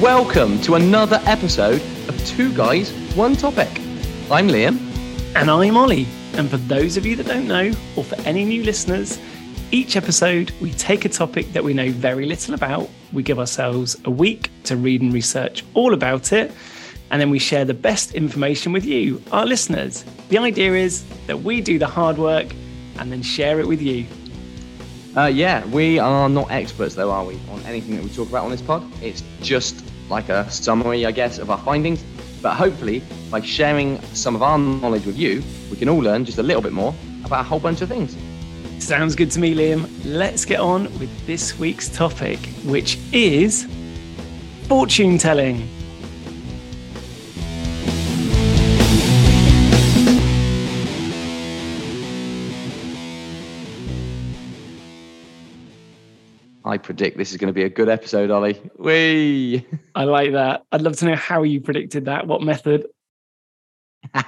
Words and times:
Welcome 0.00 0.58
to 0.62 0.76
another 0.76 1.20
episode 1.26 1.82
of 2.08 2.26
Two 2.26 2.50
Guys, 2.56 2.90
One 3.14 3.36
Topic. 3.36 3.68
I'm 4.30 4.48
Liam. 4.48 4.78
And 5.36 5.50
I'm 5.50 5.76
Ollie. 5.76 6.06
And 6.32 6.48
for 6.48 6.56
those 6.56 6.96
of 6.96 7.04
you 7.04 7.14
that 7.16 7.26
don't 7.26 7.46
know, 7.46 7.72
or 7.94 8.02
for 8.02 8.14
any 8.22 8.46
new 8.46 8.62
listeners, 8.62 9.20
each 9.70 9.94
episode 9.94 10.50
we 10.62 10.72
take 10.72 11.04
a 11.04 11.10
topic 11.10 11.52
that 11.52 11.62
we 11.62 11.74
know 11.74 11.90
very 11.90 12.24
little 12.24 12.54
about. 12.54 12.88
We 13.12 13.22
give 13.22 13.38
ourselves 13.38 14.00
a 14.06 14.10
week 14.10 14.48
to 14.64 14.78
read 14.78 15.02
and 15.02 15.12
research 15.12 15.62
all 15.74 15.92
about 15.92 16.32
it. 16.32 16.52
And 17.10 17.20
then 17.20 17.28
we 17.28 17.38
share 17.38 17.66
the 17.66 17.74
best 17.74 18.14
information 18.14 18.72
with 18.72 18.86
you, 18.86 19.22
our 19.30 19.44
listeners. 19.44 20.06
The 20.30 20.38
idea 20.38 20.72
is 20.72 21.04
that 21.26 21.42
we 21.42 21.60
do 21.60 21.78
the 21.78 21.86
hard 21.86 22.16
work 22.16 22.46
and 22.98 23.12
then 23.12 23.20
share 23.20 23.60
it 23.60 23.68
with 23.68 23.82
you. 23.82 24.06
Uh, 25.14 25.26
yeah, 25.26 25.62
we 25.66 25.98
are 25.98 26.26
not 26.26 26.50
experts, 26.50 26.94
though, 26.94 27.10
are 27.10 27.22
we, 27.22 27.38
on 27.50 27.60
anything 27.66 27.96
that 27.96 28.02
we 28.02 28.08
talk 28.08 28.30
about 28.30 28.46
on 28.46 28.50
this 28.50 28.62
pod? 28.62 28.82
It's 29.02 29.22
just 29.42 29.84
like 30.08 30.30
a 30.30 30.50
summary, 30.50 31.04
I 31.04 31.12
guess, 31.12 31.38
of 31.38 31.50
our 31.50 31.58
findings. 31.58 32.02
But 32.40 32.54
hopefully, 32.54 33.02
by 33.30 33.42
sharing 33.42 34.00
some 34.14 34.34
of 34.34 34.42
our 34.42 34.58
knowledge 34.58 35.04
with 35.04 35.18
you, 35.18 35.42
we 35.70 35.76
can 35.76 35.90
all 35.90 35.98
learn 35.98 36.24
just 36.24 36.38
a 36.38 36.42
little 36.42 36.62
bit 36.62 36.72
more 36.72 36.94
about 37.26 37.40
a 37.40 37.42
whole 37.42 37.60
bunch 37.60 37.82
of 37.82 37.90
things. 37.90 38.16
Sounds 38.82 39.14
good 39.14 39.30
to 39.32 39.38
me, 39.38 39.54
Liam. 39.54 39.86
Let's 40.06 40.46
get 40.46 40.60
on 40.60 40.84
with 40.98 41.26
this 41.26 41.58
week's 41.58 41.90
topic, 41.90 42.38
which 42.64 42.98
is 43.12 43.68
fortune 44.66 45.18
telling. 45.18 45.68
I 56.72 56.78
predict 56.78 57.18
this 57.18 57.32
is 57.32 57.36
going 57.36 57.48
to 57.48 57.52
be 57.52 57.64
a 57.64 57.68
good 57.68 57.90
episode, 57.90 58.30
Ollie. 58.30 58.58
Wee. 58.78 59.66
I 59.94 60.04
like 60.04 60.32
that. 60.32 60.64
I'd 60.72 60.80
love 60.80 60.96
to 60.96 61.04
know 61.04 61.16
how 61.16 61.42
you 61.42 61.60
predicted 61.60 62.06
that. 62.06 62.26
What 62.26 62.40
method? 62.40 62.86
All 64.14 64.22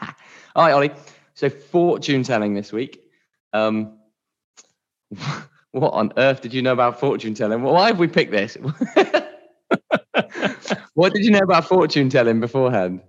right, 0.54 0.72
Ollie. 0.72 0.90
So 1.32 1.48
fortune 1.48 2.22
telling 2.22 2.52
this 2.52 2.70
week. 2.70 3.00
Um, 3.54 3.98
what 5.70 5.94
on 5.94 6.12
earth 6.18 6.42
did 6.42 6.52
you 6.52 6.60
know 6.60 6.74
about 6.74 7.00
fortune 7.00 7.32
telling? 7.32 7.62
Why 7.62 7.86
have 7.86 7.98
we 7.98 8.08
picked 8.08 8.30
this? 8.30 8.58
what 10.92 11.14
did 11.14 11.24
you 11.24 11.30
know 11.30 11.38
about 11.38 11.64
fortune 11.64 12.10
telling 12.10 12.40
beforehand? 12.40 13.00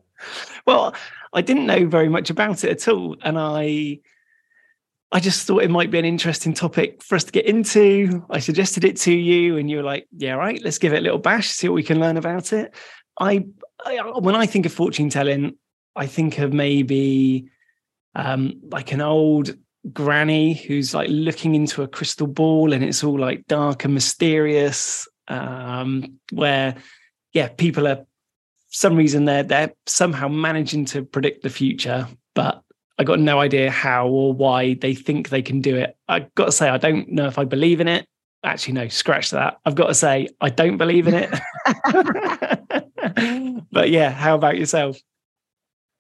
Well, 0.65 0.95
I 1.33 1.41
didn't 1.41 1.65
know 1.65 1.85
very 1.87 2.07
much 2.07 2.29
about 2.29 2.63
it 2.63 2.69
at 2.69 2.87
all, 2.87 3.17
and 3.21 3.37
I 3.37 3.99
I 5.11 5.19
just 5.19 5.45
thought 5.45 5.63
it 5.63 5.71
might 5.71 5.91
be 5.91 5.99
an 5.99 6.05
interesting 6.05 6.53
topic 6.53 7.01
for 7.03 7.15
us 7.15 7.23
to 7.25 7.31
get 7.31 7.45
into. 7.45 8.25
I 8.29 8.39
suggested 8.39 8.83
it 8.83 8.97
to 8.97 9.13
you, 9.13 9.57
and 9.57 9.69
you 9.69 9.77
were 9.77 9.83
like, 9.83 10.07
"Yeah, 10.11 10.33
right. 10.33 10.61
Let's 10.63 10.79
give 10.79 10.93
it 10.93 10.99
a 10.99 11.01
little 11.01 11.19
bash, 11.19 11.49
see 11.49 11.69
what 11.69 11.75
we 11.75 11.83
can 11.83 11.99
learn 11.99 12.17
about 12.17 12.53
it." 12.53 12.73
I, 13.19 13.45
I 13.85 14.01
when 14.19 14.35
I 14.35 14.45
think 14.45 14.65
of 14.65 14.73
fortune 14.73 15.09
telling, 15.09 15.57
I 15.95 16.07
think 16.07 16.39
of 16.39 16.53
maybe 16.53 17.49
um, 18.15 18.59
like 18.71 18.91
an 18.91 19.01
old 19.01 19.55
granny 19.93 20.53
who's 20.53 20.93
like 20.93 21.07
looking 21.09 21.55
into 21.55 21.83
a 21.83 21.87
crystal 21.87 22.27
ball, 22.27 22.73
and 22.73 22.83
it's 22.83 23.03
all 23.03 23.19
like 23.19 23.47
dark 23.47 23.85
and 23.85 23.93
mysterious. 23.93 25.07
Um, 25.27 26.19
where, 26.31 26.75
yeah, 27.33 27.47
people 27.47 27.87
are 27.87 28.05
some 28.69 28.95
reason 28.95 29.25
they're 29.25 29.43
they're 29.43 29.73
somehow 29.85 30.27
managing 30.27 30.85
to 30.85 31.03
predict 31.03 31.43
the 31.43 31.49
future, 31.49 32.07
but 32.33 32.61
I 32.97 33.03
got 33.03 33.19
no 33.19 33.39
idea 33.39 33.69
how 33.69 34.07
or 34.07 34.33
why 34.33 34.75
they 34.75 34.95
think 34.95 35.29
they 35.29 35.41
can 35.41 35.61
do 35.61 35.75
it. 35.75 35.97
I 36.07 36.21
got 36.35 36.45
to 36.45 36.51
say, 36.51 36.69
I 36.69 36.77
don't 36.77 37.09
know 37.09 37.27
if 37.27 37.37
I 37.37 37.43
believe 37.43 37.81
in 37.81 37.87
it. 37.87 38.07
Actually, 38.43 38.75
no, 38.75 38.87
scratch 38.87 39.31
that. 39.31 39.59
I've 39.65 39.75
got 39.75 39.87
to 39.87 39.93
say, 39.93 40.29
I 40.39 40.49
don't 40.49 40.77
believe 40.77 41.07
in 41.07 41.15
it. 41.15 41.29
but 43.71 43.89
yeah, 43.89 44.11
how 44.11 44.35
about 44.35 44.57
yourself? 44.57 44.97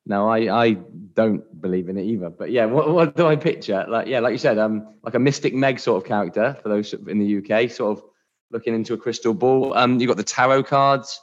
No, 0.05 0.29
I, 0.29 0.63
I 0.63 0.77
don't 1.13 1.43
believe 1.59 1.89
in 1.89 1.97
it 1.97 2.03
either. 2.03 2.29
But 2.29 2.51
yeah, 2.51 2.65
what, 2.65 2.89
what 2.89 3.15
do 3.15 3.25
I 3.25 3.35
picture? 3.35 3.85
Like, 3.89 4.07
yeah, 4.07 4.19
like 4.19 4.31
you 4.31 4.37
said, 4.37 4.57
um, 4.57 4.87
like 5.03 5.15
a 5.15 5.19
Mystic 5.19 5.53
Meg 5.53 5.79
sort 5.79 6.01
of 6.01 6.07
character 6.07 6.55
for 6.61 6.69
those 6.69 6.93
in 6.93 7.19
the 7.19 7.37
UK, 7.37 7.69
sort 7.71 7.97
of 7.97 8.03
looking 8.51 8.75
into 8.75 8.93
a 8.93 8.97
crystal 8.97 9.33
ball. 9.33 9.73
Um, 9.73 9.99
you've 9.99 10.07
got 10.07 10.17
the 10.17 10.23
tarot 10.23 10.63
cards, 10.63 11.19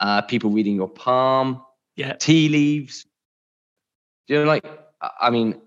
uh, 0.00 0.22
people 0.22 0.50
reading 0.50 0.74
your 0.74 0.88
palm, 0.88 1.62
yeah, 1.96 2.14
tea 2.14 2.48
leaves. 2.48 3.06
Do 4.26 4.34
you 4.34 4.40
know, 4.40 4.46
like 4.46 4.64
I 5.20 5.30
mean, 5.30 5.60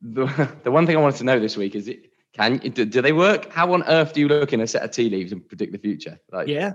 the 0.00 0.26
the 0.64 0.70
one 0.70 0.86
thing 0.86 0.96
I 0.96 1.00
wanted 1.00 1.18
to 1.18 1.24
know 1.24 1.40
this 1.40 1.56
week 1.56 1.74
is 1.74 1.88
it 1.88 2.10
can 2.34 2.58
do, 2.58 2.84
do 2.84 3.00
they 3.00 3.12
work? 3.12 3.50
How 3.50 3.72
on 3.72 3.82
earth 3.84 4.12
do 4.12 4.20
you 4.20 4.28
look 4.28 4.52
in 4.52 4.60
a 4.60 4.66
set 4.66 4.82
of 4.82 4.90
tea 4.90 5.08
leaves 5.08 5.32
and 5.32 5.46
predict 5.46 5.72
the 5.72 5.78
future? 5.78 6.18
Like, 6.30 6.48
yeah, 6.48 6.72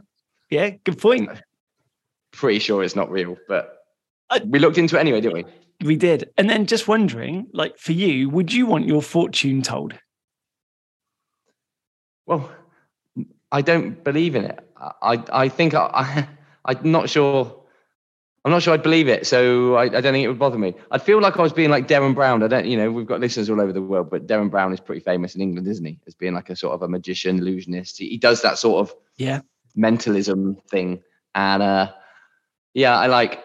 yeah, 0.49 0.71
good 0.83 0.97
point. 0.97 1.29
Pretty 2.31 2.59
sure 2.59 2.83
it's 2.83 2.95
not 2.95 3.11
real, 3.11 3.37
but 3.47 3.77
we 4.45 4.59
looked 4.59 4.77
into 4.77 4.97
it 4.97 4.99
anyway, 4.99 5.21
didn't 5.21 5.35
we? 5.35 5.85
We 5.85 5.95
did, 5.95 6.29
and 6.37 6.49
then 6.49 6.65
just 6.65 6.87
wondering, 6.87 7.47
like 7.53 7.77
for 7.77 7.91
you, 7.91 8.29
would 8.29 8.53
you 8.53 8.65
want 8.65 8.87
your 8.87 9.01
fortune 9.01 9.61
told? 9.61 9.93
Well, 12.25 12.49
I 13.51 13.61
don't 13.61 14.03
believe 14.03 14.35
in 14.35 14.45
it. 14.45 14.59
I 14.77 15.23
I 15.31 15.49
think 15.49 15.73
I, 15.73 15.89
I 15.93 16.27
I'm 16.65 16.91
not 16.91 17.09
sure 17.09 17.60
I'm 18.43 18.51
not 18.51 18.63
sure 18.63 18.73
I'd 18.73 18.81
believe 18.81 19.07
it, 19.07 19.27
so 19.27 19.75
I, 19.75 19.83
I, 19.83 19.87
don't 19.89 20.13
think 20.13 20.25
it 20.25 20.27
would 20.27 20.39
bother 20.39 20.57
me. 20.57 20.73
I'd 20.89 21.03
feel 21.03 21.21
like 21.21 21.37
I 21.37 21.43
was 21.43 21.53
being 21.53 21.69
like 21.69 21.87
Derren 21.87 22.15
Brown. 22.15 22.41
I 22.41 22.47
don't, 22.47 22.65
you 22.65 22.75
know, 22.75 22.91
we've 22.91 23.05
got 23.05 23.19
listeners 23.19 23.51
all 23.51 23.61
over 23.61 23.71
the 23.71 23.83
world, 23.83 24.09
but 24.09 24.25
Derren 24.25 24.49
Brown 24.49 24.73
is 24.73 24.79
pretty 24.79 25.01
famous 25.01 25.35
in 25.35 25.41
England, 25.41 25.67
isn't 25.67 25.85
he? 25.85 25.99
As 26.07 26.15
being 26.15 26.33
like 26.33 26.49
a 26.49 26.55
sort 26.55 26.73
of 26.73 26.81
a 26.81 26.87
magician, 26.87 27.37
illusionist. 27.37 27.99
He, 27.99 28.09
he 28.09 28.17
does 28.17 28.41
that 28.41 28.57
sort 28.57 28.81
of 28.81 28.95
yeah 29.17 29.41
mentalism 29.75 30.55
thing, 30.69 31.03
and 31.35 31.61
uh, 31.61 31.91
yeah, 32.73 32.97
I 32.97 33.07
like. 33.07 33.43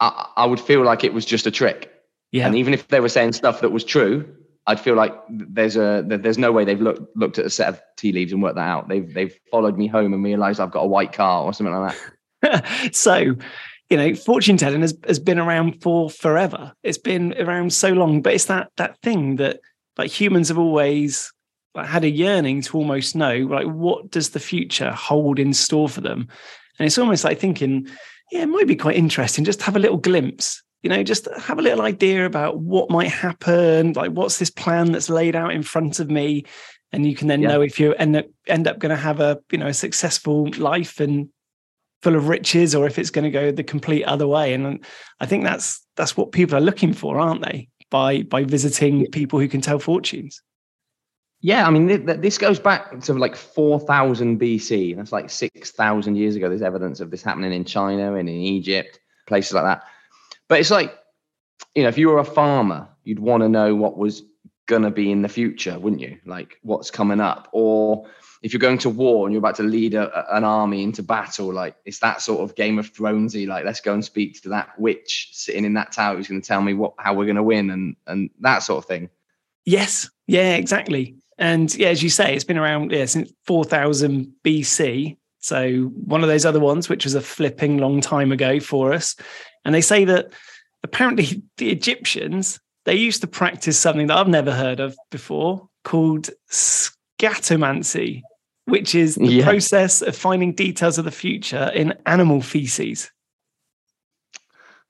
I, 0.00 0.28
I 0.36 0.46
would 0.46 0.60
feel 0.60 0.82
like 0.82 1.04
it 1.04 1.12
was 1.12 1.26
just 1.26 1.46
a 1.46 1.50
trick. 1.50 1.92
Yeah, 2.30 2.46
and 2.46 2.56
even 2.56 2.72
if 2.72 2.88
they 2.88 3.00
were 3.00 3.10
saying 3.10 3.34
stuff 3.34 3.60
that 3.60 3.70
was 3.70 3.84
true, 3.84 4.26
I'd 4.66 4.80
feel 4.80 4.94
like 4.94 5.12
there's 5.28 5.76
a 5.76 6.02
there's 6.06 6.38
no 6.38 6.52
way 6.52 6.64
they've 6.64 6.80
looked 6.80 7.14
looked 7.16 7.38
at 7.38 7.44
a 7.44 7.50
set 7.50 7.68
of 7.68 7.82
tea 7.96 8.12
leaves 8.12 8.32
and 8.32 8.42
worked 8.42 8.56
that 8.56 8.68
out. 8.68 8.88
They've 8.88 9.12
they've 9.12 9.38
followed 9.50 9.76
me 9.76 9.88
home 9.88 10.14
and 10.14 10.24
realised 10.24 10.58
I've 10.58 10.70
got 10.70 10.84
a 10.84 10.88
white 10.88 11.12
car 11.12 11.44
or 11.44 11.52
something 11.52 11.74
like 11.74 11.96
that. 12.42 12.92
so 12.92 13.36
you 13.92 13.98
know, 13.98 14.14
fortune 14.14 14.56
telling 14.56 14.80
has, 14.80 14.96
has 15.06 15.18
been 15.18 15.38
around 15.38 15.82
for 15.82 16.08
forever. 16.08 16.72
It's 16.82 16.96
been 16.96 17.34
around 17.38 17.74
so 17.74 17.90
long, 17.90 18.22
but 18.22 18.32
it's 18.32 18.46
that 18.46 18.70
that 18.78 18.96
thing 19.02 19.36
that 19.36 19.60
like 19.98 20.10
humans 20.10 20.48
have 20.48 20.56
always 20.56 21.30
like, 21.74 21.88
had 21.88 22.02
a 22.02 22.08
yearning 22.08 22.62
to 22.62 22.78
almost 22.78 23.14
know, 23.14 23.36
like, 23.36 23.66
what 23.66 24.10
does 24.10 24.30
the 24.30 24.40
future 24.40 24.92
hold 24.92 25.38
in 25.38 25.52
store 25.52 25.90
for 25.90 26.00
them? 26.00 26.26
And 26.78 26.86
it's 26.86 26.96
almost 26.96 27.22
like 27.22 27.38
thinking, 27.38 27.86
yeah, 28.30 28.44
it 28.44 28.48
might 28.48 28.66
be 28.66 28.76
quite 28.76 28.96
interesting 28.96 29.44
just 29.44 29.60
have 29.60 29.76
a 29.76 29.78
little 29.78 29.98
glimpse, 29.98 30.62
you 30.82 30.88
know, 30.88 31.02
just 31.02 31.28
have 31.36 31.58
a 31.58 31.62
little 31.62 31.82
idea 31.82 32.24
about 32.24 32.60
what 32.60 32.88
might 32.88 33.10
happen, 33.10 33.92
like 33.92 34.12
what's 34.12 34.38
this 34.38 34.50
plan 34.50 34.92
that's 34.92 35.10
laid 35.10 35.36
out 35.36 35.52
in 35.52 35.62
front 35.62 36.00
of 36.00 36.10
me. 36.10 36.46
And 36.92 37.04
you 37.04 37.14
can 37.14 37.28
then 37.28 37.42
yeah. 37.42 37.48
know 37.48 37.60
if 37.60 37.78
you 37.78 37.92
end 37.96 38.16
up 38.16 38.24
end 38.46 38.66
up 38.66 38.78
going 38.78 38.88
to 38.88 38.96
have 38.96 39.20
a 39.20 39.38
you 39.50 39.58
know 39.58 39.66
a 39.66 39.74
successful 39.74 40.48
life 40.56 40.98
and 40.98 41.28
full 42.02 42.16
of 42.16 42.28
riches 42.28 42.74
or 42.74 42.86
if 42.86 42.98
it's 42.98 43.10
going 43.10 43.24
to 43.24 43.30
go 43.30 43.52
the 43.52 43.62
complete 43.62 44.04
other 44.04 44.26
way. 44.26 44.52
And 44.52 44.84
i 45.20 45.26
think 45.26 45.44
that's 45.44 45.80
that's 45.96 46.16
what 46.16 46.32
people 46.32 46.56
are 46.56 46.60
looking 46.60 46.92
for 46.92 47.18
aren't 47.18 47.42
they? 47.42 47.68
By 47.90 48.22
by 48.22 48.44
visiting 48.44 49.06
people 49.10 49.38
who 49.38 49.48
can 49.48 49.60
tell 49.60 49.78
fortunes. 49.78 50.42
Yeah 51.40 51.66
i 51.66 51.70
mean 51.70 51.86
this 52.06 52.38
goes 52.38 52.60
back 52.60 53.00
to 53.00 53.14
like 53.14 53.34
4000 53.34 54.40
bc 54.40 54.96
that's 54.96 55.10
like 55.10 55.28
6000 55.28 56.16
years 56.16 56.36
ago 56.36 56.48
there's 56.48 56.62
evidence 56.62 57.00
of 57.00 57.10
this 57.10 57.22
happening 57.24 57.52
in 57.52 57.64
china 57.64 58.14
and 58.14 58.28
in 58.28 58.36
egypt 58.36 59.00
places 59.26 59.52
like 59.52 59.64
that. 59.64 59.82
But 60.48 60.60
it's 60.60 60.70
like 60.70 60.96
you 61.74 61.82
know 61.82 61.88
if 61.88 61.98
you 61.98 62.08
were 62.08 62.18
a 62.18 62.24
farmer 62.24 62.88
you'd 63.04 63.18
want 63.18 63.42
to 63.42 63.48
know 63.48 63.74
what 63.74 63.98
was 63.98 64.22
going 64.66 64.82
to 64.82 64.90
be 64.90 65.10
in 65.10 65.22
the 65.22 65.28
future 65.28 65.78
wouldn't 65.78 66.00
you 66.00 66.16
like 66.24 66.58
what's 66.62 66.90
coming 66.90 67.20
up 67.20 67.48
or 67.52 68.06
if 68.42 68.52
you're 68.52 68.60
going 68.60 68.78
to 68.78 68.90
war 68.90 69.26
and 69.26 69.32
you're 69.32 69.38
about 69.38 69.54
to 69.56 69.62
lead 69.62 69.94
a, 69.94 70.36
an 70.36 70.42
army 70.42 70.82
into 70.82 71.02
battle, 71.02 71.52
like 71.52 71.76
it's 71.84 72.00
that 72.00 72.20
sort 72.20 72.40
of 72.40 72.56
Game 72.56 72.78
of 72.78 72.92
Thronesy. 72.92 73.46
Like 73.46 73.64
let's 73.64 73.80
go 73.80 73.94
and 73.94 74.04
speak 74.04 74.42
to 74.42 74.48
that 74.50 74.78
witch 74.78 75.28
sitting 75.32 75.64
in 75.64 75.74
that 75.74 75.92
tower 75.92 76.16
who's 76.16 76.28
going 76.28 76.40
to 76.40 76.46
tell 76.46 76.60
me 76.60 76.74
what 76.74 76.94
how 76.98 77.14
we're 77.14 77.24
going 77.24 77.36
to 77.36 77.42
win 77.42 77.70
and 77.70 77.96
and 78.06 78.30
that 78.40 78.60
sort 78.60 78.78
of 78.78 78.88
thing. 78.88 79.08
Yes, 79.64 80.10
yeah, 80.26 80.56
exactly. 80.56 81.16
And 81.38 81.72
yeah, 81.76 81.88
as 81.88 82.02
you 82.02 82.10
say, 82.10 82.34
it's 82.34 82.44
been 82.44 82.58
around 82.58 82.90
yeah 82.90 83.04
since 83.04 83.32
4000 83.46 84.32
BC. 84.44 85.16
So 85.38 85.84
one 86.04 86.22
of 86.22 86.28
those 86.28 86.44
other 86.44 86.60
ones, 86.60 86.88
which 86.88 87.04
was 87.04 87.14
a 87.14 87.20
flipping 87.20 87.78
long 87.78 88.00
time 88.00 88.32
ago 88.32 88.60
for 88.60 88.92
us. 88.92 89.16
And 89.64 89.74
they 89.74 89.80
say 89.80 90.04
that 90.04 90.32
apparently 90.82 91.42
the 91.58 91.70
Egyptians 91.70 92.58
they 92.84 92.94
used 92.94 93.20
to 93.20 93.26
practice 93.26 93.78
something 93.78 94.08
that 94.08 94.16
I've 94.16 94.28
never 94.28 94.52
heard 94.52 94.80
of 94.80 94.96
before 95.10 95.68
called 95.84 96.30
scatomancy, 96.50 98.22
which 98.66 98.94
is 98.94 99.16
the 99.16 99.26
yeah. 99.26 99.44
process 99.44 100.02
of 100.02 100.16
finding 100.16 100.54
details 100.54 100.98
of 100.98 101.04
the 101.04 101.10
future 101.10 101.70
in 101.74 101.94
animal 102.06 102.40
feces. 102.40 103.10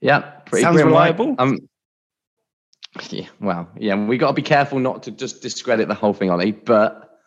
Yeah, 0.01 0.21
pretty 0.47 0.65
sounds 0.65 0.83
reliable. 0.83 1.37
Um, 1.39 1.59
yeah, 3.11 3.29
well, 3.41 3.69
yeah, 3.79 3.95
we 3.95 4.19
got 4.19 4.29
to 4.29 4.35
be 4.35 4.43
careful 4.43 4.79
not 4.79 5.03
to 5.05 5.11
just 5.11 5.41
discredit 5.43 5.89
the 5.89 5.95
whole 5.95 6.13
thing, 6.13 6.31
Ollie. 6.31 6.53
But 6.53 7.21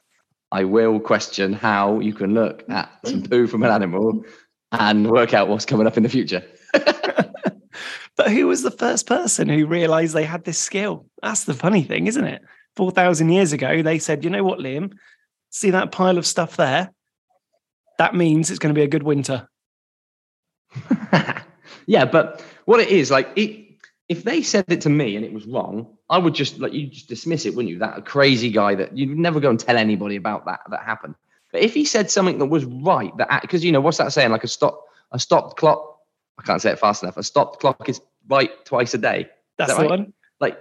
I 0.52 0.64
will 0.64 1.00
question 1.00 1.54
how 1.54 2.00
you 2.00 2.14
can 2.14 2.34
look 2.34 2.64
at 2.70 2.90
some 3.06 3.24
poo 3.24 3.48
from 3.48 3.64
an 3.64 3.72
animal 3.72 4.24
and 4.72 5.10
work 5.10 5.34
out 5.34 5.48
what's 5.48 5.66
coming 5.66 5.88
up 5.88 5.98
in 5.98 6.04
the 6.04 6.10
future. 6.10 6.44
but 8.18 8.32
who 8.32 8.48
was 8.48 8.62
the 8.62 8.72
first 8.72 9.08
person 9.08 9.50
who 9.50 9.66
realized 9.66 10.14
they 10.14 10.24
had 10.24 10.44
this 10.44 10.60
skill? 10.60 11.06
That's 11.22 11.44
the 11.44 11.54
funny 11.54 11.84
thing, 11.84 12.08
isn't 12.08 12.26
it? 12.26 12.42
4,000 12.76 13.30
years 13.30 13.54
ago, 13.54 13.82
they 13.82 14.00
said, 14.00 14.24
you 14.24 14.30
know 14.30 14.44
what, 14.44 14.60
Liam? 14.60 14.94
See 15.50 15.72
that 15.72 15.92
pile 15.92 16.18
of 16.18 16.26
stuff 16.26 16.58
there? 16.58 16.92
That 17.98 18.16
means 18.16 18.50
it's 18.50 18.60
going 18.60 18.74
to 18.74 18.80
be 18.80 18.84
a 18.84 18.90
good 18.90 19.04
winter. 19.04 19.48
yeah, 21.86 22.06
but 22.06 22.44
what 22.66 22.82
it 22.82 22.90
is, 22.90 23.10
like, 23.10 23.30
it, 23.36 23.66
if 24.10 24.24
they 24.24 24.42
said 24.42 24.66
it 24.68 24.82
to 24.82 24.90
me 24.90 25.16
and 25.16 25.26
it 25.26 25.34
was 25.34 25.46
wrong, 25.46 25.96
I 26.10 26.18
would 26.18 26.36
just 26.36 26.60
like 26.60 26.74
you 26.74 26.88
just 26.88 27.10
dismiss 27.10 27.46
it, 27.46 27.56
wouldn't 27.56 27.72
you? 27.72 27.80
That 27.80 28.06
crazy 28.06 28.52
guy 28.52 28.76
that 28.76 28.96
you'd 28.96 29.18
never 29.18 29.40
go 29.40 29.50
and 29.50 29.60
tell 29.60 29.78
anybody 29.78 30.16
about 30.16 30.46
that 30.46 30.60
that 30.70 30.84
happened. 30.84 31.16
But 31.52 31.62
if 31.62 31.74
he 31.74 31.86
said 31.86 32.12
something 32.12 32.38
that 32.38 32.46
was 32.46 32.66
right, 32.66 33.16
that 33.18 33.42
because 33.42 33.64
you 33.64 33.72
know 33.72 33.82
what's 33.82 33.98
that 33.98 34.14
saying? 34.14 34.32
Like 34.32 34.44
a 34.44 34.48
stop 34.48 34.84
a 35.12 35.20
stopped 35.20 35.58
clock. 35.58 35.95
I 36.38 36.44
can't 36.44 36.62
say 36.62 36.72
it 36.72 36.80
fast 36.80 37.04
enough. 37.04 37.18
A 37.18 37.24
stopped 37.24 37.60
clock 37.60 37.88
is 37.88 38.02
right 38.28 38.52
twice 38.66 38.94
a 38.94 38.98
day. 38.98 39.30
That's 39.58 39.74
that 39.74 39.84
the 39.84 39.90
one. 39.90 40.14
Like 40.40 40.58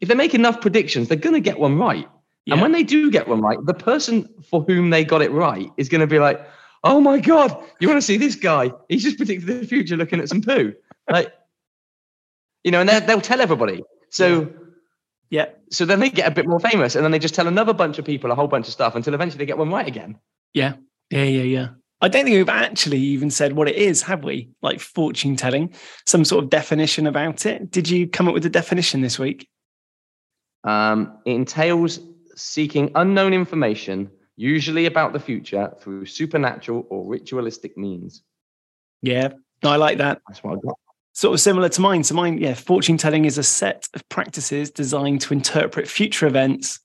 if 0.00 0.08
they 0.08 0.14
make 0.14 0.34
enough 0.34 0.60
predictions, 0.60 1.08
they're 1.08 1.18
going 1.18 1.34
to 1.34 1.40
get 1.40 1.58
one 1.58 1.78
right. 1.78 2.08
Yeah. 2.46 2.54
And 2.54 2.62
when 2.62 2.72
they 2.72 2.82
do 2.82 3.10
get 3.10 3.28
one 3.28 3.40
right, 3.40 3.58
the 3.64 3.74
person 3.74 4.28
for 4.50 4.62
whom 4.62 4.90
they 4.90 5.04
got 5.04 5.22
it 5.22 5.30
right 5.30 5.70
is 5.76 5.88
going 5.88 6.02
to 6.02 6.06
be 6.06 6.18
like, 6.18 6.46
"Oh 6.82 7.00
my 7.00 7.18
god, 7.18 7.56
you 7.80 7.88
want 7.88 7.98
to 7.98 8.06
see 8.06 8.16
this 8.16 8.34
guy? 8.34 8.70
He's 8.88 9.02
just 9.02 9.16
predicted 9.16 9.60
the 9.60 9.66
future 9.66 9.96
looking 9.96 10.20
at 10.20 10.28
some 10.28 10.42
poo." 10.42 10.74
Like, 11.10 11.32
you 12.62 12.70
know, 12.70 12.80
and 12.80 12.88
they'll 12.88 13.20
tell 13.20 13.40
everybody. 13.40 13.82
So. 14.10 14.52
Yeah. 15.30 15.46
So 15.70 15.84
then 15.84 15.98
they 15.98 16.10
get 16.10 16.30
a 16.30 16.34
bit 16.34 16.46
more 16.46 16.60
famous, 16.60 16.94
and 16.94 17.02
then 17.02 17.10
they 17.10 17.18
just 17.18 17.34
tell 17.34 17.48
another 17.48 17.72
bunch 17.72 17.98
of 17.98 18.04
people 18.04 18.30
a 18.30 18.34
whole 18.36 18.46
bunch 18.46 18.68
of 18.68 18.72
stuff 18.72 18.94
until 18.94 19.14
eventually 19.14 19.38
they 19.38 19.46
get 19.46 19.58
one 19.58 19.70
right 19.70 19.88
again. 19.88 20.18
Yeah. 20.52 20.74
Yeah. 21.10 21.24
Yeah. 21.24 21.42
Yeah. 21.42 21.68
I 22.04 22.08
don't 22.08 22.26
think 22.26 22.36
we've 22.36 22.50
actually 22.50 22.98
even 22.98 23.30
said 23.30 23.54
what 23.54 23.66
it 23.66 23.76
is, 23.76 24.02
have 24.02 24.24
we? 24.24 24.50
Like 24.60 24.78
fortune 24.78 25.36
telling, 25.36 25.72
some 26.04 26.22
sort 26.22 26.44
of 26.44 26.50
definition 26.50 27.06
about 27.06 27.46
it. 27.46 27.70
Did 27.70 27.88
you 27.88 28.06
come 28.06 28.28
up 28.28 28.34
with 28.34 28.44
a 28.44 28.50
definition 28.50 29.00
this 29.00 29.18
week? 29.18 29.48
Um, 30.64 31.16
it 31.24 31.30
entails 31.30 32.00
seeking 32.36 32.90
unknown 32.94 33.32
information, 33.32 34.10
usually 34.36 34.84
about 34.84 35.14
the 35.14 35.18
future, 35.18 35.72
through 35.80 36.04
supernatural 36.04 36.86
or 36.90 37.06
ritualistic 37.06 37.78
means. 37.78 38.22
Yeah. 39.00 39.32
I 39.62 39.76
like 39.76 39.96
that. 39.96 40.20
That's 40.28 40.44
what 40.44 40.58
I 40.58 40.60
got. 40.60 40.78
Sort 41.14 41.32
of 41.32 41.40
similar 41.40 41.70
to 41.70 41.80
mine. 41.80 42.04
So 42.04 42.14
mine, 42.14 42.36
yeah, 42.36 42.52
fortune 42.52 42.98
telling 42.98 43.24
is 43.24 43.38
a 43.38 43.42
set 43.42 43.88
of 43.94 44.06
practices 44.10 44.70
designed 44.70 45.22
to 45.22 45.32
interpret 45.32 45.88
future 45.88 46.26
events 46.26 46.80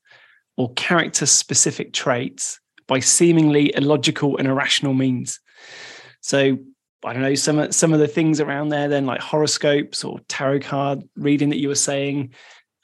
or 0.56 0.72
character 0.74 1.26
specific 1.26 1.92
traits 1.92 2.59
by 2.90 2.98
seemingly 2.98 3.72
illogical 3.76 4.36
and 4.36 4.48
irrational 4.48 4.94
means. 4.94 5.38
So 6.20 6.58
I 7.04 7.12
don't 7.12 7.22
know 7.22 7.36
some 7.36 7.60
of 7.60 7.72
some 7.72 7.92
of 7.92 8.00
the 8.00 8.08
things 8.08 8.40
around 8.40 8.70
there, 8.70 8.88
then 8.88 9.06
like 9.06 9.20
horoscopes 9.20 10.02
or 10.02 10.18
tarot 10.28 10.60
card 10.60 11.08
reading 11.14 11.50
that 11.50 11.58
you 11.58 11.68
were 11.68 11.76
saying. 11.76 12.34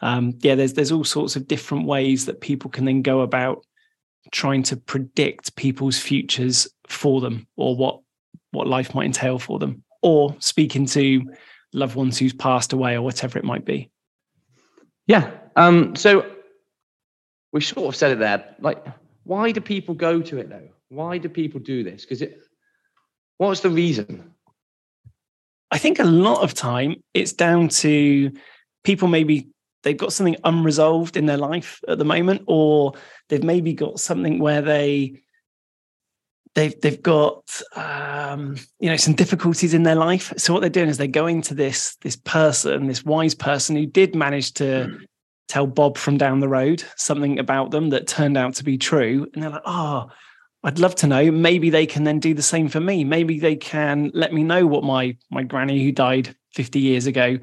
Um, 0.00 0.38
yeah, 0.42 0.54
there's 0.54 0.74
there's 0.74 0.92
all 0.92 1.02
sorts 1.02 1.34
of 1.34 1.48
different 1.48 1.86
ways 1.86 2.26
that 2.26 2.40
people 2.40 2.70
can 2.70 2.84
then 2.84 3.02
go 3.02 3.22
about 3.22 3.66
trying 4.30 4.62
to 4.62 4.76
predict 4.76 5.56
people's 5.56 5.98
futures 5.98 6.68
for 6.86 7.20
them 7.20 7.48
or 7.56 7.76
what 7.76 8.00
what 8.52 8.68
life 8.68 8.94
might 8.94 9.06
entail 9.06 9.40
for 9.40 9.58
them, 9.58 9.82
or 10.02 10.36
speaking 10.38 10.86
to 10.86 11.34
loved 11.72 11.96
ones 11.96 12.16
who's 12.16 12.32
passed 12.32 12.72
away 12.72 12.94
or 12.94 13.02
whatever 13.02 13.40
it 13.40 13.44
might 13.44 13.64
be. 13.64 13.90
Yeah. 15.08 15.32
Um, 15.56 15.96
so 15.96 16.24
we 17.52 17.60
sort 17.60 17.88
of 17.88 17.96
said 17.96 18.12
it 18.12 18.18
there. 18.20 18.54
Like, 18.60 18.84
why 19.26 19.50
do 19.50 19.60
people 19.60 19.94
go 19.94 20.22
to 20.22 20.38
it 20.38 20.48
though? 20.48 20.68
Why 20.88 21.18
do 21.18 21.28
people 21.28 21.60
do 21.60 21.82
this? 21.82 22.02
Because 22.02 22.22
it. 22.22 22.40
What's 23.38 23.60
the 23.60 23.70
reason? 23.70 24.32
I 25.70 25.78
think 25.78 25.98
a 25.98 26.04
lot 26.04 26.42
of 26.42 26.54
time 26.54 27.02
it's 27.12 27.32
down 27.32 27.68
to 27.68 28.30
people 28.84 29.08
maybe 29.08 29.48
they've 29.82 29.96
got 29.96 30.12
something 30.12 30.36
unresolved 30.44 31.16
in 31.16 31.26
their 31.26 31.36
life 31.36 31.80
at 31.88 31.98
the 31.98 32.04
moment, 32.04 32.42
or 32.46 32.94
they've 33.28 33.42
maybe 33.42 33.74
got 33.74 33.98
something 33.98 34.38
where 34.38 34.62
they 34.62 35.20
they've 36.54 36.80
they've 36.80 37.02
got 37.02 37.60
um, 37.74 38.56
you 38.78 38.88
know 38.88 38.96
some 38.96 39.14
difficulties 39.14 39.74
in 39.74 39.82
their 39.82 39.96
life. 39.96 40.32
So 40.36 40.52
what 40.52 40.60
they're 40.60 40.70
doing 40.70 40.88
is 40.88 40.98
they're 40.98 41.08
going 41.08 41.42
to 41.42 41.54
this 41.54 41.96
this 41.96 42.16
person, 42.16 42.86
this 42.86 43.04
wise 43.04 43.34
person 43.34 43.74
who 43.74 43.86
did 43.86 44.14
manage 44.14 44.54
to 44.54 45.00
tell 45.48 45.66
Bob 45.66 45.96
from 45.96 46.18
down 46.18 46.40
the 46.40 46.48
road 46.48 46.84
something 46.96 47.38
about 47.38 47.70
them 47.70 47.90
that 47.90 48.06
turned 48.06 48.36
out 48.36 48.54
to 48.54 48.64
be 48.64 48.78
true, 48.78 49.28
and 49.34 49.42
they're 49.42 49.50
like, 49.50 49.62
oh. 49.66 50.10
I'd 50.64 50.80
love 50.80 50.96
to 50.96 51.06
know. 51.06 51.30
Maybe 51.30 51.70
they 51.70 51.86
can 51.86 52.02
then 52.02 52.18
do 52.18 52.34
the 52.34 52.42
same 52.42 52.66
for 52.68 52.80
me. 52.80 53.04
Maybe 53.04 53.38
they 53.38 53.54
can 53.54 54.10
let 54.14 54.32
me 54.32 54.42
know 54.42 54.66
what 54.66 54.82
my 54.82 55.16
my 55.30 55.44
granny 55.44 55.80
who 55.84 55.92
died 55.92 56.34
50 56.54 56.80
years 56.80 57.06
ago, 57.06 57.38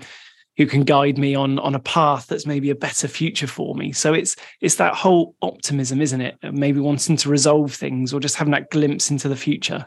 who 0.57 0.65
can 0.65 0.83
guide 0.83 1.17
me 1.17 1.33
on 1.33 1.57
on 1.59 1.73
a 1.73 1.79
path 1.79 2.27
that's 2.27 2.45
maybe 2.45 2.69
a 2.69 2.75
better 2.75 3.07
future 3.07 3.47
for 3.47 3.75
me. 3.75 3.93
So 3.93 4.13
it's 4.13 4.35
it's 4.59 4.75
that 4.75 4.93
whole 4.95 5.35
optimism, 5.41 6.01
isn't 6.01 6.19
it? 6.19 6.35
Maybe 6.51 6.81
wanting 6.81 7.15
to 7.17 7.29
resolve 7.29 7.73
things 7.73 8.13
or 8.13 8.19
just 8.19 8.35
having 8.35 8.51
that 8.51 8.69
glimpse 8.71 9.09
into 9.09 9.29
the 9.29 9.37
future. 9.37 9.85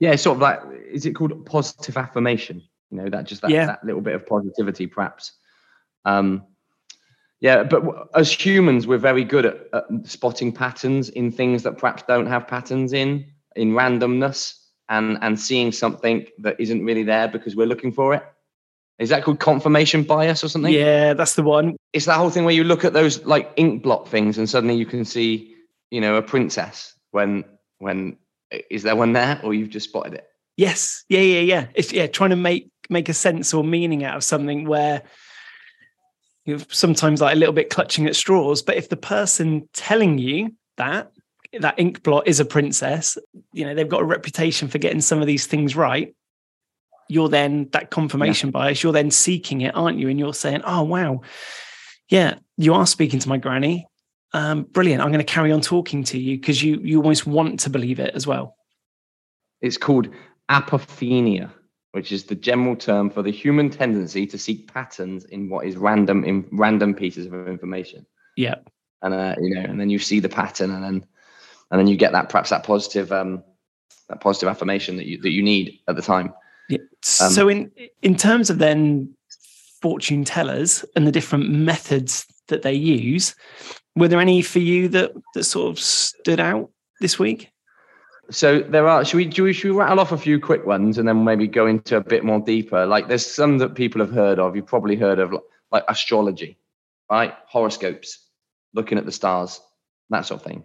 Yeah, 0.00 0.10
it's 0.12 0.22
sort 0.24 0.36
of 0.36 0.42
like 0.42 0.60
is 0.90 1.06
it 1.06 1.12
called 1.12 1.46
positive 1.46 1.96
affirmation? 1.96 2.60
You 2.90 3.02
know, 3.02 3.10
that 3.10 3.26
just 3.26 3.42
that, 3.42 3.52
Yeah. 3.52 3.66
that 3.66 3.84
little 3.84 4.00
bit 4.00 4.16
of 4.16 4.26
positivity, 4.26 4.88
perhaps. 4.88 5.32
Um, 6.04 6.42
yeah, 7.40 7.62
but 7.62 7.82
as 8.14 8.32
humans, 8.32 8.86
we're 8.86 8.98
very 8.98 9.24
good 9.24 9.46
at, 9.46 9.56
at 9.72 9.84
spotting 10.04 10.52
patterns 10.52 11.08
in 11.10 11.30
things 11.30 11.62
that 11.64 11.78
perhaps 11.78 12.02
don't 12.04 12.26
have 12.26 12.48
patterns 12.48 12.92
in, 12.92 13.26
in 13.54 13.72
randomness, 13.72 14.54
and 14.88 15.18
and 15.20 15.38
seeing 15.38 15.72
something 15.72 16.26
that 16.38 16.58
isn't 16.60 16.84
really 16.84 17.02
there 17.02 17.28
because 17.28 17.56
we're 17.56 17.66
looking 17.66 17.92
for 17.92 18.14
it. 18.14 18.22
Is 18.98 19.10
that 19.10 19.24
called 19.24 19.40
confirmation 19.40 20.04
bias 20.04 20.42
or 20.42 20.48
something? 20.48 20.72
Yeah, 20.72 21.12
that's 21.12 21.34
the 21.34 21.42
one. 21.42 21.76
It's 21.92 22.06
that 22.06 22.16
whole 22.16 22.30
thing 22.30 22.44
where 22.44 22.54
you 22.54 22.64
look 22.64 22.84
at 22.84 22.94
those 22.94 23.24
like 23.26 23.52
ink 23.56 23.82
blot 23.82 24.08
things, 24.08 24.38
and 24.38 24.48
suddenly 24.48 24.76
you 24.76 24.86
can 24.86 25.04
see, 25.04 25.54
you 25.90 26.00
know, 26.00 26.16
a 26.16 26.22
princess 26.22 26.94
when 27.10 27.44
when 27.78 28.16
is 28.70 28.82
there 28.82 28.96
one 28.96 29.12
there, 29.12 29.40
or 29.42 29.52
you've 29.52 29.70
just 29.70 29.88
spotted 29.88 30.14
it. 30.14 30.26
Yes. 30.56 31.04
Yeah, 31.08 31.20
yeah, 31.20 31.40
yeah. 31.40 31.66
It's 31.74 31.92
yeah, 31.92 32.06
trying 32.06 32.30
to 32.30 32.36
make 32.36 32.70
make 32.88 33.08
a 33.08 33.14
sense 33.14 33.52
or 33.52 33.64
meaning 33.64 34.04
out 34.04 34.16
of 34.16 34.24
something 34.24 34.66
where 34.66 35.02
you're 36.46 36.60
sometimes 36.70 37.20
like 37.20 37.34
a 37.34 37.38
little 37.38 37.52
bit 37.52 37.70
clutching 37.70 38.06
at 38.06 38.16
straws. 38.16 38.62
But 38.62 38.76
if 38.76 38.88
the 38.88 38.96
person 38.96 39.68
telling 39.72 40.18
you 40.18 40.54
that 40.76 41.12
that 41.60 41.78
ink 41.78 42.02
blot 42.02 42.26
is 42.26 42.40
a 42.40 42.44
princess, 42.44 43.18
you 43.52 43.64
know, 43.64 43.74
they've 43.74 43.88
got 43.88 44.02
a 44.02 44.04
reputation 44.04 44.68
for 44.68 44.78
getting 44.78 45.00
some 45.00 45.20
of 45.20 45.26
these 45.26 45.46
things 45.46 45.76
right. 45.76 46.14
You're 47.08 47.28
then 47.28 47.68
that 47.72 47.90
confirmation 47.90 48.50
bias, 48.50 48.82
you're 48.82 48.92
then 48.92 49.10
seeking 49.10 49.60
it, 49.60 49.74
aren't 49.76 49.98
you? 49.98 50.08
And 50.08 50.18
you're 50.18 50.34
saying, 50.34 50.62
Oh 50.64 50.82
wow, 50.82 51.20
yeah, 52.08 52.36
you 52.56 52.74
are 52.74 52.86
speaking 52.86 53.20
to 53.20 53.28
my 53.28 53.36
granny. 53.36 53.86
Um, 54.32 54.64
brilliant. 54.64 55.02
I'm 55.02 55.08
going 55.08 55.24
to 55.24 55.32
carry 55.32 55.52
on 55.52 55.60
talking 55.60 56.04
to 56.04 56.18
you 56.18 56.36
because 56.36 56.62
you 56.62 56.80
you 56.82 56.98
almost 56.98 57.26
want 57.26 57.60
to 57.60 57.70
believe 57.70 58.00
it 58.00 58.14
as 58.14 58.26
well. 58.26 58.56
It's 59.60 59.78
called 59.78 60.08
apophenia, 60.50 61.50
which 61.96 62.12
is 62.12 62.24
the 62.24 62.34
general 62.34 62.76
term 62.76 63.08
for 63.08 63.22
the 63.22 63.30
human 63.30 63.70
tendency 63.70 64.26
to 64.26 64.36
seek 64.36 64.70
patterns 64.70 65.24
in 65.24 65.48
what 65.48 65.64
is 65.64 65.78
random 65.78 66.24
in 66.24 66.46
random 66.52 66.92
pieces 66.92 67.24
of 67.24 67.48
information. 67.48 68.04
Yeah. 68.36 68.56
And 69.00 69.14
uh, 69.14 69.34
you 69.40 69.54
know, 69.54 69.62
and 69.62 69.80
then 69.80 69.88
you 69.88 69.98
see 69.98 70.20
the 70.20 70.28
pattern, 70.28 70.72
and 70.72 70.84
then 70.84 71.06
and 71.70 71.80
then 71.80 71.86
you 71.86 71.96
get 71.96 72.12
that 72.12 72.28
perhaps 72.28 72.50
that 72.50 72.64
positive 72.64 73.10
um, 73.12 73.42
that 74.10 74.20
positive 74.20 74.50
affirmation 74.50 74.98
that 74.98 75.06
you 75.06 75.22
that 75.22 75.30
you 75.30 75.42
need 75.42 75.80
at 75.88 75.96
the 75.96 76.02
time. 76.02 76.34
Yeah. 76.68 76.80
Um, 77.22 77.30
so 77.30 77.48
in 77.48 77.72
in 78.02 78.14
terms 78.14 78.50
of 78.50 78.58
then 78.58 79.14
fortune 79.80 80.22
tellers 80.22 80.84
and 80.96 81.06
the 81.06 81.12
different 81.12 81.48
methods 81.48 82.26
that 82.48 82.60
they 82.60 82.74
use, 82.74 83.34
were 83.94 84.08
there 84.08 84.20
any 84.20 84.42
for 84.42 84.58
you 84.58 84.88
that 84.88 85.12
that 85.32 85.44
sort 85.44 85.70
of 85.70 85.80
stood 85.80 86.40
out 86.40 86.70
this 87.00 87.18
week? 87.18 87.50
So 88.30 88.60
there 88.60 88.88
are. 88.88 89.04
Should 89.04 89.16
we, 89.16 89.30
should 89.30 89.44
we 89.44 89.52
should 89.52 89.70
we 89.70 89.76
rattle 89.76 90.00
off 90.00 90.12
a 90.12 90.18
few 90.18 90.40
quick 90.40 90.66
ones 90.66 90.98
and 90.98 91.08
then 91.08 91.24
maybe 91.24 91.46
go 91.46 91.66
into 91.66 91.96
a 91.96 92.00
bit 92.00 92.24
more 92.24 92.40
deeper? 92.40 92.84
Like 92.86 93.08
there's 93.08 93.26
some 93.26 93.58
that 93.58 93.74
people 93.74 94.00
have 94.00 94.10
heard 94.10 94.38
of. 94.38 94.56
You've 94.56 94.66
probably 94.66 94.96
heard 94.96 95.18
of 95.18 95.34
like 95.70 95.84
astrology, 95.88 96.58
right? 97.10 97.34
Horoscopes, 97.46 98.18
looking 98.74 98.98
at 98.98 99.06
the 99.06 99.12
stars, 99.12 99.60
that 100.10 100.26
sort 100.26 100.40
of 100.40 100.46
thing. 100.46 100.64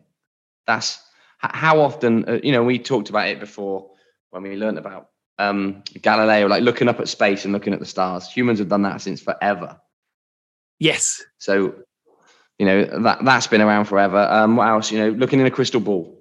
That's 0.65 1.01
how 1.37 1.81
often. 1.81 2.27
Uh, 2.27 2.39
you 2.43 2.51
know, 2.51 2.63
we 2.63 2.79
talked 2.79 3.09
about 3.09 3.27
it 3.27 3.39
before 3.39 3.91
when 4.31 4.43
we 4.43 4.55
learned 4.55 4.79
about 4.79 5.09
um, 5.37 5.83
Galileo, 6.01 6.47
like 6.47 6.63
looking 6.63 6.87
up 6.87 6.99
at 6.99 7.09
space 7.09 7.45
and 7.45 7.53
looking 7.53 7.73
at 7.73 7.79
the 7.79 7.85
stars. 7.85 8.27
Humans 8.29 8.59
have 8.59 8.69
done 8.69 8.83
that 8.83 9.01
since 9.01 9.21
forever. 9.21 9.79
Yes. 10.79 11.21
So, 11.37 11.75
you 12.57 12.65
know 12.65 12.85
that 13.03 13.23
that's 13.23 13.47
been 13.47 13.61
around 13.61 13.85
forever. 13.85 14.19
Um, 14.19 14.55
what 14.55 14.67
else? 14.67 14.91
You 14.91 14.99
know, 14.99 15.09
looking 15.09 15.39
in 15.39 15.45
a 15.45 15.51
crystal 15.51 15.81
ball. 15.81 16.20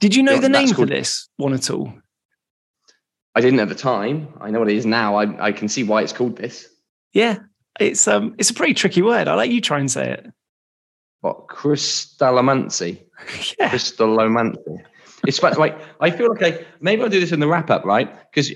Did 0.00 0.14
you 0.14 0.22
know 0.22 0.34
Yeah, 0.34 0.40
the 0.40 0.48
name 0.48 0.68
for 0.68 0.86
this 0.86 1.28
one 1.36 1.54
at 1.54 1.70
all? 1.70 1.92
I 3.34 3.40
didn't 3.40 3.60
at 3.60 3.68
the 3.68 3.74
time. 3.74 4.28
I 4.40 4.50
know 4.50 4.60
what 4.60 4.70
it 4.70 4.76
is 4.76 4.86
now. 4.86 5.16
I, 5.16 5.46
I 5.46 5.52
can 5.52 5.68
see 5.68 5.82
why 5.82 6.02
it's 6.02 6.12
called 6.12 6.36
this. 6.36 6.68
Yeah. 7.12 7.38
It's 7.80 8.06
um 8.06 8.34
it's 8.38 8.50
a 8.50 8.54
pretty 8.54 8.74
tricky 8.74 9.02
word. 9.02 9.26
I'll 9.26 9.36
let 9.36 9.48
you 9.48 9.60
try 9.60 9.80
and 9.80 9.90
say 9.90 10.12
it. 10.12 10.26
What 11.22 11.48
crystallomancy? 11.48 13.02
yeah. 13.58 13.70
Crystallomancy. 13.70 14.84
it's. 15.26 15.42
Like 15.42 15.78
I 16.00 16.10
feel 16.10 16.28
like 16.28 16.42
I 16.42 16.64
maybe 16.80 17.02
I'll 17.02 17.08
do 17.08 17.18
this 17.18 17.32
in 17.32 17.40
the 17.40 17.48
wrap 17.48 17.70
up, 17.70 17.84
right? 17.84 18.14
Because 18.30 18.52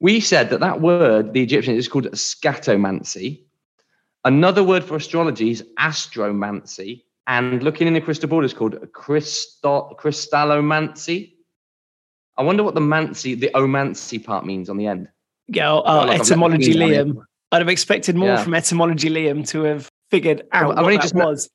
we 0.00 0.18
said 0.18 0.50
that 0.50 0.60
that 0.60 0.80
word, 0.80 1.32
the 1.32 1.42
Egyptian, 1.42 1.76
is 1.76 1.86
called 1.86 2.06
scatomancy. 2.12 3.44
Another 4.24 4.64
word 4.64 4.82
for 4.82 4.96
astrology 4.96 5.50
is 5.50 5.64
astromancy, 5.78 7.04
and 7.26 7.62
looking 7.62 7.86
in 7.86 7.94
the 7.94 8.00
crystal 8.00 8.28
ball 8.28 8.44
is 8.44 8.52
called 8.52 8.76
crystal 8.92 9.96
crystallomancy. 10.00 11.34
I 12.36 12.42
wonder 12.42 12.62
what 12.62 12.74
the 12.74 12.80
mancy, 12.80 13.34
the 13.34 13.50
omancy 13.54 14.22
part 14.24 14.46
means 14.46 14.70
on 14.70 14.76
the 14.76 14.86
end. 14.86 15.08
Yeah, 15.48 15.74
uh, 15.74 16.06
like 16.06 16.20
etymology, 16.20 16.74
Liam. 16.74 17.22
I'd 17.52 17.58
have 17.58 17.68
expected 17.68 18.16
more 18.16 18.28
yeah. 18.28 18.44
from 18.44 18.54
etymology, 18.54 19.10
Liam, 19.10 19.46
to 19.48 19.62
have 19.62 19.88
figured 20.10 20.46
out 20.52 20.78
I've, 20.78 20.84
what 20.84 21.02
that 21.02 21.14
was. 21.14 21.50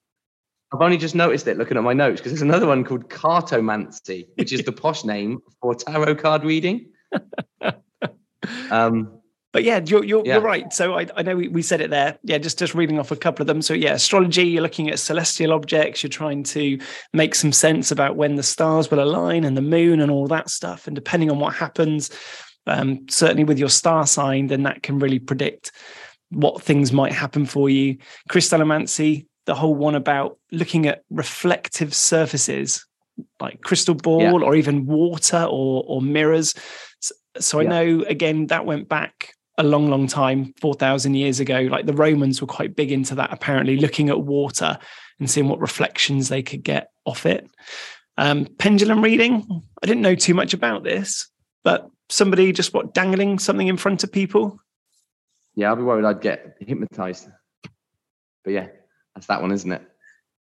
I've 0.73 0.81
only 0.81 0.97
just 0.97 1.15
noticed 1.15 1.47
it 1.47 1.57
looking 1.57 1.77
at 1.77 1.83
my 1.83 1.93
notes 1.93 2.19
because 2.19 2.33
there's 2.33 2.41
another 2.41 2.67
one 2.67 2.83
called 2.83 3.09
cartomancy, 3.09 4.27
which 4.35 4.51
is 4.51 4.63
the 4.63 4.71
posh 4.71 5.05
name 5.05 5.39
for 5.61 5.73
tarot 5.73 6.15
card 6.15 6.43
reading. 6.43 6.91
um, 8.71 9.21
but 9.55 9.63
yeah, 9.63 9.79
you're 9.85 10.03
you're, 10.03 10.21
yeah. 10.25 10.33
you're 10.33 10.43
right. 10.43 10.73
So 10.73 10.99
I, 10.99 11.07
I 11.15 11.21
know 11.21 11.37
we, 11.37 11.47
we 11.47 11.61
said 11.61 11.79
it 11.79 11.89
there. 11.89 12.17
Yeah, 12.23 12.39
just 12.39 12.59
just 12.59 12.75
reading 12.75 12.99
off 12.99 13.11
a 13.11 13.15
couple 13.15 13.41
of 13.41 13.47
them. 13.47 13.61
So 13.61 13.73
yeah, 13.73 13.93
astrology. 13.93 14.43
You're 14.43 14.61
looking 14.61 14.89
at 14.89 14.99
celestial 14.99 15.53
objects. 15.53 16.03
You're 16.03 16.09
trying 16.09 16.43
to 16.43 16.77
make 17.13 17.33
some 17.33 17.53
sense 17.53 17.89
about 17.89 18.17
when 18.17 18.35
the 18.35 18.43
stars 18.43 18.91
will 18.91 19.01
align 19.01 19.45
and 19.45 19.55
the 19.55 19.61
moon 19.61 20.01
and 20.01 20.11
all 20.11 20.27
that 20.27 20.49
stuff. 20.49 20.87
And 20.87 20.93
depending 20.93 21.31
on 21.31 21.39
what 21.39 21.55
happens, 21.55 22.09
um, 22.67 23.05
certainly 23.09 23.45
with 23.45 23.57
your 23.57 23.69
star 23.69 24.05
sign, 24.05 24.47
then 24.47 24.63
that 24.63 24.83
can 24.83 24.99
really 24.99 25.19
predict 25.19 25.71
what 26.31 26.61
things 26.61 26.91
might 26.91 27.13
happen 27.13 27.45
for 27.45 27.69
you. 27.69 27.97
Crystallomancy, 28.29 29.25
the 29.45 29.55
whole 29.55 29.73
one 29.73 29.95
about 29.95 30.37
looking 30.51 30.85
at 30.85 31.03
reflective 31.09 31.93
surfaces 31.93 32.85
like 33.39 33.61
crystal 33.61 33.95
ball 33.95 34.21
yeah. 34.21 34.31
or 34.33 34.53
even 34.53 34.85
water 34.85 35.47
or 35.49 35.85
or 35.87 36.01
mirrors. 36.01 36.53
So, 36.99 37.15
so 37.39 37.59
yeah. 37.61 37.69
I 37.69 37.69
know 37.69 38.03
again 38.03 38.47
that 38.47 38.65
went 38.65 38.89
back 38.89 39.34
a 39.57 39.63
long, 39.63 39.89
long 39.89 40.07
time, 40.07 40.53
4,000 40.59 41.15
years 41.15 41.39
ago. 41.39 41.59
Like 41.61 41.85
the 41.85 41.93
Romans 41.93 42.41
were 42.41 42.47
quite 42.47 42.75
big 42.75 42.91
into 42.91 43.15
that, 43.15 43.31
apparently, 43.31 43.77
looking 43.77 44.09
at 44.09 44.21
water 44.21 44.77
and 45.19 45.29
seeing 45.29 45.47
what 45.47 45.59
reflections 45.59 46.29
they 46.29 46.43
could 46.43 46.63
get 46.63 46.91
off 47.05 47.25
it. 47.25 47.49
Um, 48.17 48.45
pendulum 48.57 49.01
reading, 49.01 49.45
I 49.81 49.85
didn't 49.85 50.01
know 50.01 50.15
too 50.15 50.33
much 50.33 50.53
about 50.53 50.83
this, 50.83 51.27
but 51.63 51.89
somebody 52.09 52.51
just 52.51 52.73
what 52.73 52.93
dangling 52.93 53.39
something 53.39 53.67
in 53.67 53.77
front 53.77 54.03
of 54.03 54.11
people. 54.11 54.59
Yeah, 55.55 55.71
I'd 55.71 55.75
be 55.75 55.83
worried 55.83 56.05
I'd 56.05 56.21
get 56.21 56.57
hypnotized. 56.59 57.27
But 58.43 58.53
yeah, 58.53 58.67
that's 59.13 59.27
that 59.27 59.41
one, 59.41 59.51
isn't 59.51 59.71
it? 59.71 59.81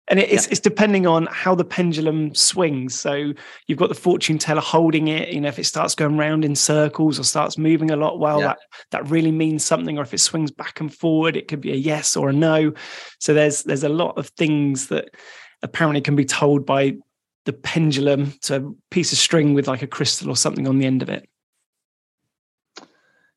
And 0.09 0.19
it's, 0.19 0.47
yeah. 0.47 0.51
it's 0.51 0.61
depending 0.61 1.07
on 1.07 1.27
how 1.31 1.55
the 1.55 1.65
pendulum 1.65 2.35
swings. 2.35 2.99
So 2.99 3.33
you've 3.67 3.79
got 3.79 3.89
the 3.89 3.95
fortune 3.95 4.37
teller 4.37 4.61
holding 4.61 5.09
it. 5.09 5.29
You 5.29 5.41
know, 5.41 5.49
if 5.49 5.61
it 5.61 5.65
starts 5.65 5.95
going 5.95 6.17
round 6.17 6.45
in 6.45 6.57
circles 6.57 7.21
or 7.21 7.25
starts 7.25 7.57
moving 7.57 7.91
a 7.91 7.97
lot, 7.97 8.19
well, 8.19 8.41
yeah. 8.41 8.47
that 8.49 8.59
that 8.91 9.11
really 9.11 9.31
means 9.31 9.65
something. 9.65 9.99
Or 9.99 10.03
if 10.03 10.13
it 10.13 10.19
swings 10.19 10.51
back 10.51 10.81
and 10.81 10.93
forward, 10.93 11.37
it 11.37 11.47
could 11.47 11.61
be 11.61 11.73
a 11.73 11.77
yes 11.77 12.17
or 12.17 12.31
a 12.31 12.33
no. 12.33 12.73
So 13.21 13.33
there's 13.33 13.63
there's 13.63 13.85
a 13.85 13.89
lot 13.89 14.19
of 14.19 14.29
things 14.31 14.89
that 14.89 15.11
apparently 15.63 16.01
can 16.01 16.17
be 16.17 16.25
told 16.25 16.67
by 16.67 16.97
the 17.45 17.53
pendulum 17.53 18.33
to 18.43 18.57
a 18.57 18.73
piece 18.91 19.13
of 19.13 19.19
string 19.19 19.55
with 19.55 19.69
like 19.69 19.83
a 19.83 19.87
crystal 19.87 20.29
or 20.29 20.37
something 20.37 20.67
on 20.67 20.79
the 20.79 20.87
end 20.87 21.03
of 21.03 21.09
it. 21.09 21.29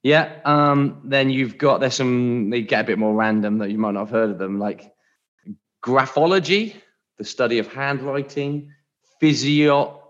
Yeah. 0.01 0.33
Um, 0.45 1.01
then 1.03 1.29
you've 1.29 1.57
got 1.57 1.79
there's 1.79 1.95
some 1.95 2.49
they 2.49 2.61
get 2.61 2.81
a 2.81 2.87
bit 2.87 2.99
more 2.99 3.15
random 3.15 3.59
that 3.59 3.71
you 3.71 3.77
might 3.77 3.93
not 3.93 4.01
have 4.01 4.11
heard 4.11 4.29
of 4.31 4.37
them, 4.37 4.59
like 4.59 4.91
graphology, 5.85 6.75
the 7.17 7.25
study 7.25 7.59
of 7.59 7.71
handwriting, 7.71 8.71
physio 9.19 10.01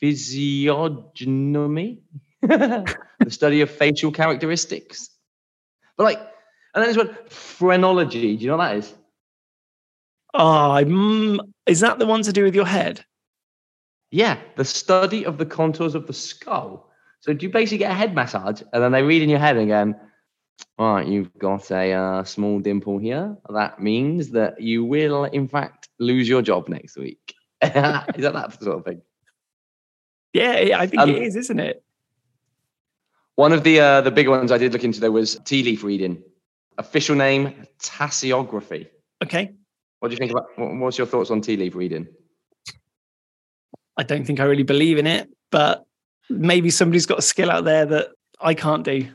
physiognomy, 0.00 1.98
the 2.42 2.96
study 3.28 3.60
of 3.60 3.70
facial 3.70 4.10
characteristics. 4.10 5.10
But 5.96 6.04
like, 6.04 6.18
and 6.74 6.82
then 6.82 6.84
there's 6.84 6.96
one 6.96 7.16
phrenology. 7.28 8.36
Do 8.36 8.42
you 8.42 8.50
know 8.50 8.56
what 8.56 8.68
that 8.68 8.76
is? 8.76 8.94
Oh, 10.32 10.78
mm, 10.82 11.38
is 11.66 11.80
that 11.80 11.98
the 11.98 12.06
one 12.06 12.22
to 12.22 12.32
do 12.32 12.44
with 12.44 12.54
your 12.54 12.64
head? 12.64 13.04
Yeah, 14.10 14.38
the 14.56 14.64
study 14.64 15.26
of 15.26 15.38
the 15.38 15.46
contours 15.46 15.94
of 15.94 16.06
the 16.06 16.12
skull. 16.12 16.90
So 17.20 17.32
do 17.34 17.46
you 17.46 17.52
basically 17.52 17.78
get 17.78 17.90
a 17.90 17.94
head 17.94 18.14
massage 18.14 18.62
and 18.72 18.82
then 18.82 18.92
they 18.92 19.02
read 19.02 19.22
in 19.22 19.28
your 19.28 19.38
head 19.38 19.56
again, 19.56 19.94
all 20.78 20.94
right, 20.94 21.06
you've 21.06 21.36
got 21.38 21.70
a 21.70 21.92
uh, 21.92 22.24
small 22.24 22.58
dimple 22.60 22.98
here. 22.98 23.36
That 23.48 23.80
means 23.80 24.30
that 24.30 24.60
you 24.60 24.84
will, 24.84 25.24
in 25.24 25.48
fact, 25.48 25.88
lose 25.98 26.28
your 26.28 26.42
job 26.42 26.68
next 26.68 26.96
week. 26.96 27.34
is 27.62 27.72
that 27.72 28.14
that 28.16 28.62
sort 28.62 28.78
of 28.78 28.84
thing? 28.84 29.02
Yeah, 30.32 30.78
I 30.78 30.86
think 30.86 31.02
um, 31.02 31.10
it 31.10 31.22
is, 31.22 31.36
isn't 31.36 31.60
it? 31.60 31.82
One 33.34 33.52
of 33.52 33.64
the 33.64 33.80
uh, 33.80 34.00
the 34.00 34.10
big 34.10 34.28
ones 34.28 34.52
I 34.52 34.58
did 34.58 34.72
look 34.72 34.84
into 34.84 35.00
there 35.00 35.12
was 35.12 35.38
tea 35.44 35.62
leaf 35.62 35.82
reading. 35.82 36.22
Official 36.78 37.16
name 37.16 37.66
tasseography. 37.82 38.88
Okay. 39.22 39.52
What 39.98 40.08
do 40.08 40.14
you 40.14 40.18
think 40.18 40.30
about? 40.30 40.46
What's 40.56 40.98
your 40.98 41.06
thoughts 41.06 41.30
on 41.30 41.40
tea 41.40 41.56
leaf 41.56 41.74
reading? 41.74 42.06
I 43.96 44.02
don't 44.02 44.24
think 44.24 44.40
I 44.40 44.44
really 44.44 44.62
believe 44.62 44.98
in 44.98 45.06
it, 45.06 45.28
but 45.50 45.84
maybe 46.30 46.70
somebody's 46.70 47.06
got 47.06 47.18
a 47.18 47.22
skill 47.22 47.50
out 47.50 47.64
there 47.64 47.84
that 47.86 48.08
I 48.40 48.54
can't 48.54 48.84
do. 48.84 49.06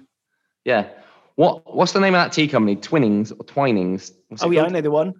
Yeah. 0.63 0.89
What 1.35 1.75
What's 1.75 1.91
the 1.91 1.99
name 1.99 2.15
of 2.15 2.19
that 2.19 2.33
tea 2.33 2.47
company? 2.47 2.75
Twinnings 2.75 3.31
or 3.31 3.43
Twinings? 3.43 4.11
oh 4.41 4.51
yeah, 4.51 4.63
I 4.63 4.69
know 4.69 4.81
the 4.81 4.91
one. 4.91 5.13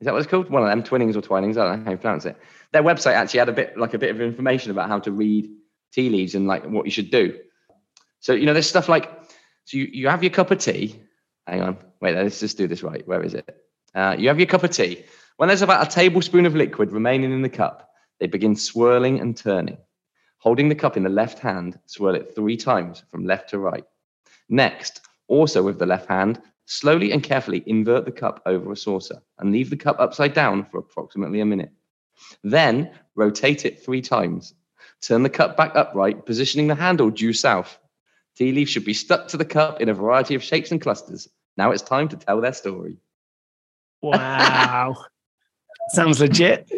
Is 0.00 0.04
that 0.04 0.12
what 0.12 0.18
it's 0.18 0.30
called? 0.30 0.50
One 0.50 0.62
of 0.62 0.68
them, 0.68 0.82
Twinnings 0.82 1.16
or 1.16 1.22
Twinings? 1.22 1.56
I 1.56 1.64
don't 1.64 1.78
know 1.80 1.84
how 1.84 1.90
you 1.92 1.96
pronounce 1.96 2.24
it. 2.24 2.36
Their 2.72 2.82
website 2.82 3.14
actually 3.14 3.38
had 3.38 3.48
a 3.48 3.52
bit 3.52 3.76
like 3.76 3.94
a 3.94 3.98
bit 3.98 4.10
of 4.10 4.20
information 4.20 4.70
about 4.70 4.88
how 4.88 4.98
to 5.00 5.12
read 5.12 5.50
tea 5.92 6.10
leaves 6.10 6.34
and 6.34 6.46
like 6.46 6.64
what 6.64 6.84
you 6.84 6.90
should 6.90 7.10
do. 7.10 7.38
So 8.20 8.32
you 8.32 8.46
know, 8.46 8.52
there's 8.52 8.68
stuff 8.68 8.88
like 8.88 9.10
so 9.64 9.76
you, 9.76 9.88
you 9.92 10.08
have 10.08 10.22
your 10.22 10.30
cup 10.30 10.50
of 10.50 10.58
tea. 10.58 11.00
Hang 11.46 11.62
on, 11.62 11.78
wait, 12.00 12.14
let's 12.14 12.40
just 12.40 12.58
do 12.58 12.66
this 12.66 12.82
right. 12.82 13.06
Where 13.06 13.22
is 13.22 13.34
it? 13.34 13.56
Uh, 13.94 14.16
you 14.18 14.28
have 14.28 14.38
your 14.38 14.46
cup 14.46 14.64
of 14.64 14.70
tea. 14.70 15.04
When 15.36 15.48
there's 15.48 15.62
about 15.62 15.86
a 15.86 15.90
tablespoon 15.90 16.46
of 16.46 16.54
liquid 16.54 16.92
remaining 16.92 17.32
in 17.32 17.42
the 17.42 17.48
cup, 17.48 17.90
they 18.18 18.26
begin 18.26 18.56
swirling 18.56 19.20
and 19.20 19.36
turning. 19.36 19.78
Holding 20.38 20.68
the 20.68 20.74
cup 20.74 20.96
in 20.96 21.04
the 21.04 21.08
left 21.08 21.38
hand, 21.38 21.78
swirl 21.86 22.14
it 22.14 22.34
three 22.34 22.56
times 22.56 23.02
from 23.10 23.24
left 23.24 23.50
to 23.50 23.58
right. 23.58 23.84
Next, 24.48 25.00
also 25.28 25.62
with 25.62 25.78
the 25.78 25.86
left 25.86 26.08
hand, 26.08 26.40
slowly 26.66 27.12
and 27.12 27.22
carefully 27.22 27.62
invert 27.66 28.04
the 28.04 28.12
cup 28.12 28.42
over 28.46 28.70
a 28.72 28.76
saucer 28.76 29.22
and 29.38 29.52
leave 29.52 29.70
the 29.70 29.76
cup 29.76 29.98
upside 29.98 30.34
down 30.34 30.66
for 30.66 30.78
approximately 30.78 31.40
a 31.40 31.46
minute. 31.46 31.72
Then 32.42 32.90
rotate 33.14 33.64
it 33.64 33.82
three 33.82 34.02
times. 34.02 34.54
Turn 35.00 35.22
the 35.22 35.30
cup 35.30 35.56
back 35.56 35.74
upright, 35.74 36.26
positioning 36.26 36.66
the 36.66 36.74
handle 36.74 37.10
due 37.10 37.32
south. 37.32 37.78
Tea 38.36 38.52
leaves 38.52 38.70
should 38.70 38.84
be 38.84 38.94
stuck 38.94 39.28
to 39.28 39.36
the 39.36 39.44
cup 39.44 39.80
in 39.80 39.88
a 39.88 39.94
variety 39.94 40.34
of 40.34 40.42
shapes 40.42 40.70
and 40.70 40.80
clusters. 40.80 41.28
Now 41.56 41.70
it's 41.70 41.82
time 41.82 42.08
to 42.08 42.16
tell 42.16 42.40
their 42.40 42.52
story. 42.52 42.98
Wow. 44.02 44.96
Sounds 45.90 46.20
legit. 46.20 46.70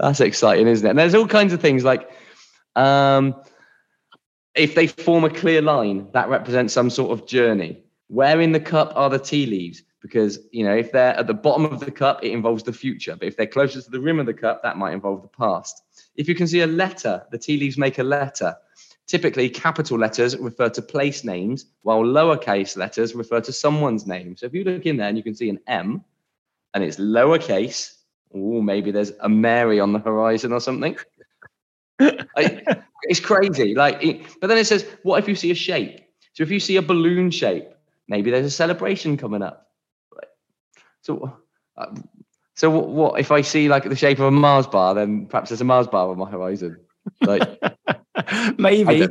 That's 0.00 0.20
exciting, 0.20 0.66
isn't 0.66 0.86
it? 0.86 0.90
And 0.90 0.98
there's 0.98 1.14
all 1.14 1.26
kinds 1.26 1.52
of 1.52 1.60
things 1.60 1.84
like 1.84 2.10
um, 2.76 3.34
if 4.54 4.74
they 4.74 4.86
form 4.86 5.24
a 5.24 5.30
clear 5.30 5.62
line, 5.62 6.08
that 6.12 6.28
represents 6.28 6.74
some 6.74 6.90
sort 6.90 7.12
of 7.12 7.26
journey. 7.26 7.82
Where 8.08 8.40
in 8.40 8.52
the 8.52 8.60
cup 8.60 8.92
are 8.96 9.10
the 9.10 9.18
tea 9.18 9.46
leaves? 9.46 9.82
Because 10.00 10.38
you 10.52 10.64
know, 10.64 10.74
if 10.74 10.92
they're 10.92 11.16
at 11.16 11.26
the 11.26 11.34
bottom 11.34 11.64
of 11.66 11.80
the 11.80 11.90
cup, 11.90 12.24
it 12.24 12.32
involves 12.32 12.62
the 12.62 12.72
future. 12.72 13.16
But 13.16 13.28
if 13.28 13.36
they're 13.36 13.46
closer 13.46 13.82
to 13.82 13.90
the 13.90 14.00
rim 14.00 14.18
of 14.18 14.26
the 14.26 14.34
cup, 14.34 14.62
that 14.62 14.78
might 14.78 14.92
involve 14.92 15.22
the 15.22 15.28
past. 15.28 15.82
If 16.16 16.28
you 16.28 16.34
can 16.34 16.46
see 16.46 16.60
a 16.60 16.66
letter, 16.66 17.24
the 17.30 17.38
tea 17.38 17.58
leaves 17.58 17.78
make 17.78 17.98
a 17.98 18.02
letter. 18.02 18.56
Typically, 19.06 19.48
capital 19.48 19.98
letters 19.98 20.36
refer 20.36 20.68
to 20.68 20.82
place 20.82 21.24
names, 21.24 21.66
while 21.82 22.02
lowercase 22.02 22.76
letters 22.76 23.14
refer 23.14 23.40
to 23.40 23.52
someone's 23.52 24.06
name. 24.06 24.36
So 24.36 24.46
if 24.46 24.54
you 24.54 24.64
look 24.64 24.84
in 24.84 24.98
there 24.98 25.08
and 25.08 25.16
you 25.16 25.22
can 25.22 25.34
see 25.34 25.48
an 25.48 25.58
M, 25.66 26.04
and 26.74 26.84
it's 26.84 26.98
lowercase, 26.98 27.94
oh, 28.34 28.60
maybe 28.60 28.90
there's 28.90 29.12
a 29.20 29.28
Mary 29.28 29.80
on 29.80 29.92
the 29.92 29.98
horizon 29.98 30.52
or 30.52 30.60
something. 30.60 30.96
I, 32.00 32.77
it's 33.08 33.20
crazy. 33.20 33.74
Like, 33.74 34.02
it, 34.04 34.20
but 34.40 34.46
then 34.48 34.58
it 34.58 34.66
says, 34.66 34.86
what 35.02 35.18
if 35.18 35.28
you 35.28 35.34
see 35.34 35.50
a 35.50 35.54
shape? 35.54 36.00
So 36.34 36.42
if 36.42 36.50
you 36.50 36.60
see 36.60 36.76
a 36.76 36.82
balloon 36.82 37.30
shape, 37.30 37.68
maybe 38.06 38.30
there's 38.30 38.46
a 38.46 38.50
celebration 38.50 39.16
coming 39.16 39.42
up. 39.42 39.66
So, 41.00 41.38
uh, 41.76 41.94
so 42.54 42.70
what, 42.70 42.88
what, 42.88 43.20
if 43.20 43.32
I 43.32 43.40
see 43.40 43.68
like 43.68 43.84
the 43.84 43.96
shape 43.96 44.18
of 44.18 44.26
a 44.26 44.30
Mars 44.30 44.66
bar? 44.66 44.94
Then 44.94 45.26
perhaps 45.26 45.48
there's 45.48 45.60
a 45.60 45.64
Mars 45.64 45.86
bar 45.86 46.10
on 46.10 46.18
my 46.18 46.30
horizon. 46.30 46.76
Like, 47.22 47.60
maybe, 48.58 49.08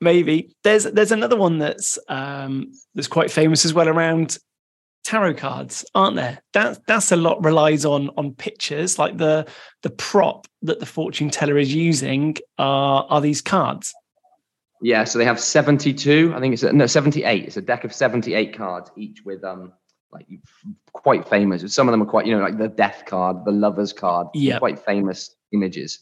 maybe 0.00 0.54
there's 0.62 0.84
there's 0.84 1.12
another 1.12 1.36
one 1.36 1.58
that's 1.58 1.98
um, 2.08 2.72
that's 2.94 3.08
quite 3.08 3.30
famous 3.30 3.64
as 3.64 3.72
well 3.72 3.88
around 3.88 4.38
tarot 5.08 5.34
cards, 5.34 5.86
aren't 5.94 6.16
there? 6.16 6.42
That 6.52 6.86
that's 6.86 7.10
a 7.12 7.16
lot 7.16 7.42
relies 7.42 7.86
on 7.86 8.10
on 8.18 8.34
pictures. 8.34 8.98
Like 8.98 9.16
the 9.16 9.46
the 9.82 9.90
prop 9.90 10.46
that 10.62 10.80
the 10.80 10.86
fortune 10.86 11.30
teller 11.30 11.56
is 11.56 11.74
using 11.74 12.36
are 12.58 13.06
are 13.08 13.20
these 13.20 13.40
cards. 13.40 13.94
Yeah, 14.82 15.04
so 15.04 15.18
they 15.18 15.24
have 15.24 15.40
72. 15.40 16.32
I 16.36 16.40
think 16.40 16.54
it's 16.54 16.62
a, 16.62 16.72
no 16.72 16.86
78. 16.86 17.44
It's 17.46 17.56
a 17.56 17.62
deck 17.62 17.84
of 17.84 17.92
78 17.92 18.56
cards, 18.56 18.90
each 18.96 19.24
with 19.24 19.42
um 19.44 19.72
like 20.12 20.26
quite 20.92 21.26
famous. 21.26 21.74
Some 21.74 21.88
of 21.88 21.92
them 21.92 22.02
are 22.02 22.06
quite, 22.06 22.26
you 22.26 22.36
know, 22.36 22.42
like 22.42 22.58
the 22.58 22.68
death 22.68 23.04
card, 23.06 23.44
the 23.46 23.52
lovers 23.52 23.94
card, 23.94 24.28
yeah, 24.34 24.58
quite 24.58 24.78
famous 24.78 25.34
images. 25.52 26.00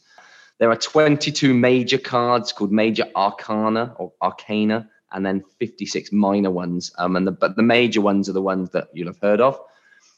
There 0.59 0.71
are 0.71 0.77
22 0.77 1.55
major 1.55 1.99
cards 1.99 2.53
called 2.53 2.73
major 2.73 3.07
arcana 3.15 3.95
or 3.99 4.13
arcana, 4.21 4.91
and 5.13 5.25
then 5.25 5.45
56 5.59 6.13
minor 6.13 6.51
ones. 6.51 6.93
Um, 6.99 7.17
and 7.17 7.27
the, 7.27 7.33
but 7.33 7.57
the 7.57 7.63
major 7.63 8.01
ones 8.01 8.29
are 8.29 8.33
the 8.33 8.43
ones 8.43 8.71
that 8.71 8.89
you'll 8.93 9.09
have 9.09 9.21
heard 9.21 9.41
of. 9.41 9.61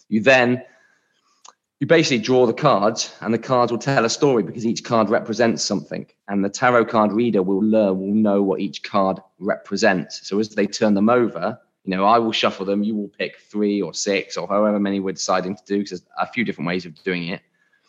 You 0.09 0.23
then 0.23 0.65
you 1.81 1.87
basically 1.87 2.19
draw 2.19 2.45
the 2.47 2.53
cards, 2.53 3.15
and 3.21 3.33
the 3.33 3.39
cards 3.39 3.71
will 3.71 3.79
tell 3.79 4.05
a 4.05 4.11
story 4.11 4.43
because 4.43 4.67
each 4.67 4.83
card 4.83 5.11
represents 5.11 5.63
something, 5.63 6.07
and 6.27 6.45
the 6.45 6.49
tarot 6.49 6.87
card 6.87 7.13
reader 7.13 7.43
will 7.43 7.63
learn 7.63 8.01
will 8.01 8.15
know 8.15 8.43
what 8.43 8.61
each 8.61 8.83
card 8.83 9.21
represents. 9.39 10.27
So 10.27 10.41
as 10.41 10.49
they 10.49 10.67
turn 10.67 10.95
them 10.95 11.09
over, 11.09 11.61
you 11.85 11.97
know, 11.97 12.05
I 12.05 12.19
will 12.19 12.33
shuffle 12.33 12.67
them. 12.67 12.83
You 12.83 12.97
will 12.97 13.09
pick 13.09 13.39
three 13.39 13.81
or 13.81 13.95
six 13.95 14.37
or 14.37 14.49
however 14.49 14.81
many 14.81 14.99
we're 14.99 15.13
deciding 15.13 15.55
to 15.55 15.65
do 15.67 15.79
because 15.79 15.91
there's 15.91 16.11
a 16.19 16.27
few 16.27 16.45
different 16.45 16.67
ways 16.67 16.85
of 16.85 17.01
doing 17.05 17.29
it, 17.29 17.43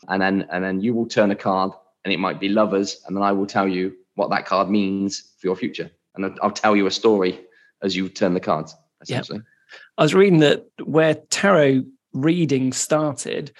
and 0.07 0.21
then 0.21 0.47
and 0.51 0.63
then 0.63 0.81
you 0.81 0.93
will 0.93 1.07
turn 1.07 1.31
a 1.31 1.35
card, 1.35 1.71
and 2.05 2.13
it 2.13 2.19
might 2.19 2.39
be 2.39 2.49
lovers, 2.49 3.01
and 3.07 3.15
then 3.15 3.23
I 3.23 3.31
will 3.31 3.47
tell 3.47 3.67
you 3.67 3.95
what 4.13 4.29
that 4.29 4.45
card 4.45 4.69
means 4.69 5.31
for 5.39 5.47
your 5.47 5.55
future, 5.55 5.89
and 6.23 6.37
I'll 6.41 6.51
tell 6.51 6.75
you 6.75 6.85
a 6.85 6.91
story 6.91 7.39
as 7.81 7.95
you 7.95 8.09
turn 8.09 8.33
the 8.33 8.39
cards. 8.39 8.75
Essentially, 9.01 9.39
yep. 9.39 9.45
I 9.97 10.03
was 10.03 10.13
reading 10.13 10.39
that 10.39 10.65
where 10.83 11.15
tarot 11.29 11.83
reading 12.13 12.73
started 12.73 13.51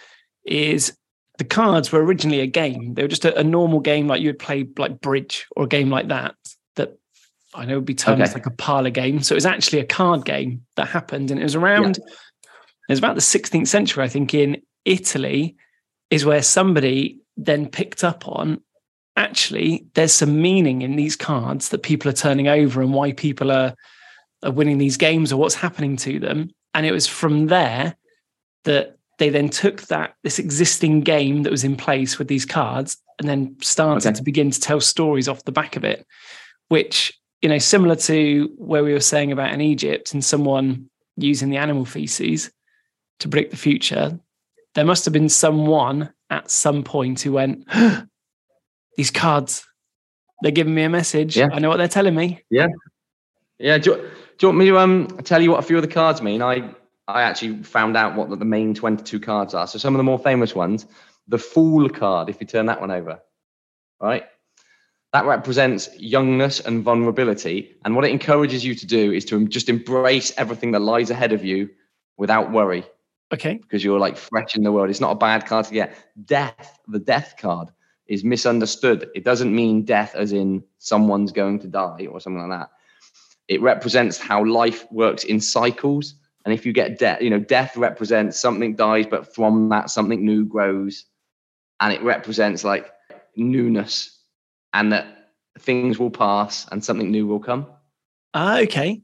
is 0.46 0.98
the 1.38 1.44
cards 1.46 1.92
were 1.92 2.04
originally 2.04 2.42
a 2.42 2.48
game. 2.48 2.94
They 2.94 3.02
were 3.02 3.08
just 3.08 3.26
a, 3.26 3.38
a 3.38 3.44
normal 3.44 3.80
game 3.80 4.08
like 4.08 4.22
you 4.22 4.30
would 4.30 4.40
play 4.40 4.68
like 4.78 5.00
bridge 5.00 5.48
or 5.56 5.64
a 5.64 5.68
game 5.68 5.90
like 5.90 6.10
that. 6.10 6.36
That 6.76 7.00
I 7.54 7.66
know 7.66 7.76
would 7.76 7.86
be 7.86 7.96
termed 7.96 8.22
okay. 8.22 8.34
like 8.34 8.46
a 8.46 8.52
parlor 8.52 8.90
game. 8.90 9.22
So 9.22 9.34
it 9.34 9.38
was 9.38 9.46
actually 9.46 9.80
a 9.80 9.86
card 9.86 10.26
game 10.26 10.66
that 10.76 10.88
happened, 10.88 11.32
and 11.32 11.40
it 11.40 11.44
was 11.44 11.56
around. 11.56 11.98
Yeah. 11.98 12.14
It 12.90 12.94
was 12.94 13.00
about 13.00 13.16
the 13.16 13.22
16th 13.22 13.68
century, 13.68 14.04
I 14.04 14.08
think, 14.08 14.34
in 14.34 14.62
Italy, 14.84 15.56
is 16.10 16.26
where 16.26 16.42
somebody 16.42 17.20
then 17.38 17.68
picked 17.68 18.04
up 18.04 18.28
on. 18.28 18.62
Actually, 19.20 19.86
there's 19.94 20.14
some 20.14 20.42
meaning 20.42 20.82
in 20.82 20.96
these 20.96 21.16
cards 21.16 21.70
that 21.70 21.84
people 21.84 22.10
are 22.10 22.14
turning 22.14 22.48
over, 22.48 22.82
and 22.82 22.94
why 22.94 23.12
people 23.12 23.52
are 23.52 23.76
are 24.44 24.52
winning 24.52 24.78
these 24.78 24.98
games 24.98 25.32
or 25.32 25.38
what's 25.38 25.56
happening 25.56 25.98
to 25.98 26.20
them. 26.20 26.50
And 26.74 26.86
it 26.86 26.92
was 26.92 27.06
from 27.06 27.48
there 27.48 27.96
that 28.64 28.98
they 29.20 29.30
then 29.30 29.50
took 29.50 29.82
that 29.84 30.16
this 30.24 30.40
existing 30.40 31.02
game 31.02 31.44
that 31.44 31.52
was 31.52 31.64
in 31.64 31.76
place 31.76 32.18
with 32.18 32.28
these 32.28 32.46
cards 32.46 32.98
and 33.20 33.28
then 33.28 33.56
started 33.62 34.08
okay. 34.08 34.16
to 34.16 34.24
begin 34.24 34.50
to 34.50 34.60
tell 34.60 34.82
stories 34.82 35.28
off 35.28 35.44
the 35.44 35.52
back 35.52 35.76
of 35.76 35.84
it 35.84 36.06
which 36.70 37.14
you 37.42 37.50
know 37.50 37.58
similar 37.58 37.96
to 37.96 38.50
where 38.58 38.84
we 38.84 38.94
were 38.94 39.00
saying 39.00 39.32
about 39.32 39.54
in 39.54 39.62
egypt 39.62 40.14
and 40.14 40.26
someone 40.26 40.90
using 41.18 41.50
the 41.50 41.58
animal 41.58 41.86
feces 41.86 42.50
to 43.20 43.28
predict 43.28 43.52
the 43.52 43.58
future 43.58 44.18
there 44.76 44.86
must 44.86 45.06
have 45.06 45.14
been 45.14 45.30
someone 45.30 46.12
at 46.30 46.50
some 46.50 46.84
point 46.84 47.22
who 47.22 47.34
went 47.34 47.68
these 48.98 49.12
cards 49.12 49.66
they're 50.42 50.52
giving 50.52 50.74
me 50.74 50.84
a 50.84 50.90
message 50.90 51.38
yeah. 51.38 51.50
i 51.52 51.60
know 51.60 51.70
what 51.70 51.78
they're 51.78 51.88
telling 51.88 52.16
me 52.16 52.42
yeah 52.50 52.68
yeah 53.58 53.78
do 53.78 53.92
you, 53.92 53.96
do 53.98 54.08
you 54.42 54.48
want 54.48 54.58
me 54.58 54.66
to 54.66 54.78
um 54.78 55.08
tell 55.24 55.42
you 55.42 55.52
what 55.52 55.60
a 55.60 55.64
few 55.64 55.76
of 55.76 55.82
the 55.82 55.88
cards 55.88 56.22
mean 56.22 56.42
i 56.42 56.74
I 57.10 57.24
actually 57.24 57.64
found 57.64 57.98
out 57.98 58.16
what 58.16 58.30
the 58.38 58.46
main 58.46 58.76
22 58.76 59.20
cards 59.20 59.56
are. 59.56 59.66
So 59.66 59.80
some 59.80 59.96
of 59.96 59.98
the 59.98 60.04
more 60.04 60.20
famous 60.20 60.54
ones, 60.54 60.86
the 61.28 61.40
Fool 61.40 61.90
card, 61.90 62.30
if 62.30 62.40
you 62.40 62.46
turn 62.46 62.68
that 62.68 62.80
one 62.80 62.92
over, 62.92 63.20
right? 64.00 64.26
That 65.12 65.26
represents 65.26 65.90
youngness 65.98 66.60
and 66.60 66.84
vulnerability. 66.84 67.76
And 67.84 67.96
what 67.96 68.06
it 68.06 68.12
encourages 68.12 68.64
you 68.64 68.76
to 68.76 68.86
do 68.86 69.12
is 69.12 69.26
to 69.26 69.48
just 69.48 69.70
embrace 69.70 70.32
everything 70.38 70.72
that 70.74 70.82
lies 70.82 71.10
ahead 71.10 71.34
of 71.34 71.44
you 71.44 71.72
without 72.18 72.52
worry. 72.52 72.86
Okay. 73.34 73.56
Because 73.56 73.84
you're 73.84 74.00
like 74.00 74.16
fresh 74.16 74.56
in 74.56 74.62
the 74.62 74.72
world. 74.72 74.92
It's 74.92 75.02
not 75.02 75.12
a 75.12 75.16
bad 75.16 75.48
card 75.48 75.66
to 75.66 75.74
get. 75.74 75.96
Death, 76.26 76.80
the 76.88 77.00
death 77.00 77.36
card, 77.40 77.70
is 78.10 78.24
misunderstood. 78.24 79.10
It 79.16 79.24
doesn't 79.24 79.56
mean 79.56 79.86
death 79.86 80.16
as 80.16 80.34
in 80.34 80.64
someone's 80.80 81.32
going 81.32 81.60
to 81.60 81.68
die 81.68 82.08
or 82.12 82.20
something 82.20 82.48
like 82.48 82.60
that. 82.60 82.72
It 83.48 83.62
represents 83.62 84.18
how 84.18 84.44
life 84.46 84.92
works 84.92 85.24
in 85.24 85.40
cycles 85.40 86.16
and 86.46 86.54
if 86.54 86.66
you 86.66 86.74
get 86.74 86.98
death, 86.98 87.22
you 87.22 87.30
know, 87.30 87.40
death 87.40 87.76
represents 87.78 88.40
something 88.40 88.76
dies, 88.76 89.06
but 89.06 89.34
from 89.36 89.70
that 89.70 89.90
something 89.90 90.26
new 90.26 90.46
grows. 90.46 91.06
And 91.80 91.94
it 91.94 92.02
represents 92.02 92.64
like 92.64 92.92
newness 93.36 94.20
and 94.74 94.92
that 94.92 95.30
things 95.60 96.00
will 96.00 96.10
pass 96.10 96.68
and 96.72 96.84
something 96.84 97.12
new 97.12 97.28
will 97.28 97.40
come. 97.40 97.68
Ah, 98.34 98.56
uh, 98.56 98.62
okay. 98.62 99.02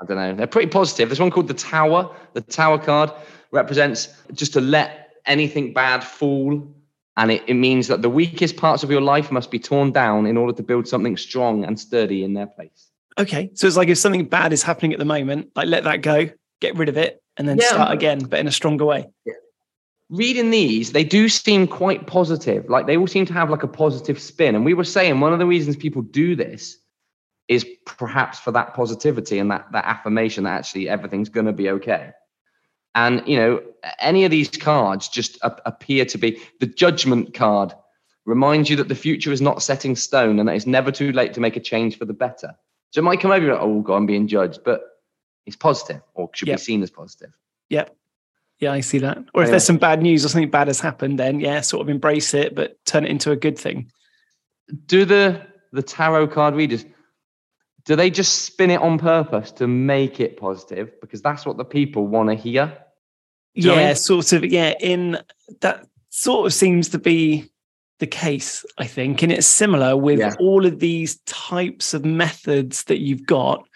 I 0.00 0.04
don't 0.06 0.16
know. 0.16 0.34
They're 0.34 0.46
pretty 0.46 0.68
positive. 0.68 1.08
There's 1.08 1.20
one 1.20 1.30
called 1.30 1.48
the 1.48 1.54
Tower. 1.54 2.14
The 2.32 2.40
Tower 2.40 2.78
card 2.78 3.12
represents 3.52 4.08
just 4.32 4.52
to 4.54 4.60
let 4.60 5.14
anything 5.26 5.72
bad 5.72 6.02
fall. 6.02 6.62
And 7.20 7.32
it, 7.32 7.42
it 7.46 7.54
means 7.54 7.86
that 7.88 8.00
the 8.00 8.08
weakest 8.08 8.56
parts 8.56 8.82
of 8.82 8.90
your 8.90 9.02
life 9.02 9.30
must 9.30 9.50
be 9.50 9.58
torn 9.58 9.92
down 9.92 10.24
in 10.24 10.38
order 10.38 10.54
to 10.54 10.62
build 10.62 10.88
something 10.88 11.18
strong 11.18 11.64
and 11.66 11.78
sturdy 11.78 12.24
in 12.24 12.32
their 12.32 12.46
place. 12.46 12.88
Okay. 13.18 13.50
So 13.52 13.66
it's 13.66 13.76
like 13.76 13.88
if 13.88 13.98
something 13.98 14.24
bad 14.24 14.54
is 14.54 14.62
happening 14.62 14.94
at 14.94 14.98
the 14.98 15.04
moment, 15.04 15.50
like 15.54 15.68
let 15.68 15.84
that 15.84 16.00
go 16.00 16.30
get 16.62 16.76
rid 16.76 16.88
of 16.88 16.96
it, 16.96 17.22
and 17.36 17.46
then 17.46 17.58
yeah. 17.58 17.66
start 17.66 17.92
again, 17.92 18.20
but 18.20 18.38
in 18.38 18.46
a 18.46 18.52
stronger 18.52 18.86
way. 18.86 19.06
Yeah. 19.26 19.34
Reading 20.08 20.50
these, 20.50 20.92
they 20.92 21.04
do 21.04 21.28
seem 21.28 21.66
quite 21.66 22.06
positive. 22.06 22.70
Like 22.70 22.86
they 22.86 22.96
all 22.96 23.06
seem 23.06 23.26
to 23.26 23.34
have 23.34 23.50
like 23.50 23.64
a 23.64 23.68
positive 23.68 24.18
spin. 24.18 24.54
And 24.54 24.64
we 24.64 24.72
were 24.72 24.84
saying 24.84 25.20
one 25.20 25.34
of 25.34 25.38
the 25.38 25.46
reasons 25.46 25.76
people 25.76 26.00
do 26.00 26.34
this 26.34 26.78
is 27.48 27.66
perhaps 27.84 28.38
for 28.38 28.50
that 28.52 28.72
positivity 28.72 29.38
and 29.38 29.50
that 29.50 29.66
that 29.72 29.84
affirmation 29.84 30.44
that 30.44 30.58
actually 30.58 30.88
everything's 30.88 31.28
going 31.28 31.46
to 31.46 31.52
be 31.52 31.68
okay. 31.68 32.12
And 32.94 33.26
you 33.26 33.36
know, 33.36 33.62
any 34.00 34.24
of 34.24 34.30
these 34.30 34.48
cards 34.48 35.08
just 35.08 35.38
appear 35.42 36.04
to 36.06 36.18
be 36.18 36.40
the 36.58 36.66
judgment 36.66 37.34
card 37.34 37.72
reminds 38.26 38.68
you 38.68 38.76
that 38.76 38.88
the 38.88 38.94
future 38.94 39.32
is 39.32 39.40
not 39.40 39.62
set 39.62 39.84
in 39.84 39.96
stone 39.96 40.38
and 40.38 40.48
that 40.48 40.54
it's 40.54 40.66
never 40.66 40.90
too 40.92 41.12
late 41.12 41.34
to 41.34 41.40
make 41.40 41.56
a 41.56 41.60
change 41.60 41.98
for 41.98 42.04
the 42.04 42.12
better. 42.12 42.54
So 42.90 43.00
it 43.00 43.04
might 43.04 43.20
come 43.20 43.30
over 43.30 43.52
like, 43.52 43.62
oh 43.62 43.80
God, 43.80 43.96
I'm 43.96 44.06
being 44.06 44.26
judged, 44.26 44.60
but 44.64 44.82
it's 45.46 45.56
positive 45.56 46.02
or 46.14 46.28
should 46.34 46.48
yep. 46.48 46.58
be 46.58 46.62
seen 46.62 46.82
as 46.82 46.90
positive. 46.90 47.30
Yep. 47.70 47.96
Yeah, 48.58 48.72
I 48.72 48.80
see 48.80 48.98
that. 48.98 49.18
Or 49.32 49.42
if 49.42 49.46
yeah. 49.46 49.52
there's 49.52 49.64
some 49.64 49.78
bad 49.78 50.02
news 50.02 50.24
or 50.24 50.28
something 50.28 50.50
bad 50.50 50.66
has 50.66 50.80
happened, 50.80 51.18
then 51.18 51.40
yeah, 51.40 51.62
sort 51.62 51.80
of 51.80 51.88
embrace 51.88 52.34
it, 52.34 52.54
but 52.54 52.84
turn 52.84 53.04
it 53.04 53.10
into 53.10 53.30
a 53.30 53.36
good 53.36 53.58
thing. 53.58 53.90
Do 54.86 55.04
the 55.04 55.40
the 55.72 55.82
tarot 55.82 56.28
card 56.28 56.54
readers 56.54 56.84
do 57.84 57.96
they 57.96 58.10
just 58.10 58.42
spin 58.42 58.70
it 58.70 58.80
on 58.80 58.98
purpose 58.98 59.52
to 59.52 59.66
make 59.66 60.20
it 60.20 60.36
positive 60.36 61.00
because 61.00 61.22
that's 61.22 61.46
what 61.46 61.56
the 61.56 61.64
people 61.64 62.06
want 62.06 62.28
to 62.28 62.34
hear? 62.34 62.76
Yeah, 63.54 63.72
I 63.72 63.86
mean? 63.86 63.96
sort 63.96 64.32
of. 64.32 64.44
Yeah, 64.44 64.74
in 64.80 65.18
that 65.60 65.86
sort 66.10 66.46
of 66.46 66.52
seems 66.52 66.88
to 66.90 66.98
be 66.98 67.50
the 67.98 68.06
case, 68.06 68.64
I 68.78 68.86
think. 68.86 69.22
And 69.22 69.32
it's 69.32 69.46
similar 69.46 69.96
with 69.96 70.18
yeah. 70.18 70.34
all 70.38 70.66
of 70.66 70.78
these 70.78 71.18
types 71.26 71.94
of 71.94 72.04
methods 72.04 72.84
that 72.84 73.00
you've 73.00 73.26
got 73.26 73.66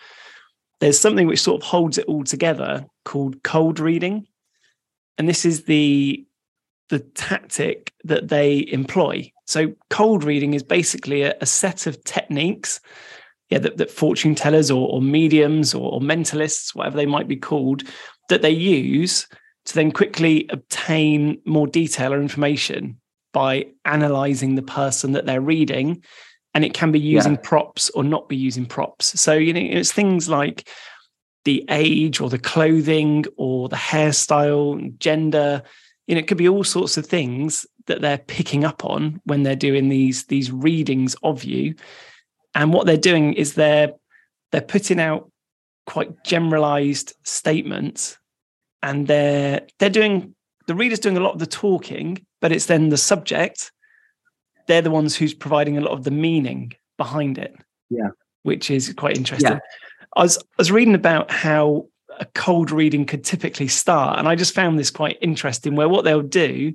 there's 0.84 0.98
something 1.00 1.26
which 1.26 1.40
sort 1.40 1.62
of 1.62 1.66
holds 1.66 1.96
it 1.96 2.04
all 2.04 2.24
together 2.24 2.84
called 3.06 3.42
cold 3.42 3.80
reading. 3.80 4.26
And 5.16 5.26
this 5.26 5.46
is 5.46 5.64
the 5.64 6.26
the 6.90 6.98
tactic 6.98 7.94
that 8.04 8.28
they 8.28 8.66
employ. 8.70 9.32
So 9.46 9.74
cold 9.88 10.24
reading 10.24 10.52
is 10.52 10.62
basically 10.62 11.22
a, 11.22 11.34
a 11.40 11.46
set 11.46 11.86
of 11.86 12.04
techniques 12.04 12.80
yeah, 13.54 13.60
that, 13.60 13.76
that 13.76 13.90
fortune 13.90 14.34
tellers 14.34 14.68
or, 14.68 14.88
or 14.88 15.00
mediums 15.00 15.74
or, 15.74 15.92
or 15.92 16.00
mentalists, 16.00 16.74
whatever 16.74 16.96
they 16.96 17.06
might 17.06 17.28
be 17.28 17.36
called, 17.36 17.84
that 18.28 18.42
they 18.42 18.50
use 18.50 19.28
to 19.66 19.74
then 19.74 19.92
quickly 19.92 20.46
obtain 20.50 21.40
more 21.46 21.68
detail 21.68 22.12
or 22.12 22.20
information 22.20 22.98
by 23.32 23.64
analyzing 23.84 24.56
the 24.56 24.62
person 24.62 25.12
that 25.12 25.24
they're 25.24 25.40
reading 25.40 26.02
and 26.52 26.64
it 26.64 26.74
can 26.74 26.90
be 26.90 26.98
using 26.98 27.34
yeah. 27.34 27.40
props 27.44 27.90
or 27.90 28.02
not 28.02 28.28
be 28.28 28.36
using 28.36 28.66
props. 28.66 29.20
So, 29.20 29.34
you 29.34 29.52
know, 29.52 29.60
it's 29.60 29.92
things 29.92 30.28
like 30.28 30.68
the 31.44 31.64
age 31.70 32.20
or 32.20 32.28
the 32.28 32.38
clothing 32.38 33.24
or 33.36 33.68
the 33.68 33.76
hairstyle, 33.76 34.98
gender, 34.98 35.62
you 36.08 36.16
know, 36.16 36.18
it 36.18 36.26
could 36.26 36.38
be 36.38 36.48
all 36.48 36.64
sorts 36.64 36.96
of 36.96 37.06
things 37.06 37.66
that 37.86 38.00
they're 38.00 38.18
picking 38.18 38.64
up 38.64 38.84
on 38.84 39.20
when 39.24 39.44
they're 39.44 39.54
doing 39.54 39.90
these 39.90 40.24
these 40.26 40.50
readings 40.50 41.14
of 41.22 41.44
you. 41.44 41.76
And 42.54 42.72
what 42.72 42.86
they're 42.86 42.96
doing 42.96 43.34
is 43.34 43.54
they're 43.54 43.92
they're 44.52 44.60
putting 44.60 45.00
out 45.00 45.30
quite 45.86 46.24
generalized 46.24 47.14
statements 47.24 48.18
and 48.82 49.06
they're 49.06 49.62
they're 49.78 49.90
doing 49.90 50.34
the 50.66 50.74
reader's 50.74 51.00
doing 51.00 51.16
a 51.16 51.20
lot 51.20 51.34
of 51.34 51.40
the 51.40 51.46
talking, 51.46 52.24
but 52.40 52.52
it's 52.52 52.66
then 52.66 52.88
the 52.88 52.96
subject 52.96 53.70
they're 54.66 54.82
the 54.82 54.90
ones 54.90 55.16
who's 55.16 55.34
providing 55.34 55.76
a 55.76 55.80
lot 55.80 55.92
of 55.92 56.04
the 56.04 56.10
meaning 56.10 56.72
behind 56.96 57.38
it. 57.38 57.54
Yeah. 57.90 58.08
Which 58.42 58.70
is 58.70 58.92
quite 58.96 59.16
interesting. 59.16 59.52
Yeah. 59.52 59.58
I 60.16 60.22
was 60.22 60.38
I 60.38 60.42
was 60.58 60.72
reading 60.72 60.94
about 60.94 61.30
how 61.30 61.88
a 62.20 62.26
cold 62.34 62.70
reading 62.70 63.06
could 63.06 63.24
typically 63.24 63.68
start, 63.68 64.18
and 64.18 64.28
I 64.28 64.36
just 64.36 64.54
found 64.54 64.78
this 64.78 64.90
quite 64.90 65.18
interesting. 65.20 65.74
Where 65.74 65.88
what 65.88 66.04
they'll 66.04 66.22
do, 66.22 66.74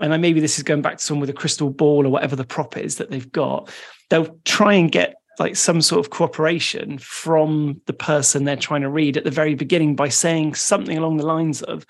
and 0.00 0.22
maybe 0.22 0.40
this 0.40 0.58
is 0.58 0.64
going 0.64 0.82
back 0.82 0.98
to 0.98 1.04
someone 1.04 1.20
with 1.20 1.30
a 1.30 1.34
crystal 1.34 1.70
ball 1.70 2.06
or 2.06 2.10
whatever 2.10 2.36
the 2.36 2.44
prop 2.44 2.76
is 2.76 2.96
that 2.96 3.10
they've 3.10 3.32
got, 3.32 3.70
they'll 4.10 4.38
try 4.44 4.74
and 4.74 4.92
get 4.92 5.16
like 5.38 5.56
some 5.56 5.80
sort 5.80 6.04
of 6.04 6.10
cooperation 6.10 6.98
from 6.98 7.80
the 7.86 7.92
person 7.92 8.44
they're 8.44 8.56
trying 8.56 8.82
to 8.82 8.90
read 8.90 9.16
at 9.16 9.24
the 9.24 9.30
very 9.30 9.54
beginning 9.54 9.94
by 9.94 10.08
saying 10.08 10.54
something 10.54 10.98
along 10.98 11.16
the 11.16 11.26
lines 11.26 11.62
of, 11.62 11.86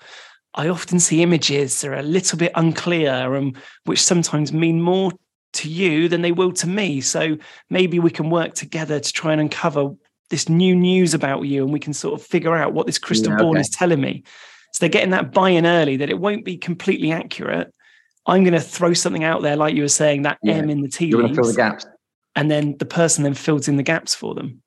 I 0.55 0.69
often 0.69 0.99
see 0.99 1.21
images 1.21 1.81
that 1.81 1.89
are 1.89 1.95
a 1.95 2.03
little 2.03 2.37
bit 2.37 2.51
unclear 2.55 3.35
and 3.35 3.55
which 3.85 4.01
sometimes 4.01 4.51
mean 4.51 4.81
more 4.81 5.11
to 5.53 5.69
you 5.69 6.07
than 6.07 6.21
they 6.21 6.31
will 6.31 6.51
to 6.53 6.67
me. 6.67 7.01
So 7.01 7.37
maybe 7.69 7.99
we 7.99 8.11
can 8.11 8.29
work 8.29 8.53
together 8.53 8.99
to 8.99 9.13
try 9.13 9.31
and 9.31 9.41
uncover 9.41 9.91
this 10.29 10.47
new 10.47 10.75
news 10.75 11.13
about 11.13 11.41
you 11.41 11.63
and 11.63 11.73
we 11.73 11.79
can 11.79 11.93
sort 11.93 12.19
of 12.19 12.25
figure 12.25 12.55
out 12.55 12.73
what 12.73 12.85
this 12.85 12.99
crystal 12.99 13.31
Yeah, 13.31 13.37
ball 13.37 13.51
okay. 13.51 13.61
is 13.61 13.69
telling 13.69 14.01
me. 14.01 14.23
So 14.73 14.79
they're 14.79 14.89
getting 14.89 15.09
that 15.11 15.31
buy 15.31 15.49
in 15.49 15.65
early 15.65 15.97
that 15.97 16.09
it 16.09 16.19
won't 16.19 16.45
be 16.45 16.57
completely 16.57 17.11
accurate. 17.11 17.73
I'm 18.25 18.43
going 18.43 18.53
to 18.53 18.59
throw 18.61 18.93
something 18.93 19.23
out 19.23 19.41
there, 19.41 19.55
like 19.55 19.75
you 19.75 19.81
were 19.81 19.87
saying, 19.87 20.23
that 20.23 20.37
Yeah. 20.43 20.55
M 20.55 20.69
in 20.69 20.81
the 20.81 20.87
tea 20.89 21.07
You're 21.07 21.21
going 21.21 21.29
to 21.33 21.35
fill 21.35 21.43
the 21.45 21.47
leaves, 21.49 21.57
gaps. 21.57 21.85
and 22.35 22.49
then 22.51 22.77
the 22.77 22.85
person 22.85 23.23
then 23.23 23.33
fills 23.33 23.67
in 23.67 23.77
the 23.77 23.83
gaps 23.83 24.13
for 24.13 24.35
them. 24.35 24.61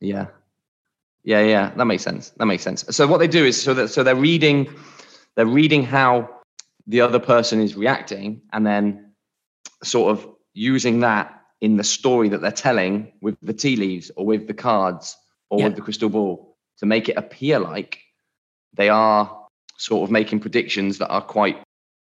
Yeah. 0.00 0.26
Yeah, 1.24 1.40
yeah, 1.40 1.72
that 1.76 1.86
makes 1.86 2.02
sense. 2.02 2.30
That 2.36 2.46
makes 2.46 2.62
sense. 2.62 2.84
So 2.90 3.06
what 3.06 3.18
they 3.18 3.26
do 3.28 3.44
is 3.44 3.60
so 3.60 3.72
that 3.74 3.88
so 3.88 4.02
they're 4.02 4.14
reading 4.14 4.68
they're 5.36 5.46
reading 5.46 5.82
how 5.82 6.28
the 6.86 7.00
other 7.00 7.18
person 7.18 7.60
is 7.60 7.74
reacting 7.74 8.42
and 8.52 8.64
then 8.66 9.12
sort 9.82 10.12
of 10.12 10.28
using 10.52 11.00
that 11.00 11.40
in 11.62 11.76
the 11.78 11.82
story 11.84 12.28
that 12.28 12.40
they're 12.42 12.52
telling 12.52 13.10
with 13.22 13.36
the 13.40 13.54
tea 13.54 13.74
leaves 13.76 14.10
or 14.16 14.26
with 14.26 14.46
the 14.46 14.54
cards 14.54 15.16
or 15.48 15.58
Yeah. 15.60 15.66
with 15.68 15.76
the 15.76 15.82
crystal 15.82 16.10
ball 16.10 16.56
to 16.78 16.86
make 16.86 17.08
it 17.08 17.16
appear 17.16 17.58
like 17.58 18.00
they 18.74 18.90
are 18.90 19.34
sort 19.78 20.04
of 20.04 20.10
making 20.10 20.40
predictions 20.40 20.98
that 20.98 21.08
are 21.08 21.22
quite 21.22 21.56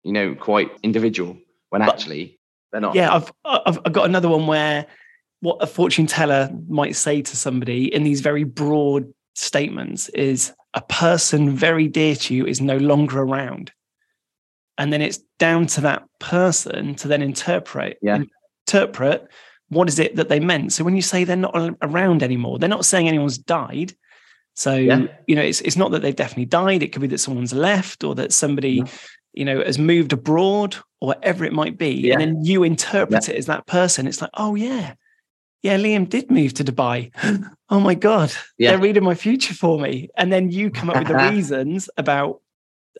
you 0.07 0.13
know 0.13 0.35
quite 0.35 0.71
individual 0.83 1.37
when 1.71 1.83
But- 1.83 1.91
actually 1.91 2.39
they're 2.73 2.81
not. 2.81 2.95
Yeah, 2.95 3.15
I've, 3.15 3.31
I've 3.45 3.79
I've 3.85 3.93
got 3.93 4.07
another 4.07 4.29
one 4.29 4.47
where 4.47 4.87
what 5.41 5.59
a 5.61 5.67
fortune 5.67 6.07
teller 6.07 6.51
might 6.69 6.97
say 6.97 7.23
to 7.23 7.37
somebody 7.37 7.93
in 7.95 8.03
these 8.05 8.21
very 8.21 8.45
broad 8.45 9.13
statements 9.35 10.09
is 10.11 10.53
a 10.75 10.81
person 10.83 11.51
very 11.51 11.89
dear 11.89 12.15
to 12.17 12.35
you 12.35 12.47
is 12.47 12.61
no 12.61 12.77
longer 12.79 13.21
around. 13.21 13.71
And 14.79 14.93
then 14.93 15.01
it's 15.03 15.19
down 15.39 15.67
to 15.69 15.81
that 15.83 16.05
person 16.21 16.95
to 16.97 17.09
then 17.09 17.23
interpret 17.23 17.99
Yeah. 18.03 18.21
interpret 18.67 19.27
what 19.69 19.89
is 19.89 19.99
it 19.99 20.17
that 20.17 20.29
they 20.29 20.39
meant. 20.41 20.73
So 20.73 20.85
when 20.85 20.95
you 20.97 21.03
say 21.03 21.25
they're 21.25 21.37
not 21.37 21.57
around 21.83 22.23
anymore, 22.23 22.59
they're 22.59 22.69
not 22.69 22.85
saying 22.85 23.09
anyone's 23.09 23.39
died. 23.39 23.95
So 24.55 24.75
Yeah. 24.75 25.07
you 25.27 25.35
know, 25.37 25.43
it's 25.43 25.61
it's 25.61 25.77
not 25.77 25.91
that 25.93 26.03
they've 26.03 26.17
definitely 26.17 26.47
died. 26.47 26.83
It 26.83 26.93
could 26.93 27.03
be 27.03 27.09
that 27.09 27.19
someone's 27.19 27.53
left 27.53 28.05
or 28.05 28.15
that 28.17 28.33
somebody, 28.33 28.75
Yeah. 28.77 28.85
You 29.37 29.45
know, 29.45 29.63
has 29.63 29.79
moved 29.79 30.13
abroad 30.13 30.77
or 31.01 31.09
whatever 31.09 31.45
it 31.45 31.53
might 31.53 31.79
be. 31.79 31.91
Yeah. 31.93 32.15
And 32.15 32.21
then 32.21 32.45
you 32.45 32.63
interpret 32.65 33.29
it 33.29 33.37
as 33.37 33.47
that 33.47 33.67
person. 33.67 34.07
It's 34.07 34.21
like, 34.21 34.31
oh 34.35 34.55
yeah, 34.55 34.95
yeah, 35.63 35.77
Liam 35.79 36.09
did 36.09 36.31
move 36.31 36.55
to 36.55 36.65
Dubai. 36.65 37.13
oh 37.71 37.81
my 37.81 37.95
god, 37.95 38.33
Yeah. 38.59 38.71
they're 38.71 38.81
reading 38.81 39.05
my 39.05 39.15
future 39.15 39.55
for 39.55 39.79
me. 39.79 40.09
And 40.17 40.33
then 40.33 40.51
you 40.51 40.71
come 40.71 40.91
up 40.91 40.99
with 40.99 41.09
the 41.09 41.15
reasons 41.31 41.89
about 41.97 42.41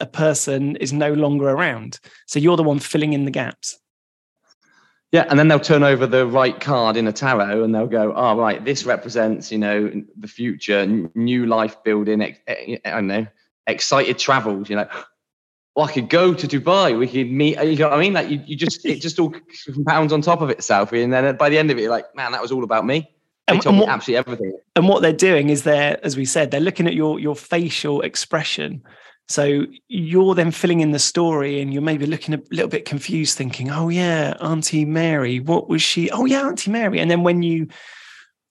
a 0.01 0.07
person 0.07 0.77
is 0.77 0.93
no 0.93 1.13
longer 1.15 1.49
around. 1.49 1.99
So 2.27 2.39
you're 2.39 2.57
the 2.59 2.63
one 2.63 2.79
filling 2.79 3.15
in 3.15 3.25
the 3.25 3.31
gaps. 3.31 3.79
Yeah, 5.13 5.25
and 5.31 5.39
then 5.39 5.49
they'll 5.49 5.61
turn 5.61 5.85
over 5.85 6.07
the 6.07 6.27
right 6.27 6.59
card 6.61 6.97
in 6.97 7.07
a 7.07 7.13
tarot, 7.13 7.63
and 7.63 7.73
they'll 7.75 7.87
go, 7.87 8.13
"Oh, 8.15 8.37
right, 8.37 8.63
this 8.63 8.85
represents, 8.85 9.53
you 9.53 9.57
know, 9.57 9.91
the 10.19 10.29
future, 10.29 10.85
new 11.15 11.47
life 11.47 11.83
building. 11.85 12.21
eh, 12.21 12.77
I 12.85 12.91
don't 12.91 13.07
know, 13.07 13.27
excited 13.69 14.19
travels. 14.19 14.69
You 14.69 14.77
know, 14.77 14.89
well, 15.77 15.87
I 15.87 15.93
could 15.93 16.09
go 16.09 16.33
to 16.35 16.49
Dubai. 16.49 16.99
We 16.99 17.07
could 17.07 17.31
meet. 17.31 17.63
You 17.63 17.77
know 17.77 17.91
what 17.91 17.99
I 17.99 18.01
mean? 18.01 18.15
Like 18.15 18.31
you, 18.31 18.41
you 18.47 18.57
just 18.57 18.85
it 18.87 19.01
just 19.01 19.19
all 19.21 19.33
compounds 19.75 20.13
on 20.13 20.23
top 20.23 20.41
of 20.41 20.49
itself, 20.51 20.93
and 20.93 21.13
then 21.13 21.37
by 21.37 21.49
the 21.51 21.59
end 21.59 21.71
of 21.71 21.77
it, 21.79 21.83
you're 21.83 21.91
like, 21.91 22.07
man, 22.17 22.33
that 22.33 22.41
was 22.43 22.51
all 22.51 22.65
about 22.65 22.87
me. 22.87 23.11
They 23.47 23.55
And- 23.55 23.63
told 23.63 23.77
and 23.77 23.85
me 23.85 23.93
absolutely 23.93 24.19
everything. 24.19 24.59
and 24.75 24.89
what 24.89 25.03
they're 25.03 25.13
doing 25.13 25.51
is 25.51 25.63
they're 25.63 26.05
as 26.05 26.17
we 26.17 26.25
said 26.25 26.51
they're 26.51 26.61
looking 26.61 26.89
at 26.89 26.95
your 26.95 27.21
your 27.21 27.37
facial 27.37 28.01
expression 28.01 28.83
so 29.29 29.67
you're 29.89 30.35
then 30.35 30.51
filling 30.51 30.81
in 30.81 30.91
the 30.91 30.99
story 30.99 31.61
and 31.61 31.73
you're 31.73 31.83
maybe 31.83 32.07
looking 32.07 32.35
a 32.35 32.41
little 32.51 32.69
bit 32.69 32.85
confused 32.85 33.37
thinking 33.39 33.71
oh 33.71 33.89
yeah 33.89 34.35
auntie 34.41 34.85
mary 34.85 35.39
what 35.39 35.69
was 35.69 35.81
she 35.81 36.11
oh 36.11 36.25
yeah 36.25 36.43
auntie 36.45 36.73
mary 36.73 36.99
and 36.99 37.09
then 37.09 37.23
when 37.23 37.45
you 37.45 37.69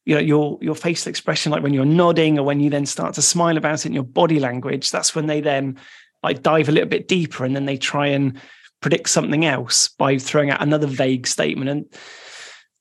you 0.05 0.15
know 0.15 0.21
your 0.21 0.57
your 0.61 0.75
facial 0.75 1.09
expression 1.09 1.51
like 1.51 1.61
when 1.63 1.73
you're 1.73 1.83
nodding 1.83 2.39
or 2.39 2.43
when 2.45 2.61
you 2.61 2.69
then 2.69 2.85
start 2.85 3.13
to 3.15 3.21
smile 3.21 3.57
about 3.57 3.79
it 3.79 3.85
in 3.87 3.91
your 3.93 4.03
body 4.03 4.39
language 4.39 4.91
that's 4.91 5.13
when 5.13 5.27
they 5.27 5.41
then 5.41 5.77
like 6.25 6.43
dive 6.43 6.67
a 6.69 6.71
little 6.71 6.89
bit 6.89 7.07
deeper 7.07 7.45
and 7.45 7.55
then 7.55 7.65
they 7.65 7.77
try 7.77 8.07
and 8.07 8.39
predict 8.81 9.09
something 9.09 9.45
else 9.45 9.87
by 9.87 10.17
throwing 10.17 10.51
out 10.51 10.61
another 10.61 10.87
vague 10.87 11.25
statement. 11.27 11.69
And 11.69 11.85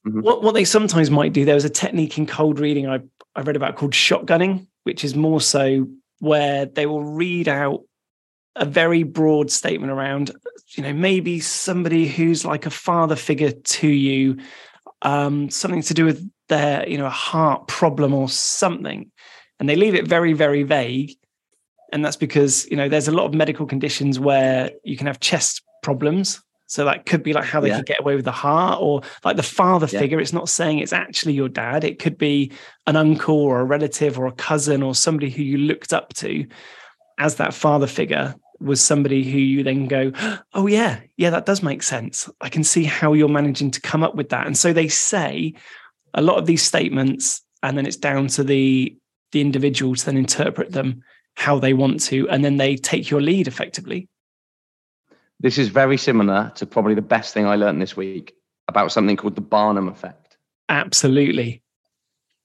Mhm. 0.06 0.22
what 0.22 0.42
what 0.42 0.54
they 0.54 0.64
sometimes 0.64 1.10
might 1.10 1.32
do 1.32 1.44
there 1.44 1.54
was 1.54 1.64
a 1.64 1.70
technique 1.70 2.18
in 2.18 2.26
cold 2.26 2.60
reading 2.60 2.86
i 2.86 3.00
i 3.36 3.40
read 3.40 3.56
about 3.56 3.76
called 3.76 3.92
shotgunning 3.92 4.66
which 4.82 5.02
is 5.02 5.14
more 5.14 5.40
so 5.40 5.88
where 6.18 6.66
they 6.66 6.84
will 6.84 7.02
read 7.02 7.48
out 7.48 7.80
a 8.56 8.66
very 8.66 9.02
broad 9.02 9.50
statement 9.50 9.90
around 9.90 10.30
you 10.76 10.82
know 10.82 10.92
maybe 10.92 11.40
somebody 11.40 12.06
who's 12.06 12.44
like 12.44 12.66
a 12.66 12.70
father 12.70 13.16
figure 13.16 13.52
to 13.52 13.88
you 13.88 14.36
um 15.00 15.48
something 15.48 15.80
to 15.82 15.94
do 15.94 16.04
with 16.04 16.30
their 16.48 16.86
you 16.88 16.98
know 16.98 17.06
a 17.06 17.10
heart 17.10 17.66
problem 17.68 18.12
or 18.12 18.28
something. 18.28 19.10
And 19.58 19.68
they 19.68 19.76
leave 19.76 19.94
it 19.94 20.06
very 20.06 20.32
very 20.32 20.62
vague 20.62 21.14
and 21.94 22.04
that's 22.04 22.16
because 22.16 22.66
you 22.70 22.76
know 22.76 22.88
there's 22.88 23.08
a 23.08 23.12
lot 23.12 23.24
of 23.24 23.32
medical 23.32 23.64
conditions 23.64 24.18
where 24.20 24.70
you 24.82 24.96
can 24.96 25.06
have 25.06 25.20
chest 25.20 25.62
problems. 25.82 26.42
So 26.66 26.86
that 26.86 27.06
could 27.06 27.22
be 27.22 27.32
like 27.34 27.44
how 27.44 27.60
they 27.60 27.68
Yeah. 27.68 27.76
could 27.76 27.86
get 27.86 28.00
away 28.00 28.16
with 28.16 28.24
the 28.24 28.32
heart 28.32 28.78
or 28.80 29.02
like 29.22 29.36
the 29.36 29.42
father 29.42 29.86
Yeah. 29.90 30.00
figure. 30.00 30.18
It's 30.18 30.32
not 30.32 30.48
saying 30.48 30.78
it's 30.78 30.94
actually 30.94 31.34
your 31.34 31.48
dad. 31.48 31.84
It 31.84 31.98
could 31.98 32.18
be 32.18 32.50
an 32.86 32.96
uncle 32.96 33.36
or 33.36 33.60
a 33.60 33.64
relative 33.64 34.18
or 34.18 34.26
a 34.26 34.32
cousin 34.32 34.82
or 34.82 34.94
somebody 34.94 35.30
who 35.30 35.42
you 35.42 35.58
looked 35.58 35.92
up 35.92 36.12
to 36.14 36.46
as 37.18 37.36
that 37.36 37.54
father 37.54 37.86
figure 37.86 38.34
was 38.60 38.80
somebody 38.80 39.22
who 39.30 39.38
you 39.38 39.62
then 39.62 39.86
go 39.86 40.10
oh 40.54 40.66
yeah. 40.66 41.00
Yeah 41.16 41.30
that 41.30 41.46
does 41.46 41.62
make 41.62 41.82
sense. 41.82 42.28
I 42.40 42.48
can 42.48 42.64
see 42.64 42.84
how 42.84 43.12
you're 43.12 43.28
managing 43.28 43.70
to 43.72 43.80
come 43.80 44.02
up 44.02 44.14
with 44.16 44.30
that. 44.30 44.46
And 44.46 44.56
so 44.56 44.72
they 44.72 44.88
say 44.88 45.52
a 46.14 46.22
lot 46.22 46.38
of 46.38 46.46
these 46.46 46.62
statements 46.62 47.42
and 47.62 47.76
then 47.78 47.86
it's 47.86 47.96
down 47.96 48.26
to 48.28 48.42
the 48.42 48.96
the 49.32 49.40
individual 49.40 49.94
to 49.94 50.06
then 50.06 50.16
interpret 50.16 50.72
them 50.72 51.02
how 51.34 51.58
they 51.58 51.72
want 51.72 52.00
to 52.00 52.28
and 52.28 52.44
then 52.44 52.56
they 52.56 52.76
take 52.76 53.10
your 53.10 53.20
lead 53.20 53.48
effectively 53.48 54.08
This 55.40 55.58
is 55.58 55.68
very 55.68 55.96
similar 55.96 56.52
to 56.56 56.66
probably 56.66 56.94
the 56.94 57.02
best 57.02 57.34
thing 57.34 57.46
I 57.46 57.56
learned 57.56 57.82
this 57.82 57.96
week 57.96 58.34
about 58.68 58.92
something 58.92 59.16
called 59.16 59.34
the 59.34 59.40
Barnum 59.40 59.88
effect. 59.88 60.36
absolutely 60.68 61.62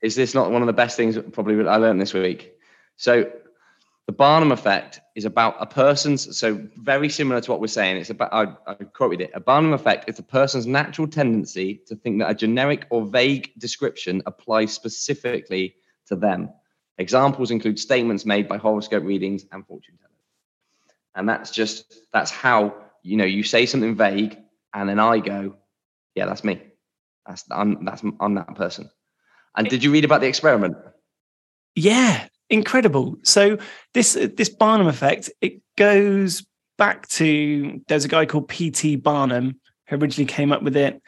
Is 0.02 0.16
this 0.16 0.34
not 0.34 0.52
one 0.52 0.62
of 0.62 0.68
the 0.68 0.74
best 0.74 0.98
things 0.98 1.18
probably 1.32 1.68
I 1.68 1.78
learned 1.78 2.02
this 2.02 2.14
week? 2.14 2.54
So 2.98 3.32
the 4.10 4.14
Barnum 4.14 4.52
effect 4.52 5.02
is 5.16 5.26
about 5.26 5.56
a 5.60 5.68
person's 5.68 6.36
so 6.36 6.60
very 6.78 7.10
similar 7.10 7.40
to 7.42 7.52
what 7.52 7.62
we're 7.62 7.68
saying. 7.68 7.98
It's 7.98 8.10
about 8.10 8.34
I, 8.34 8.48
I 8.66 8.74
quoted 8.74 9.22
it. 9.22 9.30
A 9.36 9.40
Barnum 9.40 9.72
effect 9.72 10.10
is 10.10 10.18
a 10.18 10.24
person's 10.24 10.66
natural 10.66 11.08
tendency 11.08 11.82
to 11.86 11.96
think 11.96 12.18
that 12.18 12.32
a 12.32 12.34
generic 12.34 12.88
or 12.90 13.06
vague 13.06 13.52
description 13.60 14.24
applies 14.26 14.74
specifically 14.74 15.76
to 16.08 16.16
them. 16.16 16.50
Examples 17.00 17.50
include 17.50 17.80
statements 17.80 18.26
made 18.26 18.48
by 18.48 18.58
horoscope 18.58 19.04
readings 19.04 19.46
and 19.52 19.66
fortune 19.66 19.98
tellers. 19.98 20.14
And 21.16 21.28
that's 21.28 21.50
just 21.50 21.96
that's 22.14 22.30
how 22.30 22.76
you 23.02 23.18
know 23.18 23.26
you 23.26 23.42
say 23.42 23.66
something 23.66 23.96
vague, 23.96 24.38
and 24.74 24.88
then 24.88 25.00
I 25.00 25.20
go, 25.20 25.56
yeah, 26.14 26.26
that's 26.26 26.44
me. 26.44 26.62
That's 27.26 27.46
I'm 27.50 27.86
that's 27.86 28.04
I'm 28.20 28.36
that 28.36 28.54
person. 28.56 28.90
And 29.56 29.68
did 29.70 29.84
you 29.84 29.92
read 29.92 30.06
about 30.06 30.22
the 30.22 30.28
experiment? 30.28 30.76
Yeah, 31.74 32.28
incredible. 32.50 33.16
So 33.24 33.58
this 33.94 34.14
this 34.14 34.50
Barnum 34.50 34.88
effect 34.88 35.32
it 35.42 35.62
goes 35.78 36.46
back 36.78 37.08
to 37.10 37.82
there's 37.88 38.06
a 38.06 38.10
guy 38.10 38.26
called 38.26 38.50
P.T. 38.50 38.98
Barnum 38.98 39.60
who 39.88 39.96
originally 39.96 40.26
came 40.26 40.52
up 40.52 40.64
with 40.64 40.76
it. 40.76 41.02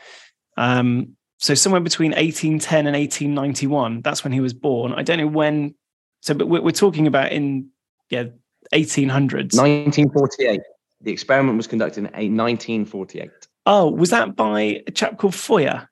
Um, 0.55 1.17
so 1.37 1.55
somewhere 1.55 1.81
between 1.81 2.11
1810 2.11 2.87
and 2.87 2.95
1891, 2.95 4.01
that's 4.01 4.23
when 4.23 4.31
he 4.31 4.39
was 4.39 4.53
born. 4.53 4.93
I 4.93 5.03
don't 5.03 5.17
know 5.17 5.27
when. 5.27 5.75
So, 6.21 6.33
but 6.33 6.47
we're, 6.47 6.61
we're 6.61 6.71
talking 6.71 7.07
about 7.07 7.31
in 7.31 7.69
yeah 8.09 8.25
1800s. 8.73 9.57
1948. 9.57 10.61
The 11.01 11.11
experiment 11.11 11.57
was 11.57 11.67
conducted 11.67 11.99
in 11.99 12.05
a 12.05 12.29
1948. 12.29 13.29
Oh, 13.65 13.89
was 13.89 14.11
that 14.11 14.35
by 14.35 14.83
a 14.87 14.91
chap 14.91 15.17
called 15.17 15.33
Forer? 15.33 15.87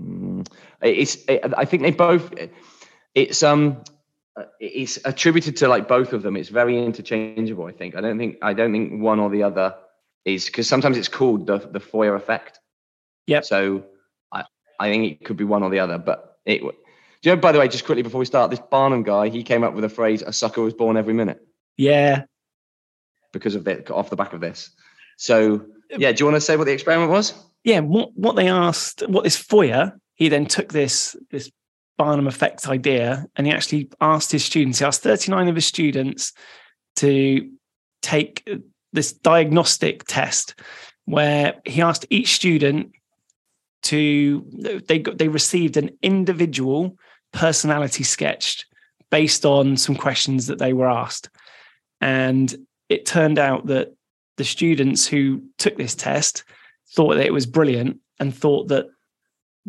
Mm. 0.00 0.46
It's. 0.82 1.18
I 1.28 1.64
think 1.64 1.82
they 1.82 1.90
both. 1.90 2.32
It's 3.14 3.42
um. 3.42 3.82
It's 4.60 4.98
attributed 5.06 5.56
to 5.58 5.68
like 5.68 5.88
both 5.88 6.12
of 6.12 6.22
them. 6.22 6.36
It's 6.36 6.50
very 6.50 6.82
interchangeable. 6.82 7.66
I 7.66 7.72
think. 7.72 7.96
I 7.96 8.00
don't 8.00 8.18
think. 8.18 8.36
I 8.42 8.52
don't 8.52 8.72
think 8.72 9.00
one 9.00 9.18
or 9.18 9.30
the 9.30 9.42
other 9.42 9.74
is 10.24 10.46
because 10.46 10.68
sometimes 10.68 10.98
it's 10.98 11.08
called 11.08 11.46
the 11.46 11.58
the 11.58 11.80
Forer 11.80 12.16
effect. 12.16 12.60
Yeah. 13.26 13.40
So 13.40 13.84
I 14.32 14.44
I 14.78 14.90
think 14.90 15.12
it 15.12 15.24
could 15.24 15.38
be 15.38 15.44
one 15.44 15.62
or 15.62 15.70
the 15.70 15.80
other. 15.80 15.98
But 15.98 16.38
it. 16.44 16.62
Do 17.22 17.30
you 17.30 17.36
know? 17.36 17.40
By 17.40 17.52
the 17.52 17.58
way, 17.58 17.68
just 17.68 17.84
quickly 17.84 18.02
before 18.02 18.18
we 18.18 18.26
start, 18.26 18.50
this 18.50 18.60
Barnum 18.70 19.02
guy 19.02 19.28
he 19.28 19.42
came 19.42 19.64
up 19.64 19.74
with 19.74 19.84
a 19.84 19.88
phrase: 19.88 20.22
"A 20.22 20.32
sucker 20.32 20.62
was 20.62 20.74
born 20.74 20.96
every 20.96 21.14
minute." 21.14 21.46
Yeah, 21.76 22.24
because 23.32 23.54
of 23.54 23.66
it 23.68 23.90
off 23.90 24.10
the 24.10 24.16
back 24.16 24.32
of 24.32 24.40
this. 24.40 24.70
So 25.16 25.66
yeah, 25.90 26.12
do 26.12 26.22
you 26.22 26.26
want 26.26 26.36
to 26.36 26.40
say 26.40 26.56
what 26.56 26.64
the 26.64 26.72
experiment 26.72 27.10
was? 27.10 27.34
yeah. 27.66 27.80
What 27.80 28.16
what 28.16 28.36
they 28.36 28.48
asked, 28.48 29.02
what 29.08 29.24
this 29.24 29.36
Forer, 29.36 29.98
he 30.14 30.28
then 30.30 30.46
took 30.46 30.72
this 30.72 31.16
this 31.30 31.50
Barnum 31.98 32.28
effect 32.28 32.68
idea 32.68 33.26
and 33.36 33.46
he 33.46 33.52
actually 33.52 33.90
asked 34.00 34.30
his 34.30 34.44
students. 34.44 34.78
He 34.78 34.84
asked 34.84 35.02
39 35.02 35.48
of 35.48 35.54
his 35.54 35.66
students 35.66 36.32
to 36.96 37.50
take 38.02 38.48
this 38.92 39.12
diagnostic 39.12 40.04
test 40.04 40.54
where 41.06 41.54
he 41.64 41.82
asked 41.82 42.06
each 42.08 42.34
student 42.34 42.92
to 43.86 44.44
they 44.86 44.98
got 44.98 45.18
they 45.18 45.28
received 45.28 45.76
an 45.76 45.90
individual 46.02 46.98
personality 47.32 48.04
sketched 48.04 48.66
based 49.10 49.44
on 49.44 49.76
some 49.76 49.94
questions 49.94 50.46
that 50.46 50.58
they 50.58 50.72
were 50.72 50.88
asked 50.88 51.28
and 52.00 52.54
it 52.88 53.06
turned 53.06 53.38
out 53.38 53.66
that 53.66 53.94
the 54.36 54.44
students 54.44 55.06
who 55.06 55.42
took 55.58 55.76
this 55.76 55.94
test 55.94 56.44
thought 56.94 57.14
that 57.14 57.26
it 57.26 57.32
was 57.32 57.46
brilliant 57.46 57.98
and 58.20 58.34
thought 58.34 58.68
that 58.68 58.86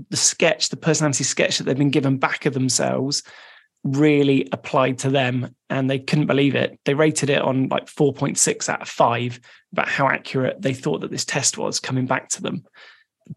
the 0.10 0.18
sketch 0.18 0.70
the 0.70 0.78
personality 0.78 1.24
sketch 1.24 1.58
that 1.58 1.64
they've 1.64 1.78
been 1.78 1.90
given 1.90 2.18
back 2.18 2.46
of 2.46 2.54
themselves 2.54 3.24
really 3.84 4.48
applied 4.52 5.00
to 5.00 5.10
them 5.10 5.56
and 5.70 5.90
they 5.90 6.00
couldn't 6.00 6.28
believe 6.28 6.56
it. 6.56 6.80
They 6.86 6.94
rated 6.94 7.30
it 7.30 7.42
on 7.42 7.70
like 7.70 7.86
4.6 7.86 8.70
out 8.70 8.82
of 8.82 8.90
5 8.90 9.40
about 9.72 9.88
how 9.88 10.08
accurate 10.08 10.62
they 10.62 10.74
thought 10.74 11.02
that 11.02 11.12
this 11.12 11.26
test 11.26 11.58
was 11.58 11.80
coming 11.80 12.06
back 12.06 12.30
to 12.30 12.42
them. 12.42 12.66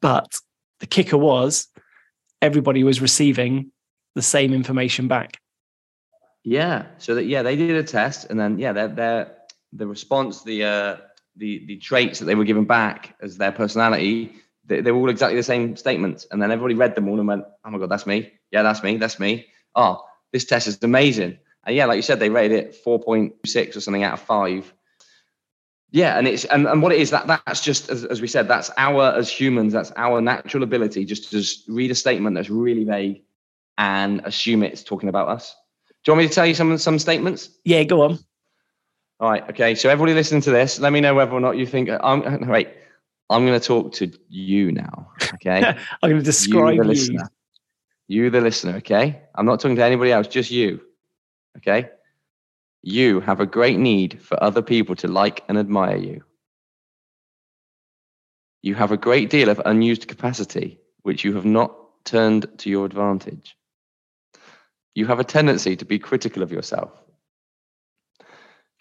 But 0.00 0.38
the 0.80 0.86
kicker 0.86 1.18
was 1.18 1.68
everybody 2.42 2.84
was 2.84 3.00
receiving 3.00 3.70
the 4.14 4.22
same 4.22 4.52
information 4.52 5.08
back. 5.08 5.38
Yeah. 6.42 6.86
So 6.98 7.14
that 7.14 7.24
yeah, 7.24 7.42
they 7.42 7.56
did 7.56 7.70
a 7.70 7.82
test 7.82 8.28
and 8.30 8.40
then 8.40 8.58
yeah, 8.58 8.72
their 8.72 8.88
their 8.88 9.36
the 9.72 9.86
response, 9.86 10.42
the 10.42 10.64
uh 10.64 10.96
the 11.36 11.64
the 11.66 11.76
traits 11.76 12.18
that 12.18 12.24
they 12.24 12.34
were 12.34 12.44
given 12.44 12.64
back 12.64 13.14
as 13.20 13.36
their 13.36 13.52
personality, 13.52 14.34
they, 14.64 14.80
they 14.80 14.90
were 14.90 14.98
all 14.98 15.10
exactly 15.10 15.36
the 15.36 15.42
same 15.42 15.76
statements. 15.76 16.26
And 16.30 16.42
then 16.42 16.50
everybody 16.50 16.74
read 16.74 16.94
them 16.94 17.08
all 17.08 17.18
and 17.18 17.28
went, 17.28 17.44
Oh 17.64 17.70
my 17.70 17.78
god, 17.78 17.90
that's 17.90 18.06
me. 18.06 18.32
Yeah, 18.50 18.62
that's 18.62 18.82
me, 18.82 18.96
that's 18.96 19.20
me. 19.20 19.46
Oh, 19.74 20.04
this 20.32 20.44
test 20.44 20.66
is 20.66 20.82
amazing. 20.82 21.38
And 21.64 21.76
yeah, 21.76 21.84
like 21.84 21.96
you 21.96 22.02
said, 22.02 22.18
they 22.18 22.30
rated 22.30 22.58
it 22.58 22.84
4.6 22.84 23.76
or 23.76 23.80
something 23.80 24.02
out 24.02 24.14
of 24.14 24.20
five. 24.20 24.72
Yeah, 25.92 26.18
and 26.18 26.28
it's 26.28 26.44
and, 26.46 26.66
and 26.66 26.82
what 26.82 26.92
it 26.92 27.00
is 27.00 27.10
that 27.10 27.26
that's 27.26 27.60
just 27.60 27.90
as, 27.90 28.04
as 28.04 28.20
we 28.20 28.28
said, 28.28 28.46
that's 28.46 28.70
our 28.76 29.12
as 29.12 29.28
humans, 29.28 29.72
that's 29.72 29.92
our 29.96 30.20
natural 30.20 30.62
ability 30.62 31.04
just 31.04 31.24
to 31.24 31.30
just 31.30 31.68
read 31.68 31.90
a 31.90 31.94
statement 31.94 32.36
that's 32.36 32.50
really 32.50 32.84
vague 32.84 33.22
and 33.78 34.20
assume 34.24 34.62
it's 34.62 34.84
talking 34.84 35.08
about 35.08 35.28
us. 35.28 35.56
Do 36.04 36.12
you 36.12 36.14
want 36.14 36.24
me 36.24 36.28
to 36.28 36.34
tell 36.34 36.46
you 36.46 36.54
some 36.54 36.78
some 36.78 36.98
statements? 36.98 37.50
Yeah, 37.64 37.82
go 37.84 38.02
on. 38.02 38.18
All 39.18 39.30
right. 39.30 39.48
Okay. 39.50 39.74
So 39.74 39.88
everybody 39.88 40.14
listening 40.14 40.42
to 40.42 40.50
this, 40.50 40.78
let 40.78 40.92
me 40.92 41.00
know 41.00 41.14
whether 41.14 41.32
or 41.32 41.40
not 41.40 41.56
you 41.56 41.66
think 41.66 41.90
I'm 41.90 42.48
wait. 42.48 42.68
I'm 43.28 43.46
going 43.46 43.58
to 43.58 43.64
talk 43.64 43.92
to 43.94 44.10
you 44.28 44.72
now. 44.72 45.12
Okay. 45.34 45.62
I'm 46.02 46.10
going 46.10 46.18
to 46.18 46.24
describe 46.24 46.74
you. 46.74 46.84
The 46.84 46.94
you. 47.12 47.20
You, 48.10 48.28
the 48.28 48.40
listener, 48.40 48.74
okay? 48.78 49.22
I'm 49.36 49.46
not 49.46 49.60
talking 49.60 49.76
to 49.76 49.84
anybody 49.84 50.10
else, 50.10 50.26
just 50.26 50.50
you, 50.50 50.80
okay? 51.58 51.90
You 52.82 53.20
have 53.20 53.40
a 53.40 53.46
great 53.46 53.78
need 53.78 54.22
for 54.22 54.42
other 54.42 54.62
people 54.62 54.96
to 54.96 55.08
like 55.08 55.44
and 55.48 55.58
admire 55.58 55.96
you. 55.96 56.24
You 58.62 58.74
have 58.74 58.92
a 58.92 58.96
great 58.96 59.30
deal 59.30 59.48
of 59.48 59.60
unused 59.64 60.08
capacity, 60.08 60.78
which 61.02 61.24
you 61.24 61.34
have 61.34 61.44
not 61.44 61.74
turned 62.04 62.46
to 62.58 62.70
your 62.70 62.86
advantage. 62.86 63.56
You 64.94 65.06
have 65.06 65.20
a 65.20 65.24
tendency 65.24 65.76
to 65.76 65.84
be 65.84 65.98
critical 65.98 66.42
of 66.42 66.52
yourself. 66.52 66.90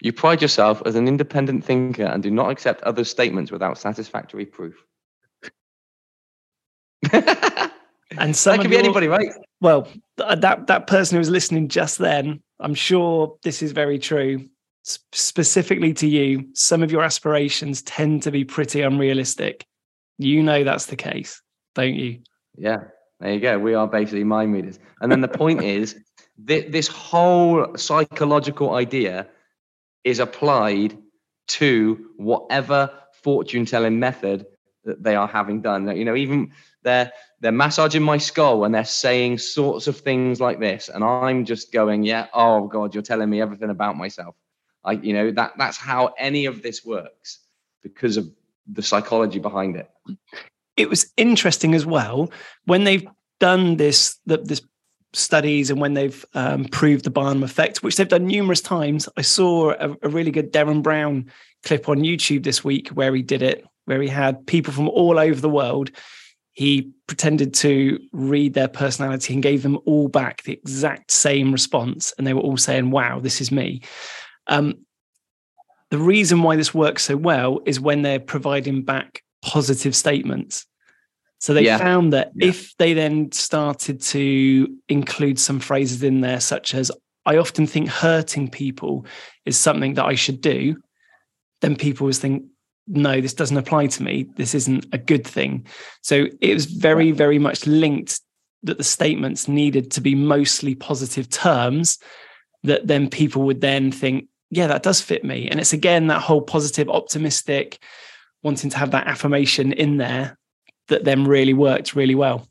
You 0.02 0.12
pride 0.12 0.40
yourself 0.40 0.82
as 0.86 0.94
an 0.94 1.06
independent 1.06 1.64
thinker 1.64 2.04
and 2.04 2.22
do 2.22 2.30
not 2.30 2.50
accept 2.50 2.82
others' 2.82 3.10
statements 3.10 3.50
without 3.50 3.78
satisfactory 3.78 4.46
proof. 4.46 4.82
And 8.18 8.34
that 8.34 8.60
could 8.60 8.70
be 8.70 8.76
your, 8.76 8.84
anybody, 8.84 9.06
right? 9.06 9.30
Well, 9.60 9.86
that 10.16 10.66
that 10.66 10.86
person 10.88 11.14
who 11.14 11.20
was 11.20 11.30
listening 11.30 11.68
just 11.68 11.98
then, 11.98 12.42
I'm 12.60 12.74
sure 12.74 13.36
this 13.42 13.62
is 13.62 13.72
very 13.72 13.98
true. 13.98 14.48
specifically 14.82 15.92
to 15.92 16.06
you, 16.06 16.48
some 16.54 16.82
of 16.82 16.90
your 16.90 17.02
aspirations 17.02 17.82
tend 17.82 18.22
to 18.22 18.30
be 18.30 18.44
pretty 18.44 18.80
unrealistic. 18.80 19.66
You 20.18 20.42
know 20.42 20.64
that's 20.64 20.86
the 20.86 20.96
case, 20.96 21.42
don't 21.74 21.94
you? 21.94 22.20
Yeah, 22.56 22.84
there 23.20 23.32
you 23.34 23.40
go. 23.40 23.58
We 23.58 23.74
are 23.74 23.86
basically 23.86 24.24
mind 24.24 24.54
readers. 24.54 24.78
And 25.00 25.12
then 25.12 25.20
the 25.20 25.28
point 25.28 25.62
is, 25.62 25.96
th- 26.46 26.72
this 26.72 26.88
whole 26.88 27.76
psychological 27.76 28.74
idea 28.74 29.28
is 30.04 30.18
applied 30.18 30.96
to 31.48 32.06
whatever 32.16 32.90
fortune 33.22 33.66
telling 33.66 33.98
method 33.98 34.46
that 34.84 35.02
they 35.02 35.14
are 35.14 35.28
having 35.28 35.60
done. 35.60 35.94
You 35.96 36.04
know, 36.04 36.16
even 36.16 36.52
they're 36.82 37.12
they're 37.40 37.52
massaging 37.52 38.02
my 38.02 38.18
skull 38.18 38.64
and 38.64 38.74
they're 38.74 38.84
saying 38.84 39.38
sorts 39.38 39.86
of 39.86 39.98
things 39.98 40.40
like 40.40 40.60
this, 40.60 40.88
and 40.88 41.04
I'm 41.04 41.44
just 41.44 41.72
going, 41.72 42.02
yeah, 42.04 42.26
oh 42.34 42.66
god, 42.68 42.94
you're 42.94 43.02
telling 43.02 43.30
me 43.30 43.40
everything 43.40 43.70
about 43.70 43.96
myself. 43.96 44.36
I, 44.84 44.92
you 44.92 45.12
know, 45.12 45.30
that 45.32 45.52
that's 45.58 45.76
how 45.76 46.14
any 46.18 46.46
of 46.46 46.62
this 46.62 46.84
works 46.84 47.40
because 47.82 48.16
of 48.16 48.30
the 48.66 48.82
psychology 48.82 49.38
behind 49.38 49.76
it. 49.76 49.90
It 50.76 50.88
was 50.88 51.12
interesting 51.16 51.74
as 51.74 51.84
well 51.84 52.30
when 52.64 52.84
they've 52.84 53.06
done 53.38 53.76
this 53.76 54.18
the, 54.26 54.38
this 54.38 54.62
studies 55.12 55.70
and 55.70 55.80
when 55.80 55.94
they've 55.94 56.24
um, 56.34 56.64
proved 56.66 57.04
the 57.04 57.10
Barnum 57.10 57.42
effect, 57.42 57.82
which 57.82 57.96
they've 57.96 58.08
done 58.08 58.26
numerous 58.26 58.60
times. 58.60 59.08
I 59.16 59.22
saw 59.22 59.72
a, 59.72 59.96
a 60.02 60.08
really 60.08 60.30
good 60.30 60.52
Derren 60.52 60.82
Brown 60.82 61.30
clip 61.64 61.88
on 61.88 61.98
YouTube 61.98 62.44
this 62.44 62.64
week 62.64 62.88
where 62.88 63.14
he 63.14 63.22
did 63.22 63.42
it, 63.42 63.66
where 63.90 64.00
he 64.00 64.08
had 64.08 64.46
people 64.46 64.72
from 64.72 64.88
all 64.88 65.18
over 65.18 65.38
the 65.38 65.50
world 65.50 65.90
he 66.52 66.92
pretended 67.06 67.54
to 67.54 67.98
read 68.12 68.54
their 68.54 68.68
personality 68.68 69.32
and 69.32 69.42
gave 69.42 69.62
them 69.62 69.78
all 69.86 70.08
back 70.08 70.42
the 70.42 70.52
exact 70.52 71.10
same 71.10 71.52
response. 71.52 72.12
And 72.18 72.26
they 72.26 72.34
were 72.34 72.40
all 72.40 72.56
saying, 72.56 72.90
wow, 72.90 73.20
this 73.20 73.40
is 73.40 73.50
me. 73.50 73.82
Um, 74.46 74.84
the 75.90 75.98
reason 75.98 76.42
why 76.42 76.56
this 76.56 76.74
works 76.74 77.04
so 77.04 77.16
well 77.16 77.60
is 77.66 77.80
when 77.80 78.02
they're 78.02 78.20
providing 78.20 78.82
back 78.82 79.22
positive 79.42 79.96
statements. 79.96 80.66
So 81.38 81.54
they 81.54 81.64
yeah. 81.64 81.78
found 81.78 82.12
that 82.12 82.32
yeah. 82.34 82.48
if 82.48 82.76
they 82.76 82.92
then 82.92 83.32
started 83.32 84.02
to 84.02 84.68
include 84.88 85.38
some 85.38 85.60
phrases 85.60 86.02
in 86.02 86.20
there, 86.20 86.40
such 86.40 86.74
as, 86.74 86.92
I 87.24 87.38
often 87.38 87.66
think 87.66 87.88
hurting 87.88 88.50
people 88.50 89.06
is 89.46 89.58
something 89.58 89.94
that 89.94 90.04
I 90.04 90.14
should 90.14 90.40
do, 90.40 90.76
then 91.62 91.76
people 91.76 92.04
would 92.06 92.16
think, 92.16 92.44
no, 92.86 93.20
this 93.20 93.34
doesn't 93.34 93.56
apply 93.56 93.86
to 93.86 94.02
me. 94.02 94.26
This 94.36 94.54
isn't 94.54 94.86
a 94.92 94.98
good 94.98 95.26
thing. 95.26 95.66
So 96.02 96.26
it 96.40 96.54
was 96.54 96.66
very, 96.66 97.12
very 97.12 97.38
much 97.38 97.66
linked 97.66 98.20
that 98.62 98.78
the 98.78 98.84
statements 98.84 99.48
needed 99.48 99.90
to 99.92 100.00
be 100.00 100.14
mostly 100.14 100.74
positive 100.74 101.28
terms 101.28 101.98
that 102.62 102.86
then 102.86 103.08
people 103.08 103.42
would 103.42 103.60
then 103.60 103.90
think, 103.90 104.28
yeah, 104.50 104.66
that 104.66 104.82
does 104.82 105.00
fit 105.00 105.24
me. 105.24 105.48
And 105.48 105.60
it's 105.60 105.72
again 105.72 106.08
that 106.08 106.20
whole 106.20 106.42
positive, 106.42 106.88
optimistic, 106.88 107.78
wanting 108.42 108.70
to 108.70 108.78
have 108.78 108.90
that 108.90 109.06
affirmation 109.06 109.72
in 109.72 109.96
there 109.96 110.38
that 110.88 111.04
then 111.04 111.24
really 111.24 111.54
worked 111.54 111.94
really 111.94 112.14
well. 112.14 112.46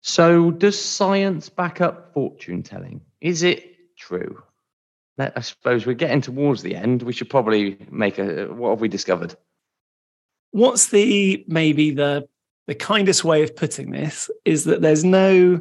So, 0.00 0.50
does 0.50 0.80
science 0.80 1.48
back 1.48 1.80
up 1.80 2.12
fortune 2.14 2.62
telling? 2.62 3.02
Is 3.20 3.42
it 3.42 3.96
true? 3.96 4.42
I 5.18 5.40
suppose 5.40 5.86
we're 5.86 5.94
getting 5.94 6.20
towards 6.20 6.62
the 6.62 6.76
end. 6.76 7.02
We 7.02 7.12
should 7.12 7.30
probably 7.30 7.76
make 7.90 8.18
a. 8.18 8.46
What 8.46 8.70
have 8.70 8.80
we 8.80 8.88
discovered? 8.88 9.36
What's 10.52 10.88
the 10.88 11.44
maybe 11.48 11.90
the 11.90 12.28
the 12.66 12.74
kindest 12.74 13.24
way 13.24 13.42
of 13.42 13.56
putting 13.56 13.90
this 13.90 14.30
is 14.44 14.64
that 14.64 14.82
there's 14.82 15.04
no 15.04 15.60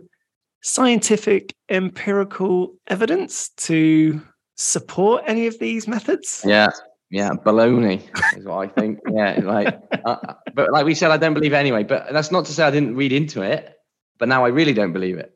scientific 0.62 1.56
empirical 1.70 2.74
evidence 2.88 3.50
to 3.50 4.22
support 4.56 5.24
any 5.26 5.48
of 5.48 5.58
these 5.60 5.88
methods. 5.88 6.44
Yeah, 6.46 6.70
yeah, 7.10 7.30
baloney 7.30 8.02
is 8.38 8.46
what 8.46 8.58
I 8.58 8.68
think. 8.68 9.00
yeah, 9.12 9.40
like, 9.44 9.80
uh, 10.06 10.18
but 10.54 10.72
like 10.72 10.86
we 10.86 10.94
said, 10.94 11.12
I 11.12 11.18
don't 11.18 11.34
believe 11.34 11.54
it 11.54 11.58
anyway. 11.58 11.84
But 11.84 12.12
that's 12.12 12.32
not 12.32 12.46
to 12.46 12.52
say 12.52 12.64
I 12.64 12.72
didn't 12.72 12.96
read 12.96 13.14
into 13.14 13.42
it. 13.42 13.74
But 14.18 14.30
now 14.30 14.44
I 14.44 14.50
really 14.50 14.74
don't 14.74 14.94
believe 14.94 15.18
it. 15.18 15.34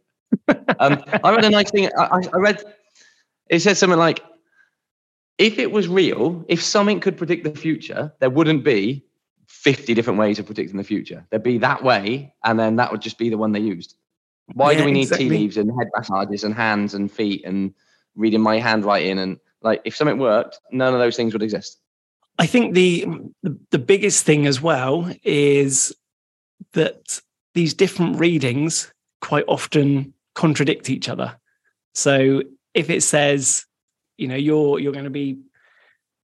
Um, 0.80 1.04
I 1.24 1.36
read 1.36 1.46
a 1.46 1.50
nice 1.52 1.70
thing. 1.70 1.90
I, 1.96 2.22
I 2.34 2.38
read 2.38 2.64
it 3.52 3.60
said 3.62 3.78
something 3.78 4.00
like, 4.00 4.24
if 5.38 5.60
it 5.60 5.72
was 5.72 5.88
real, 5.88 6.44
if 6.48 6.64
something 6.64 7.00
could 7.00 7.18
predict 7.18 7.44
the 7.44 7.52
future, 7.52 8.12
there 8.20 8.30
wouldn't 8.30 8.64
be 8.64 9.04
50 9.48 9.94
different 9.94 10.18
ways 10.18 10.40
of 10.40 10.46
predicting 10.46 10.78
the 10.78 10.84
future. 10.84 11.26
There'd 11.30 11.44
be 11.44 11.58
that 11.58 11.84
way, 11.84 12.34
and 12.46 12.58
then 12.58 12.78
that 12.78 12.92
would 12.92 13.02
just 13.02 13.18
be 13.18 13.30
the 13.30 13.38
one 13.38 13.52
they 13.52 13.60
used. 13.60 13.96
Why 14.54 14.72
yeah, 14.72 14.80
do 14.80 14.86
we 14.86 14.92
need 14.92 15.02
exactly. 15.04 15.30
tea 15.30 15.38
leaves 15.38 15.58
and 15.58 15.70
head 15.78 15.90
massages 15.96 16.46
and 16.46 16.56
hands 16.56 16.94
and 16.94 17.12
feet 17.12 17.44
and 17.46 17.74
reading 18.16 18.42
my 18.42 18.58
handwriting? 18.60 19.20
And 19.20 19.38
like, 19.62 19.82
if 19.84 19.98
something 19.98 20.18
worked, 20.18 20.60
none 20.72 20.94
of 20.94 21.00
those 21.00 21.18
things 21.18 21.34
would 21.34 21.44
exist. 21.44 21.78
I 22.40 22.46
think 22.46 22.74
the, 22.74 23.06
the, 23.44 23.60
the 23.72 23.80
biggest 23.80 24.26
thing 24.26 24.48
as 24.48 24.62
well 24.62 25.14
is 25.24 25.94
that 26.72 27.22
these 27.54 27.74
different 27.74 28.18
readings 28.18 28.94
quite 29.20 29.46
often 29.50 30.14
contradict 30.36 30.90
each 30.90 31.10
other. 31.10 31.38
So 31.94 32.44
if 32.74 32.90
it 32.90 33.04
says, 33.04 33.66
you 34.18 34.28
know, 34.28 34.36
you're 34.36 34.80
you're 34.80 34.94
going 34.94 35.06
to 35.06 35.10
be, 35.10 35.40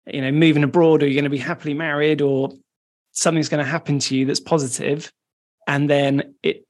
you 0.08 0.22
know, 0.22 0.32
moving 0.32 0.64
abroad, 0.64 1.04
or 1.04 1.08
you're 1.08 1.16
going 1.16 1.24
to 1.24 1.30
be 1.30 1.38
happily 1.38 1.74
married, 1.74 2.22
or 2.22 2.52
something's 3.12 3.50
going 3.50 3.64
to 3.64 3.70
happen 3.70 4.00
to 4.00 4.16
you 4.16 4.26
that's 4.26 4.40
positive, 4.40 5.12
and 5.68 5.90
then 5.90 6.36
it 6.44 6.66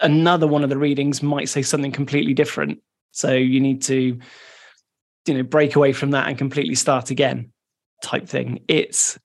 another 0.00 0.46
one 0.46 0.64
of 0.64 0.70
the 0.70 0.78
readings 0.78 1.22
might 1.22 1.48
say 1.48 1.62
something 1.62 1.92
completely 1.92 2.34
different. 2.34 2.80
So 3.12 3.32
you 3.32 3.60
need 3.60 3.82
to, 3.82 4.18
you 5.26 5.34
know, 5.34 5.42
break 5.42 5.76
away 5.76 5.92
from 5.92 6.10
that 6.12 6.28
and 6.28 6.38
completely 6.38 6.74
start 6.74 7.10
again, 7.10 7.52
type 8.02 8.28
thing. 8.28 8.60
It's 8.68 9.18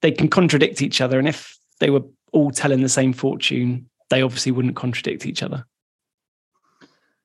they 0.00 0.10
can 0.12 0.28
contradict 0.28 0.82
each 0.82 1.00
other. 1.00 1.18
And 1.18 1.28
if 1.28 1.56
they 1.80 1.90
were 1.90 2.02
all 2.32 2.50
telling 2.50 2.82
the 2.82 2.88
same 2.88 3.12
fortune, 3.12 3.88
they 4.10 4.22
obviously 4.22 4.52
wouldn't 4.52 4.76
contradict 4.76 5.26
each 5.26 5.42
other. 5.42 5.64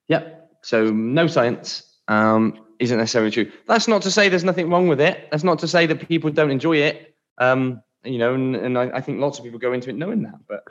Yep. 0.07 0.51
So 0.63 0.91
no 0.91 1.27
science 1.27 1.86
um, 2.07 2.59
isn't 2.79 2.97
necessarily 2.97 3.31
true. 3.31 3.51
That's 3.67 3.87
not 3.87 4.01
to 4.03 4.11
say 4.11 4.29
there's 4.29 4.43
nothing 4.43 4.69
wrong 4.69 4.87
with 4.87 5.01
it. 5.01 5.27
That's 5.31 5.43
not 5.43 5.59
to 5.59 5.67
say 5.67 5.85
that 5.85 6.07
people 6.07 6.29
don't 6.29 6.51
enjoy 6.51 6.77
it. 6.77 7.15
Um, 7.37 7.81
you 8.03 8.17
know, 8.17 8.33
and, 8.33 8.55
and 8.55 8.77
I, 8.77 8.89
I, 8.95 9.01
think 9.01 9.19
lots 9.19 9.37
of 9.37 9.43
people 9.43 9.59
go 9.59 9.73
into 9.73 9.89
it 9.89 9.95
knowing 9.95 10.23
that. 10.23 10.39
But 10.47 10.63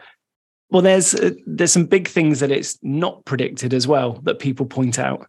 well, 0.70 0.82
there's 0.82 1.14
uh, 1.14 1.30
there's 1.46 1.72
some 1.72 1.84
big 1.84 2.08
things 2.08 2.40
that 2.40 2.50
it's 2.50 2.78
not 2.82 3.24
predicted 3.24 3.74
as 3.74 3.86
well 3.86 4.14
that 4.24 4.38
people 4.38 4.66
point 4.66 4.98
out. 4.98 5.28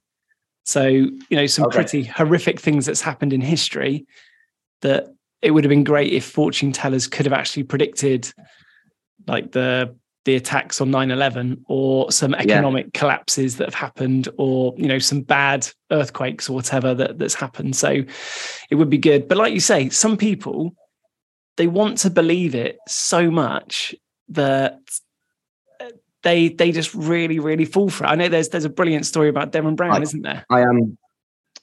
So 0.66 0.86
you 0.86 1.20
know, 1.32 1.46
some 1.46 1.66
okay. 1.66 1.76
pretty 1.76 2.04
horrific 2.04 2.60
things 2.60 2.86
that's 2.86 3.02
happened 3.02 3.34
in 3.34 3.42
history 3.42 4.06
that 4.82 5.08
it 5.42 5.52
would 5.52 5.64
have 5.64 5.70
been 5.70 5.84
great 5.84 6.14
if 6.14 6.26
fortune 6.26 6.72
tellers 6.72 7.08
could 7.08 7.26
have 7.26 7.34
actually 7.34 7.64
predicted, 7.64 8.32
like 9.28 9.52
the 9.52 9.96
the 10.28 10.36
attacks 10.36 10.82
on 10.82 10.90
9-11 10.90 11.64
or 11.70 12.12
some 12.12 12.36
economic 12.36 12.88
yeah. 12.88 13.00
collapses 13.00 13.56
that 13.56 13.64
have 13.64 13.74
happened 13.74 14.28
or 14.38 14.76
you 14.78 14.86
know 14.86 15.00
some 15.00 15.22
bad 15.22 15.68
earthquakes 15.90 16.50
or 16.50 16.54
whatever 16.54 16.94
that, 16.94 17.18
that's 17.18 17.34
happened. 17.34 17.78
So 17.78 18.04
it 18.70 18.76
would 18.76 18.90
be 18.90 18.98
good. 18.98 19.30
But 19.30 19.38
like 19.38 19.54
you 19.54 19.62
say 19.62 19.88
some 19.88 20.18
people 20.18 20.76
they 21.56 21.66
want 21.66 21.98
to 22.00 22.10
believe 22.10 22.56
it 22.56 22.78
so 22.90 23.32
much 23.32 23.96
that 24.28 24.80
uh, 25.80 25.86
they 26.24 26.50
they 26.50 26.74
just 26.74 26.94
really 26.94 27.40
really 27.40 27.66
fall 27.66 27.90
for 27.90 28.04
it. 28.04 28.10
I 28.10 28.16
know 28.16 28.28
there's 28.28 28.50
there's 28.50 28.66
a 28.66 28.70
brilliant 28.70 29.06
story 29.06 29.30
about 29.30 29.54
Derren 29.54 29.78
Brown 29.78 29.96
I, 29.96 30.02
isn't 30.02 30.24
there? 30.24 30.46
I 30.50 30.62
am 30.62 30.98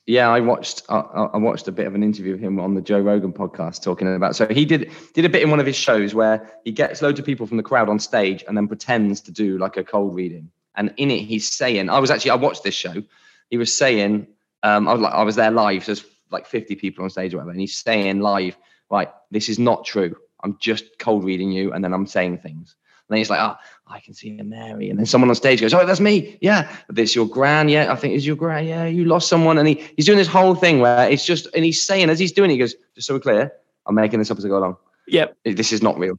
yeah, 0.07 0.29
I 0.29 0.41
watched 0.41 0.83
I, 0.89 0.99
I, 0.99 1.37
watched 1.39 1.67
a 1.67 1.73
bit 1.73 1.87
of 1.87 1.95
an 1.95 2.03
interview 2.03 2.35
of 2.35 2.41
him 2.41 2.61
on 2.61 2.75
the 2.75 2.83
Joe 2.83 3.01
Rogan 3.01 3.33
podcast 3.33 3.83
talking 3.83 4.15
about. 4.15 4.37
So 4.37 4.47
he 4.47 4.67
did 4.67 4.91
did 5.15 5.25
a 5.25 5.31
bit 5.31 5.43
in 5.43 5.51
one 5.51 5.61
of 5.61 5.67
his 5.67 5.77
shows 5.77 6.15
where 6.15 6.51
he 6.65 6.73
gets 6.73 7.01
loads 7.01 7.19
of 7.19 7.25
people 7.25 7.47
from 7.47 7.57
the 7.57 7.63
crowd 7.63 7.89
on 7.89 7.99
stage 7.99 8.45
and 8.47 8.57
then 8.57 8.69
pretends 8.69 9.23
to 9.23 9.33
do 9.33 9.57
like 9.57 9.79
a 9.79 9.85
cold 9.85 10.15
reading. 10.15 10.51
And 10.77 10.93
in 10.99 11.11
it, 11.11 11.21
he's 11.21 11.49
saying, 11.49 11.89
I 11.89 12.01
was 12.01 12.11
actually 12.11 12.33
I 12.33 12.37
watched 12.37 12.65
this 12.65 12.75
show. 12.75 13.03
He 13.49 13.57
was 13.57 13.77
saying, 13.77 14.27
um, 14.63 14.89
I 14.89 14.93
was 14.93 15.01
like 15.01 15.15
I 15.15 15.23
was 15.23 15.37
there 15.37 15.51
live. 15.51 15.85
So 15.85 15.95
there's 15.95 16.07
like 16.31 16.47
50 16.47 16.75
people 16.77 17.05
on 17.05 17.11
stage 17.11 17.33
or 17.33 17.39
whatever, 17.39 17.53
and 17.53 17.61
he's 17.61 17.77
saying 17.77 18.21
live, 18.21 18.59
right, 18.91 19.11
this 19.31 19.49
is 19.49 19.59
not 19.59 19.87
true. 19.87 20.17
I'm 20.43 20.59
just 20.61 20.99
cold 20.99 21.25
reading 21.25 21.51
you, 21.51 21.73
and 21.73 21.83
then 21.83 21.95
I'm 21.95 22.07
saying 22.07 22.39
things. 22.39 22.77
And 23.09 23.15
then 23.15 23.19
he's 23.19 23.29
like, 23.29 23.41
oh, 23.41 23.57
I 23.87 24.01
can 24.01 24.15
see 24.15 24.37
a 24.39 24.45
Mary. 24.45 24.89
And 24.89 24.99
then 24.99 25.05
someone 25.05 25.29
on 25.29 25.37
stage 25.37 25.61
goes, 25.61 25.75
oh, 25.75 25.85
that's 25.85 26.01
me. 26.01 26.39
Yeah. 26.41 26.75
This 26.89 27.15
your 27.15 27.29
gran. 27.29 27.69
Yeah. 27.69 27.93
I 27.93 27.97
think 27.97 28.15
it's 28.15 28.25
your 28.25 28.37
gran. 28.37 28.67
Yeah. 28.67 28.87
You 28.87 29.05
lost 29.05 29.29
someone. 29.29 29.59
And 29.59 29.69
he, 29.69 29.75
he's 29.97 30.07
doing 30.07 30.17
this 30.17 30.27
whole 30.27 30.55
thing 30.55 30.81
where 30.81 31.09
it's 31.11 31.27
just, 31.27 31.47
and 31.55 31.65
he's 31.65 31.85
saying, 31.85 32.09
as 32.09 32.19
he's 32.19 32.33
doing 32.33 32.51
it, 32.51 32.55
he 32.55 32.59
goes, 32.59 32.75
just 32.95 33.07
so 33.07 33.15
we're 33.15 33.21
clear, 33.21 33.53
I'm 33.87 33.95
making 33.95 34.21
this 34.21 34.31
up 34.31 34.39
as 34.39 34.45
I 34.47 34.49
go 34.49 34.57
along. 34.57 34.79
Yep. 35.09 35.37
This 35.45 35.71
is 35.71 35.83
not 35.83 35.99
real. 35.99 36.19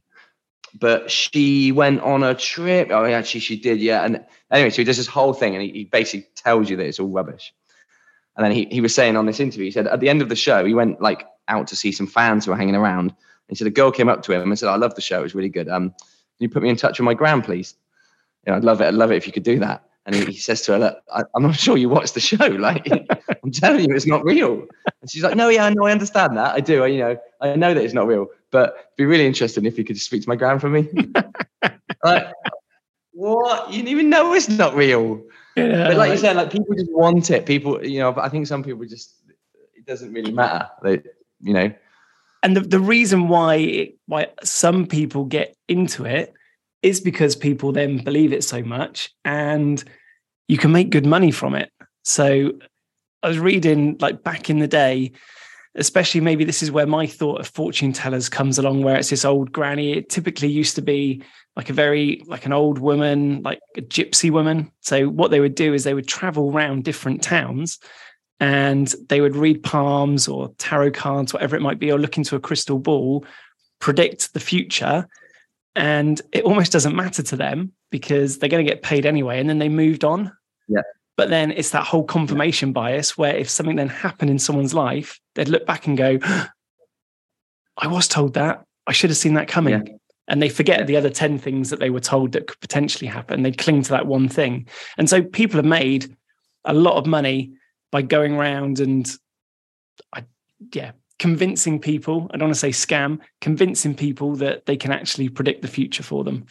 But 0.78 1.10
she 1.10 1.72
went 1.72 2.02
on 2.02 2.22
a 2.22 2.34
trip. 2.34 2.90
Oh, 2.92 3.04
actually, 3.04 3.40
she 3.40 3.58
did. 3.58 3.80
Yeah. 3.80 4.04
And 4.04 4.24
anyway, 4.52 4.70
so 4.70 4.76
he 4.76 4.84
does 4.84 4.96
this 4.96 5.08
whole 5.08 5.32
thing 5.32 5.54
and 5.54 5.62
he, 5.62 5.70
he 5.70 5.84
basically 5.84 6.28
tells 6.36 6.70
you 6.70 6.76
that 6.76 6.86
it's 6.86 7.00
all 7.00 7.08
rubbish. 7.08 7.52
And 8.36 8.44
then 8.44 8.52
he, 8.52 8.68
he 8.70 8.80
was 8.80 8.94
saying 8.94 9.16
on 9.16 9.26
this 9.26 9.40
interview, 9.40 9.64
he 9.64 9.70
said 9.72 9.88
at 9.88 9.98
the 9.98 10.08
end 10.08 10.22
of 10.22 10.28
the 10.28 10.36
show, 10.36 10.64
he 10.64 10.74
went 10.74 11.00
like 11.00 11.26
out 11.48 11.66
to 11.68 11.76
see 11.76 11.90
some 11.90 12.06
fans 12.06 12.44
who 12.44 12.52
were 12.52 12.56
hanging 12.56 12.76
around. 12.76 13.06
And 13.08 13.16
he 13.48 13.56
said 13.56 13.66
a 13.66 13.70
girl 13.70 13.90
came 13.90 14.08
up 14.08 14.22
to 14.22 14.32
him 14.32 14.42
and 14.42 14.58
said, 14.58 14.68
I 14.68 14.76
love 14.76 14.94
the 14.94 15.00
show. 15.00 15.20
It 15.20 15.24
was 15.24 15.34
really 15.34 15.48
good. 15.48 15.68
Um, 15.68 15.92
you 16.38 16.48
put 16.48 16.62
me 16.62 16.68
in 16.68 16.76
touch 16.76 16.98
with 16.98 17.04
my 17.04 17.14
gran, 17.14 17.42
please? 17.42 17.74
You 18.46 18.52
know, 18.52 18.58
I'd 18.58 18.64
love 18.64 18.80
it. 18.80 18.86
I'd 18.86 18.94
love 18.94 19.12
it 19.12 19.16
if 19.16 19.26
you 19.26 19.32
could 19.32 19.42
do 19.42 19.58
that. 19.60 19.82
And 20.06 20.14
he, 20.14 20.24
he 20.24 20.36
says 20.38 20.62
to 20.62 20.72
her, 20.72 20.78
Look, 20.78 21.02
I, 21.12 21.24
am 21.34 21.42
not 21.42 21.56
sure 21.58 21.76
you 21.76 21.88
watched 21.88 22.14
the 22.14 22.20
show. 22.20 22.46
Like, 22.46 22.88
I'm 23.44 23.50
telling 23.50 23.88
you, 23.88 23.94
it's 23.94 24.06
not 24.06 24.24
real. 24.24 24.66
And 25.00 25.10
she's 25.10 25.22
like, 25.22 25.36
No, 25.36 25.48
yeah, 25.48 25.68
no, 25.68 25.86
I 25.86 25.92
understand 25.92 26.36
that. 26.36 26.54
I 26.54 26.60
do. 26.60 26.84
I, 26.84 26.86
you 26.88 26.98
know, 26.98 27.16
I 27.40 27.56
know 27.56 27.74
that 27.74 27.82
it's 27.82 27.94
not 27.94 28.06
real, 28.06 28.26
but 28.50 28.74
it'd 28.74 28.96
be 28.96 29.06
really 29.06 29.26
interesting 29.26 29.66
if 29.66 29.76
you 29.76 29.84
could 29.84 29.98
speak 29.98 30.22
to 30.22 30.28
my 30.28 30.36
gran 30.36 30.58
for 30.58 30.68
me. 30.68 30.88
like, 32.04 32.32
what? 33.12 33.70
You 33.70 33.78
didn't 33.78 33.88
even 33.88 34.10
know 34.10 34.32
it's 34.32 34.48
not 34.48 34.74
real. 34.74 35.22
Yeah, 35.56 35.88
but 35.88 35.96
like 35.96 36.12
you 36.12 36.18
said, 36.18 36.36
like 36.36 36.52
people 36.52 36.74
just 36.74 36.92
want 36.92 37.30
it. 37.30 37.46
People, 37.46 37.84
you 37.84 37.98
know, 37.98 38.12
but 38.12 38.24
I 38.24 38.28
think 38.28 38.46
some 38.46 38.62
people 38.62 38.84
just, 38.84 39.14
it 39.74 39.86
doesn't 39.86 40.12
really 40.12 40.30
matter. 40.30 40.68
They, 40.82 41.02
you 41.40 41.54
know, 41.54 41.72
and 42.46 42.56
the, 42.56 42.60
the 42.60 42.78
reason 42.78 43.26
why 43.26 43.90
why 44.06 44.28
some 44.44 44.86
people 44.86 45.24
get 45.24 45.56
into 45.66 46.04
it 46.04 46.32
is 46.80 47.00
because 47.00 47.34
people 47.34 47.72
then 47.72 47.98
believe 47.98 48.32
it 48.32 48.44
so 48.44 48.62
much 48.62 49.12
and 49.24 49.82
you 50.46 50.56
can 50.56 50.70
make 50.70 50.90
good 50.90 51.06
money 51.06 51.32
from 51.32 51.56
it. 51.56 51.72
So 52.04 52.52
i 53.24 53.28
was 53.28 53.40
reading 53.40 53.96
like 53.98 54.22
back 54.22 54.48
in 54.48 54.60
the 54.60 54.68
day 54.68 55.10
especially 55.74 56.20
maybe 56.20 56.44
this 56.44 56.62
is 56.62 56.70
where 56.70 56.86
my 56.86 57.04
thought 57.04 57.40
of 57.40 57.48
fortune 57.48 57.92
tellers 57.92 58.28
comes 58.28 58.58
along 58.58 58.82
where 58.82 58.96
it's 58.96 59.10
this 59.10 59.24
old 59.24 59.50
granny. 59.50 59.92
It 59.92 60.08
typically 60.08 60.48
used 60.48 60.76
to 60.76 60.82
be 60.82 61.22
like 61.56 61.68
a 61.68 61.72
very 61.72 62.22
like 62.26 62.46
an 62.46 62.52
old 62.52 62.78
woman 62.78 63.42
like 63.42 63.58
a 63.76 63.82
gypsy 63.82 64.30
woman. 64.30 64.70
So 64.82 65.08
what 65.08 65.32
they 65.32 65.40
would 65.40 65.56
do 65.56 65.74
is 65.74 65.82
they 65.82 65.94
would 65.94 66.06
travel 66.06 66.52
around 66.52 66.84
different 66.84 67.24
towns 67.24 67.80
and 68.40 68.94
they 69.08 69.20
would 69.20 69.36
read 69.36 69.62
palms 69.62 70.28
or 70.28 70.52
tarot 70.58 70.92
cards, 70.92 71.32
whatever 71.32 71.56
it 71.56 71.62
might 71.62 71.78
be, 71.78 71.90
or 71.90 71.98
look 71.98 72.18
into 72.18 72.36
a 72.36 72.40
crystal 72.40 72.78
ball, 72.78 73.24
predict 73.78 74.34
the 74.34 74.40
future. 74.40 75.08
And 75.74 76.20
it 76.32 76.44
almost 76.44 76.72
doesn't 76.72 76.96
matter 76.96 77.22
to 77.22 77.36
them 77.36 77.72
because 77.90 78.38
they're 78.38 78.48
going 78.48 78.64
to 78.64 78.70
get 78.70 78.82
paid 78.82 79.06
anyway. 79.06 79.40
And 79.40 79.48
then 79.48 79.58
they 79.58 79.68
moved 79.68 80.04
on. 80.04 80.32
Yeah. 80.68 80.82
But 81.16 81.30
then 81.30 81.50
it's 81.52 81.70
that 81.70 81.84
whole 81.84 82.04
confirmation 82.04 82.72
bias 82.72 83.16
where 83.16 83.34
if 83.34 83.48
something 83.48 83.76
then 83.76 83.88
happened 83.88 84.30
in 84.30 84.38
someone's 84.38 84.74
life, 84.74 85.18
they'd 85.34 85.48
look 85.48 85.66
back 85.66 85.86
and 85.86 85.96
go, 85.96 86.18
I 87.78 87.86
was 87.86 88.08
told 88.08 88.34
that. 88.34 88.64
I 88.86 88.92
should 88.92 89.10
have 89.10 89.16
seen 89.16 89.34
that 89.34 89.48
coming. 89.48 89.86
Yeah. 89.86 89.92
And 90.28 90.42
they 90.42 90.48
forget 90.48 90.86
the 90.86 90.96
other 90.96 91.10
10 91.10 91.38
things 91.38 91.70
that 91.70 91.80
they 91.80 91.90
were 91.90 92.00
told 92.00 92.32
that 92.32 92.48
could 92.48 92.60
potentially 92.60 93.06
happen. 93.06 93.42
They 93.42 93.52
cling 93.52 93.82
to 93.84 93.90
that 93.90 94.06
one 94.06 94.28
thing. 94.28 94.66
And 94.98 95.08
so 95.08 95.22
people 95.22 95.56
have 95.56 95.64
made 95.64 96.14
a 96.64 96.74
lot 96.74 96.96
of 96.96 97.06
money 97.06 97.52
by 97.90 98.02
going 98.02 98.34
around 98.34 98.80
and 98.80 99.08
I, 100.12 100.24
yeah, 100.72 100.92
convincing 101.18 101.80
people, 101.80 102.30
I 102.32 102.36
don't 102.36 102.48
want 102.48 102.54
to 102.54 102.60
say 102.60 102.70
scam, 102.70 103.20
convincing 103.40 103.94
people 103.94 104.36
that 104.36 104.66
they 104.66 104.76
can 104.76 104.92
actually 104.92 105.28
predict 105.28 105.62
the 105.62 105.68
future 105.68 106.02
for 106.02 106.24
them. 106.24 106.46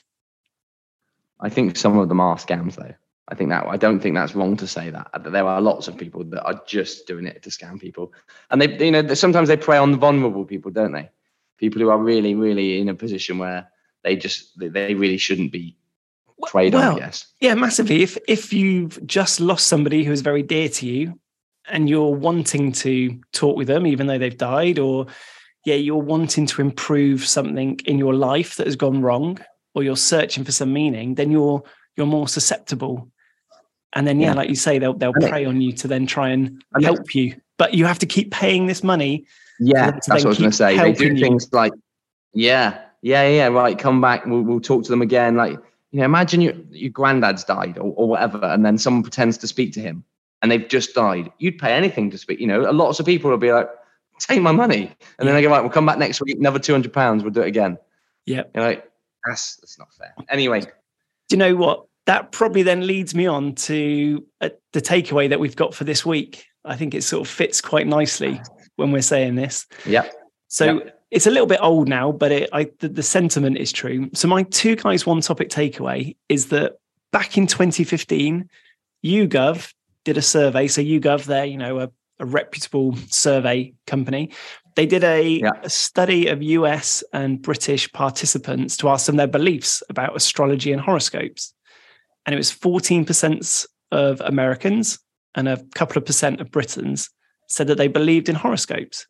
I 1.40 1.50
think 1.50 1.78
some 1.78 1.98
of 1.98 2.10
them 2.10 2.20
are 2.20 2.38
scams 2.38 2.76
though. 2.76 2.94
I 3.28 3.36
think 3.36 3.50
that 3.50 3.66
I 3.66 3.78
don't 3.78 4.00
think 4.00 4.16
that's 4.16 4.36
wrong 4.36 4.56
to 4.58 4.68
say 4.68 4.92
that. 4.92 5.10
There 5.24 5.48
are 5.48 5.60
lots 5.60 5.88
of 5.88 5.98
people 5.98 6.24
that 6.26 6.44
are 6.44 6.62
just 6.68 7.08
doing 7.08 7.26
it 7.26 7.42
to 7.44 7.50
scam 7.50 7.80
people, 7.80 8.14
and 8.52 8.62
they, 8.62 8.86
you 8.86 8.92
know, 8.92 9.14
sometimes 9.16 9.48
they 9.48 9.58
prey 9.58 9.78
on 9.78 9.92
the 9.92 9.98
vulnerable 9.98 10.46
people, 10.46 10.70
don't 10.70 10.92
they? 10.92 11.10
People 11.58 11.82
who 11.82 11.90
are 11.90 11.98
really, 11.98 12.36
really 12.36 12.80
in 12.80 12.90
a 12.90 12.94
position 12.94 13.40
where 13.40 13.68
they 14.04 14.16
just 14.16 14.58
they 14.60 14.94
really 14.94 15.18
shouldn't 15.18 15.52
be 15.52 15.76
preyed 16.44 16.76
well, 16.76 16.94
on. 16.94 16.98
Yes, 16.98 17.26
yeah, 17.42 17.56
massively. 17.56 18.04
If 18.04 18.16
if 18.28 18.54
you've 18.54 19.04
just 19.08 19.40
lost 19.40 19.68
somebody 19.68 20.04
who 20.04 20.12
is 20.12 20.22
very 20.22 20.44
dear 20.44 20.70
to 20.70 20.86
you, 20.86 21.20
and 21.70 21.90
you're 21.90 22.14
wanting 22.14 22.72
to 22.72 23.20
talk 23.32 23.58
with 23.58 23.68
them 23.68 23.88
even 23.88 24.08
though 24.08 24.18
they've 24.18 24.38
died 24.38 24.80
or 24.80 25.08
yeah 25.66 25.76
you're 25.76 25.98
wanting 25.98 26.46
to 26.46 26.62
improve 26.62 27.26
something 27.26 27.80
in 27.86 27.98
your 27.98 28.14
life 28.14 28.56
that 28.56 28.68
has 28.68 28.76
gone 28.76 29.02
wrong 29.02 29.40
or 29.74 29.84
you're 29.84 29.98
searching 29.98 30.44
for 30.44 30.52
some 30.52 30.72
meaning 30.72 31.16
then 31.16 31.32
you're 31.32 31.64
you're 31.98 32.08
more 32.08 32.28
susceptible 32.28 33.10
and 33.94 34.06
then 34.06 34.20
yeah, 34.20 34.28
yeah. 34.28 34.34
like 34.34 34.50
you 34.50 34.56
say 34.56 34.80
they'll 34.80 34.94
they'll 34.94 35.14
prey 35.14 35.46
on 35.46 35.62
you 35.62 35.72
to 35.72 35.88
then 35.88 36.06
try 36.06 36.30
and 36.30 36.64
help 36.82 37.16
you 37.16 37.36
but 37.58 37.74
you 37.74 37.86
have 37.86 38.00
to 38.00 38.06
keep 38.06 38.32
paying 38.32 38.68
this 38.68 38.84
money 38.84 39.26
yeah 39.60 39.92
that's 39.92 40.10
what 40.10 40.24
i 40.24 40.28
was 40.28 40.38
going 40.38 40.52
to 40.52 40.56
say 40.56 40.78
they 40.78 40.92
do 40.92 41.14
you. 41.14 41.20
things 41.20 41.52
like 41.54 41.74
yeah 42.34 42.80
yeah 43.02 43.28
yeah 43.28 43.48
right 43.48 43.80
come 43.80 44.02
back 44.02 44.26
we'll, 44.26 44.42
we'll 44.42 44.60
talk 44.60 44.84
to 44.84 44.90
them 44.90 45.02
again 45.02 45.36
like 45.36 45.58
you 45.92 46.00
know 46.00 46.06
imagine 46.06 46.42
your 46.42 46.54
your 46.70 46.92
granddad's 46.92 47.44
died 47.44 47.78
or, 47.78 47.94
or 47.96 48.10
whatever 48.10 48.44
and 48.44 48.66
then 48.66 48.78
someone 48.78 49.02
pretends 49.02 49.38
to 49.38 49.48
speak 49.48 49.74
to 49.74 49.80
him 49.80 50.04
and 50.46 50.52
they've 50.52 50.70
just 50.70 50.94
died, 50.94 51.32
you'd 51.40 51.58
pay 51.58 51.74
anything 51.74 52.12
to 52.12 52.20
speak. 52.20 52.40
You 52.40 52.46
know, 52.46 52.60
lots 52.70 53.00
of 53.00 53.06
people 53.08 53.32
will 53.32 53.40
be 53.40 53.52
like, 53.52 53.68
take 54.20 54.40
my 54.44 54.52
money. 54.52 54.96
And 55.18 55.28
then 55.28 55.34
they 55.34 55.42
go, 55.42 55.50
right, 55.50 55.60
we'll 55.60 55.72
come 55.72 55.88
back 55.88 55.98
next 55.98 56.22
week, 56.22 56.38
another 56.38 56.60
200 56.60 56.94
pounds, 56.94 57.24
we'll 57.24 57.34
do 57.34 57.42
it 57.42 57.48
again. 57.48 57.80
Yeah. 58.28 58.44
You're 58.54 58.64
like, 58.64 58.92
that's, 59.26 59.56
that's 59.56 59.80
not 59.80 59.92
fair. 59.96 60.14
Anyway. 60.30 60.62
Do 60.62 60.68
you 61.32 61.38
know 61.38 61.56
what? 61.56 61.86
That 62.06 62.32
probably 62.32 62.62
then 62.62 62.86
leads 62.86 63.16
me 63.16 63.26
on 63.26 63.56
to 63.56 64.24
uh, 64.40 64.50
the 64.72 64.82
takeaway 64.82 65.28
that 65.30 65.40
we've 65.40 65.56
got 65.56 65.74
for 65.74 65.84
this 65.84 66.06
week. 66.06 66.46
I 66.64 66.76
think 66.76 66.94
it 66.94 67.04
sort 67.04 67.28
of 67.28 67.34
fits 67.34 67.60
quite 67.60 67.88
nicely 67.88 68.40
when 68.76 68.92
we're 68.92 69.02
saying 69.02 69.34
this. 69.34 69.66
Yeah. 69.84 70.08
So 70.50 70.84
yep. 70.84 71.04
it's 71.10 71.26
a 71.26 71.32
little 71.32 71.48
bit 71.48 71.60
old 71.60 71.90
now, 71.90 72.12
but 72.12 72.32
it, 72.32 72.50
I, 72.54 72.70
the, 72.82 72.90
the 72.90 73.02
sentiment 73.02 73.58
is 73.58 73.72
true. 73.72 74.12
So 74.14 74.28
my 74.28 74.44
two 74.44 74.76
guys, 74.76 75.08
one 75.08 75.22
topic 75.22 75.50
takeaway 75.50 76.16
is 76.30 76.50
that 76.50 76.78
back 77.12 77.36
in 77.36 77.48
2015, 77.48 78.48
YouGov 79.04 79.74
did 80.06 80.18
a 80.18 80.22
survey. 80.22 80.68
So 80.68 80.82
YouGov, 80.82 81.26
they're 81.26 81.46
you 81.46 81.58
know 81.58 81.80
a, 81.80 81.90
a 82.20 82.26
reputable 82.26 82.96
survey 83.10 83.74
company. 83.86 84.32
They 84.76 84.86
did 84.86 85.04
a, 85.04 85.22
yeah. 85.24 85.52
a, 85.64 85.70
study 85.70 86.28
of 86.28 86.44
US 86.44 87.04
and 87.14 87.42
British 87.42 87.92
participants 87.94 88.76
to 88.78 88.90
ask 88.90 89.06
them 89.06 89.16
their 89.16 89.28
beliefs 89.28 89.82
about 89.90 90.16
astrology 90.16 90.72
and 90.72 90.82
horoscopes, 90.82 91.54
and 92.26 92.34
it 92.34 92.38
was 92.38 92.52
fourteen 92.52 93.06
percent 93.06 93.66
of 93.92 94.22
Americans 94.22 95.00
and 95.36 95.50
a 95.50 95.62
couple 95.76 95.98
of 95.98 96.06
percent 96.06 96.40
of 96.40 96.50
Britons 96.50 97.10
said 97.50 97.68
that 97.68 97.78
they 97.78 97.88
believed 97.88 98.30
in 98.30 98.36
horoscopes. 98.36 99.06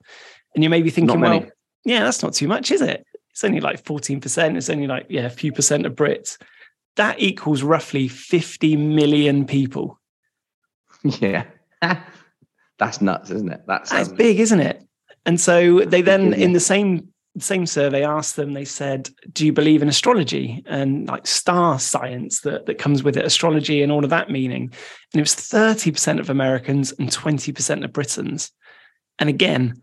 And 0.56 0.64
you 0.64 0.70
may 0.70 0.82
be 0.82 0.90
thinking, 0.90 1.20
well, 1.20 1.46
yeah, 1.86 2.04
that's 2.04 2.24
not 2.24 2.34
too 2.34 2.48
much, 2.48 2.72
is 2.72 2.82
it? 2.82 3.06
it's 3.36 3.44
only 3.44 3.60
like 3.60 3.84
14%. 3.84 4.56
It's 4.56 4.70
only 4.70 4.88
like, 4.88 5.08
yeah, 5.10 5.26
a 5.26 5.30
few 5.30 5.52
percent 5.52 5.86
of 5.86 5.94
Brits. 5.94 6.38
That 6.96 7.20
equals 7.20 7.64
roughly 7.64 8.08
50 8.08 8.78
million 8.78 9.46
people. 9.46 10.00
Yeah. 11.22 11.46
That's 12.78 13.00
nuts, 13.00 13.30
isn't 13.30 13.52
it? 13.52 13.62
That's, 13.68 13.92
That's 13.92 14.10
um, 14.10 14.16
big, 14.16 14.40
isn't 14.40 14.60
it? 14.60 14.82
And 15.26 15.40
so 15.40 15.82
they 15.82 16.02
then, 16.02 16.34
in 16.34 16.54
the 16.54 16.60
same 16.60 17.10
same 17.38 17.66
survey, 17.66 18.04
asked 18.04 18.36
them. 18.38 18.54
They 18.54 18.66
said, 18.66 19.10
"Do 19.32 19.46
you 19.46 19.54
believe 19.54 19.82
in 19.82 19.90
astrology 19.90 20.64
and 20.68 21.08
like 21.08 21.28
star 21.28 21.80
science 21.80 22.42
that 22.42 22.66
that 22.66 22.78
comes 22.78 23.04
with 23.04 23.18
it, 23.18 23.26
astrology 23.26 23.82
and 23.82 23.92
all 23.92 24.04
of 24.04 24.10
that 24.10 24.30
meaning?" 24.30 24.64
And 24.64 25.20
it 25.20 25.22
was 25.22 25.36
thirty 25.36 25.92
percent 25.92 26.20
of 26.20 26.30
Americans 26.30 26.92
and 26.94 27.12
twenty 27.12 27.52
percent 27.52 27.84
of 27.84 27.94
Britons. 27.94 28.52
And 29.20 29.30
again, 29.30 29.82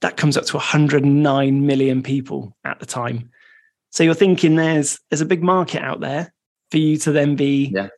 that 0.00 0.16
comes 0.16 0.36
up 0.36 0.44
to 0.44 0.56
109 0.56 1.66
million 1.66 2.02
people 2.02 2.56
at 2.64 2.78
the 2.78 2.86
time. 2.86 3.30
So 3.90 4.02
you're 4.04 4.14
thinking 4.14 4.56
there's 4.56 4.98
there's 5.10 5.20
a 5.20 5.26
big 5.26 5.42
market 5.42 5.82
out 5.82 6.00
there 6.00 6.32
for 6.70 6.78
you 6.78 6.96
to 6.98 7.12
then 7.12 7.36
be 7.36 7.72
Yeah. 7.74 7.88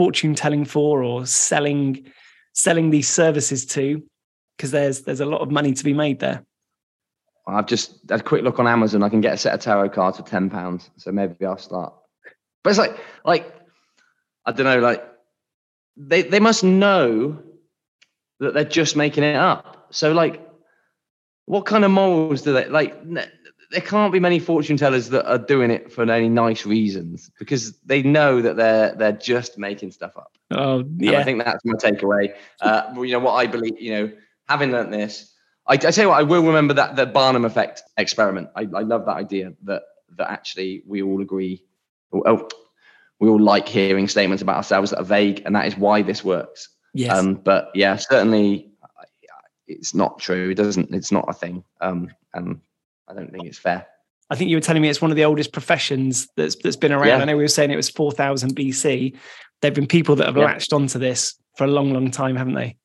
Fortune 0.00 0.34
telling 0.34 0.64
for 0.64 1.02
or 1.02 1.26
selling 1.26 2.10
selling 2.54 2.88
these 2.88 3.06
services 3.06 3.66
to 3.66 4.02
because 4.56 4.70
there's 4.70 5.02
there's 5.02 5.20
a 5.20 5.26
lot 5.26 5.42
of 5.42 5.50
money 5.50 5.74
to 5.74 5.84
be 5.84 5.92
made 5.92 6.18
there. 6.20 6.42
I've 7.46 7.66
just 7.66 7.98
had 8.08 8.20
a 8.20 8.22
quick 8.22 8.42
look 8.42 8.58
on 8.58 8.66
Amazon. 8.66 9.02
I 9.02 9.10
can 9.10 9.20
get 9.20 9.34
a 9.34 9.36
set 9.36 9.52
of 9.52 9.60
tarot 9.60 9.90
cards 9.90 10.16
for 10.16 10.22
ten 10.22 10.48
pounds, 10.48 10.88
so 10.96 11.12
maybe 11.12 11.44
I'll 11.44 11.58
start. 11.58 11.92
But 12.64 12.70
it's 12.70 12.78
like, 12.78 12.98
like 13.26 13.54
I 14.46 14.52
don't 14.52 14.64
know, 14.64 14.78
like 14.78 15.06
they 15.98 16.22
they 16.22 16.40
must 16.40 16.64
know 16.64 17.42
that 18.38 18.54
they're 18.54 18.64
just 18.64 18.96
making 18.96 19.22
it 19.24 19.36
up. 19.36 19.88
So 19.90 20.12
like, 20.12 20.40
what 21.44 21.66
kind 21.66 21.84
of 21.84 21.90
morals 21.90 22.40
do 22.40 22.54
they 22.54 22.68
like? 22.70 22.96
There 23.70 23.80
can't 23.80 24.12
be 24.12 24.18
many 24.18 24.40
fortune 24.40 24.76
tellers 24.76 25.10
that 25.10 25.30
are 25.30 25.38
doing 25.38 25.70
it 25.70 25.92
for 25.92 26.02
any 26.10 26.28
nice 26.28 26.66
reasons 26.66 27.30
because 27.38 27.78
they 27.80 28.02
know 28.02 28.42
that 28.42 28.56
they're 28.56 28.94
they're 28.96 29.12
just 29.12 29.58
making 29.58 29.92
stuff 29.92 30.16
up. 30.16 30.36
Oh 30.50 30.80
And 30.80 31.00
yeah, 31.00 31.20
I 31.20 31.24
think 31.24 31.44
that's 31.44 31.64
my 31.64 31.74
takeaway. 31.74 32.34
Uh, 32.60 32.92
you 32.96 33.12
know 33.12 33.20
what 33.20 33.34
I 33.34 33.46
believe. 33.46 33.80
You 33.80 33.92
know, 33.92 34.12
having 34.48 34.72
learnt 34.72 34.90
this, 34.90 35.32
I, 35.66 35.74
I 35.74 35.76
tell 35.76 36.04
you 36.04 36.08
what, 36.08 36.18
I 36.18 36.24
will 36.24 36.42
remember 36.42 36.74
that 36.74 36.96
the 36.96 37.06
Barnum 37.06 37.44
effect 37.44 37.82
experiment. 37.96 38.48
I, 38.56 38.62
I 38.74 38.82
love 38.82 39.06
that 39.06 39.16
idea 39.16 39.52
that 39.64 39.82
that 40.16 40.30
actually 40.30 40.82
we 40.86 41.02
all 41.02 41.22
agree. 41.22 41.64
Oh, 42.12 42.48
we 43.20 43.28
all 43.28 43.40
like 43.40 43.68
hearing 43.68 44.08
statements 44.08 44.42
about 44.42 44.56
ourselves 44.56 44.90
that 44.90 44.98
are 44.98 45.04
vague, 45.04 45.42
and 45.44 45.54
that 45.54 45.66
is 45.66 45.76
why 45.76 46.02
this 46.02 46.24
works. 46.24 46.70
yes, 46.94 47.16
Um, 47.16 47.34
but 47.34 47.70
yeah, 47.74 47.96
certainly, 47.96 48.72
it's 49.68 49.94
not 49.94 50.18
true. 50.18 50.50
It 50.50 50.56
doesn't. 50.56 50.92
It's 50.92 51.12
not 51.12 51.26
a 51.28 51.32
thing. 51.32 51.62
Um, 51.80 52.08
and 52.34 52.60
I 53.10 53.14
don't 53.14 53.30
think 53.32 53.46
it's 53.46 53.58
fair. 53.58 53.86
I 54.30 54.36
think 54.36 54.50
you 54.50 54.56
were 54.56 54.60
telling 54.60 54.80
me 54.80 54.88
it's 54.88 55.02
one 55.02 55.10
of 55.10 55.16
the 55.16 55.24
oldest 55.24 55.52
professions 55.52 56.28
that's 56.36 56.54
that's 56.56 56.76
been 56.76 56.92
around. 56.92 57.08
Yeah. 57.08 57.16
I 57.18 57.24
know 57.24 57.36
we 57.36 57.42
were 57.42 57.48
saying 57.48 57.70
it 57.70 57.76
was 57.76 57.90
4000 57.90 58.54
BC. 58.54 59.16
There've 59.60 59.74
been 59.74 59.86
people 59.88 60.16
that 60.16 60.26
have 60.26 60.36
Yeah. 60.36 60.44
latched 60.44 60.72
onto 60.72 60.98
this 60.98 61.34
for 61.56 61.64
a 61.64 61.68
long, 61.68 61.92
long 61.92 62.10
time, 62.10 62.36
haven't 62.36 62.54
they? 62.54 62.76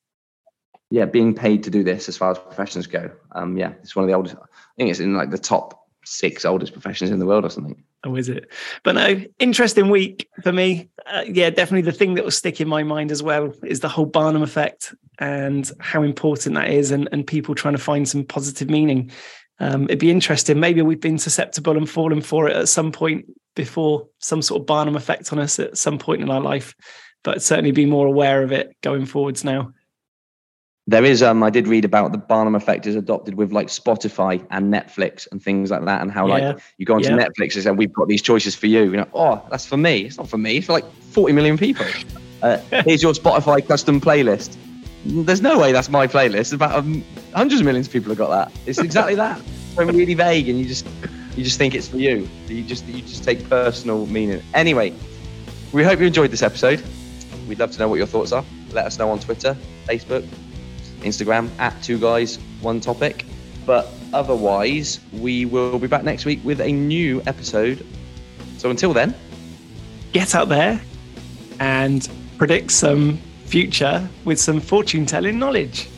Yeah, 0.90 1.04
being 1.04 1.34
paid 1.34 1.62
to 1.64 1.70
do 1.70 1.82
this 1.82 2.08
as 2.08 2.16
far 2.16 2.32
as 2.32 2.38
professions 2.38 2.86
go. 2.86 3.10
Um, 3.32 3.56
yeah, 3.56 3.72
it's 3.82 3.94
one 3.96 4.04
of 4.04 4.08
the 4.08 4.14
oldest. 4.14 4.36
I 4.36 4.46
think 4.76 4.90
it's 4.90 5.00
in 5.00 5.14
like 5.14 5.30
the 5.30 5.38
top 5.38 5.86
six 6.04 6.44
oldest 6.44 6.72
professions 6.72 7.10
in 7.10 7.18
the 7.18 7.26
world 7.26 7.44
or 7.44 7.48
something. 7.50 7.82
Oh, 8.04 8.14
is 8.14 8.28
it? 8.28 8.50
But 8.84 8.94
no, 8.94 9.20
interesting 9.40 9.88
week 9.88 10.28
for 10.42 10.52
me. 10.52 10.88
Uh, 11.06 11.24
yeah, 11.26 11.50
definitely 11.50 11.90
the 11.90 11.96
thing 11.96 12.14
that 12.14 12.24
will 12.24 12.30
stick 12.30 12.60
in 12.60 12.68
my 12.68 12.84
mind 12.84 13.10
as 13.10 13.22
well 13.22 13.52
is 13.64 13.80
the 13.80 13.88
whole 13.88 14.06
Barnum 14.06 14.42
effect 14.42 14.94
and 15.18 15.70
how 15.80 16.02
important 16.02 16.54
that 16.54 16.70
is, 16.70 16.90
and, 16.92 17.08
and 17.10 17.26
people 17.26 17.54
trying 17.54 17.74
to 17.74 17.82
find 17.82 18.08
some 18.08 18.24
positive 18.24 18.70
meaning. 18.70 19.10
Um, 19.58 19.84
it'd 19.84 19.98
be 19.98 20.10
interesting. 20.10 20.60
Maybe 20.60 20.82
we've 20.82 21.00
been 21.00 21.18
susceptible 21.18 21.76
and 21.76 21.88
fallen 21.88 22.20
for 22.20 22.48
it 22.48 22.56
at 22.56 22.68
some 22.68 22.92
point 22.92 23.26
before, 23.54 24.06
some 24.18 24.42
sort 24.42 24.60
of 24.60 24.66
Barnum 24.66 24.96
effect 24.96 25.32
on 25.32 25.38
us 25.38 25.58
at 25.58 25.78
some 25.78 25.98
point 25.98 26.22
in 26.22 26.30
our 26.30 26.40
life, 26.40 26.74
but 27.24 27.42
certainly 27.42 27.72
be 27.72 27.86
more 27.86 28.06
aware 28.06 28.42
of 28.42 28.52
it 28.52 28.76
going 28.82 29.06
forwards 29.06 29.44
now. 29.44 29.72
There 30.88 31.04
is, 31.04 31.20
um, 31.20 31.42
I 31.42 31.50
did 31.50 31.66
read 31.66 31.84
about 31.84 32.12
the 32.12 32.18
Barnum 32.18 32.54
effect 32.54 32.86
is 32.86 32.94
adopted 32.94 33.34
with 33.34 33.50
like 33.50 33.66
Spotify 33.66 34.46
and 34.50 34.72
Netflix 34.72 35.26
and 35.32 35.42
things 35.42 35.72
like 35.72 35.84
that, 35.84 36.00
and 36.00 36.12
how 36.12 36.28
Yeah, 36.28 36.50
like 36.50 36.58
you 36.78 36.86
go 36.86 36.94
onto 36.94 37.08
yeah. 37.08 37.16
Netflix 37.16 37.54
and 37.54 37.64
say 37.64 37.70
we've 37.72 37.92
got 37.92 38.06
these 38.06 38.22
choices 38.22 38.54
for 38.54 38.68
you. 38.68 38.84
You 38.84 38.98
know, 38.98 39.08
oh, 39.12 39.44
that's 39.50 39.66
for 39.66 39.76
me. 39.76 40.02
It's 40.02 40.16
not 40.16 40.28
for 40.28 40.38
me. 40.38 40.58
It's 40.58 40.66
for 40.66 40.74
like 40.74 40.84
40 41.10 41.32
million 41.32 41.58
people. 41.58 41.84
Uh, 42.40 42.58
here's 42.84 43.02
your 43.02 43.14
Spotify 43.14 43.66
custom 43.66 44.00
playlist. 44.00 44.56
There's 45.24 45.42
no 45.42 45.58
way 45.58 45.72
that's 45.72 45.88
my 45.88 46.06
playlist. 46.06 46.52
About 46.52 46.72
um, 46.72 47.04
hundreds 47.34 47.60
of 47.60 47.66
millions 47.66 47.86
of 47.86 47.92
people 47.92 48.10
have 48.10 48.18
got 48.18 48.30
that. 48.30 48.60
It's 48.66 48.78
exactly 48.78 49.14
that. 49.24 49.40
So 49.74 49.84
really 49.84 50.14
vague, 50.14 50.48
and 50.48 50.58
you 50.58 50.66
just 50.66 50.86
you 51.36 51.44
just 51.44 51.58
think 51.58 51.74
it's 51.74 51.88
for 51.88 51.98
you. 51.98 52.28
You 52.48 52.62
just 52.62 52.86
you 52.86 53.02
just 53.02 53.24
take 53.24 53.48
personal 53.48 54.06
meaning. 54.06 54.42
Anyway, 54.54 54.94
we 55.72 55.84
hope 55.84 56.00
you 56.00 56.06
enjoyed 56.06 56.30
this 56.30 56.42
episode. 56.42 56.82
We'd 57.48 57.58
love 57.58 57.70
to 57.72 57.78
know 57.78 57.88
what 57.88 57.96
your 57.96 58.06
thoughts 58.06 58.32
are. 58.32 58.44
Let 58.72 58.86
us 58.86 58.98
know 58.98 59.10
on 59.10 59.20
Twitter, 59.20 59.56
Facebook, 59.86 60.26
Instagram 61.00 61.50
at 61.58 61.80
two 61.82 61.98
guys 61.98 62.38
one 62.60 62.80
topic. 62.80 63.24
But 63.64 63.88
otherwise, 64.12 65.00
we 65.12 65.44
will 65.44 65.78
be 65.78 65.86
back 65.86 66.04
next 66.04 66.24
week 66.24 66.40
with 66.44 66.60
a 66.60 66.70
new 66.70 67.22
episode. 67.26 67.84
So 68.58 68.70
until 68.70 68.92
then, 68.92 69.14
Get 70.16 70.34
out 70.34 70.48
there 70.48 70.80
and 71.60 72.08
predict 72.38 72.70
some 72.70 73.20
future 73.46 74.08
with 74.24 74.40
some 74.40 74.60
fortune 74.60 75.06
telling 75.06 75.38
knowledge. 75.38 75.88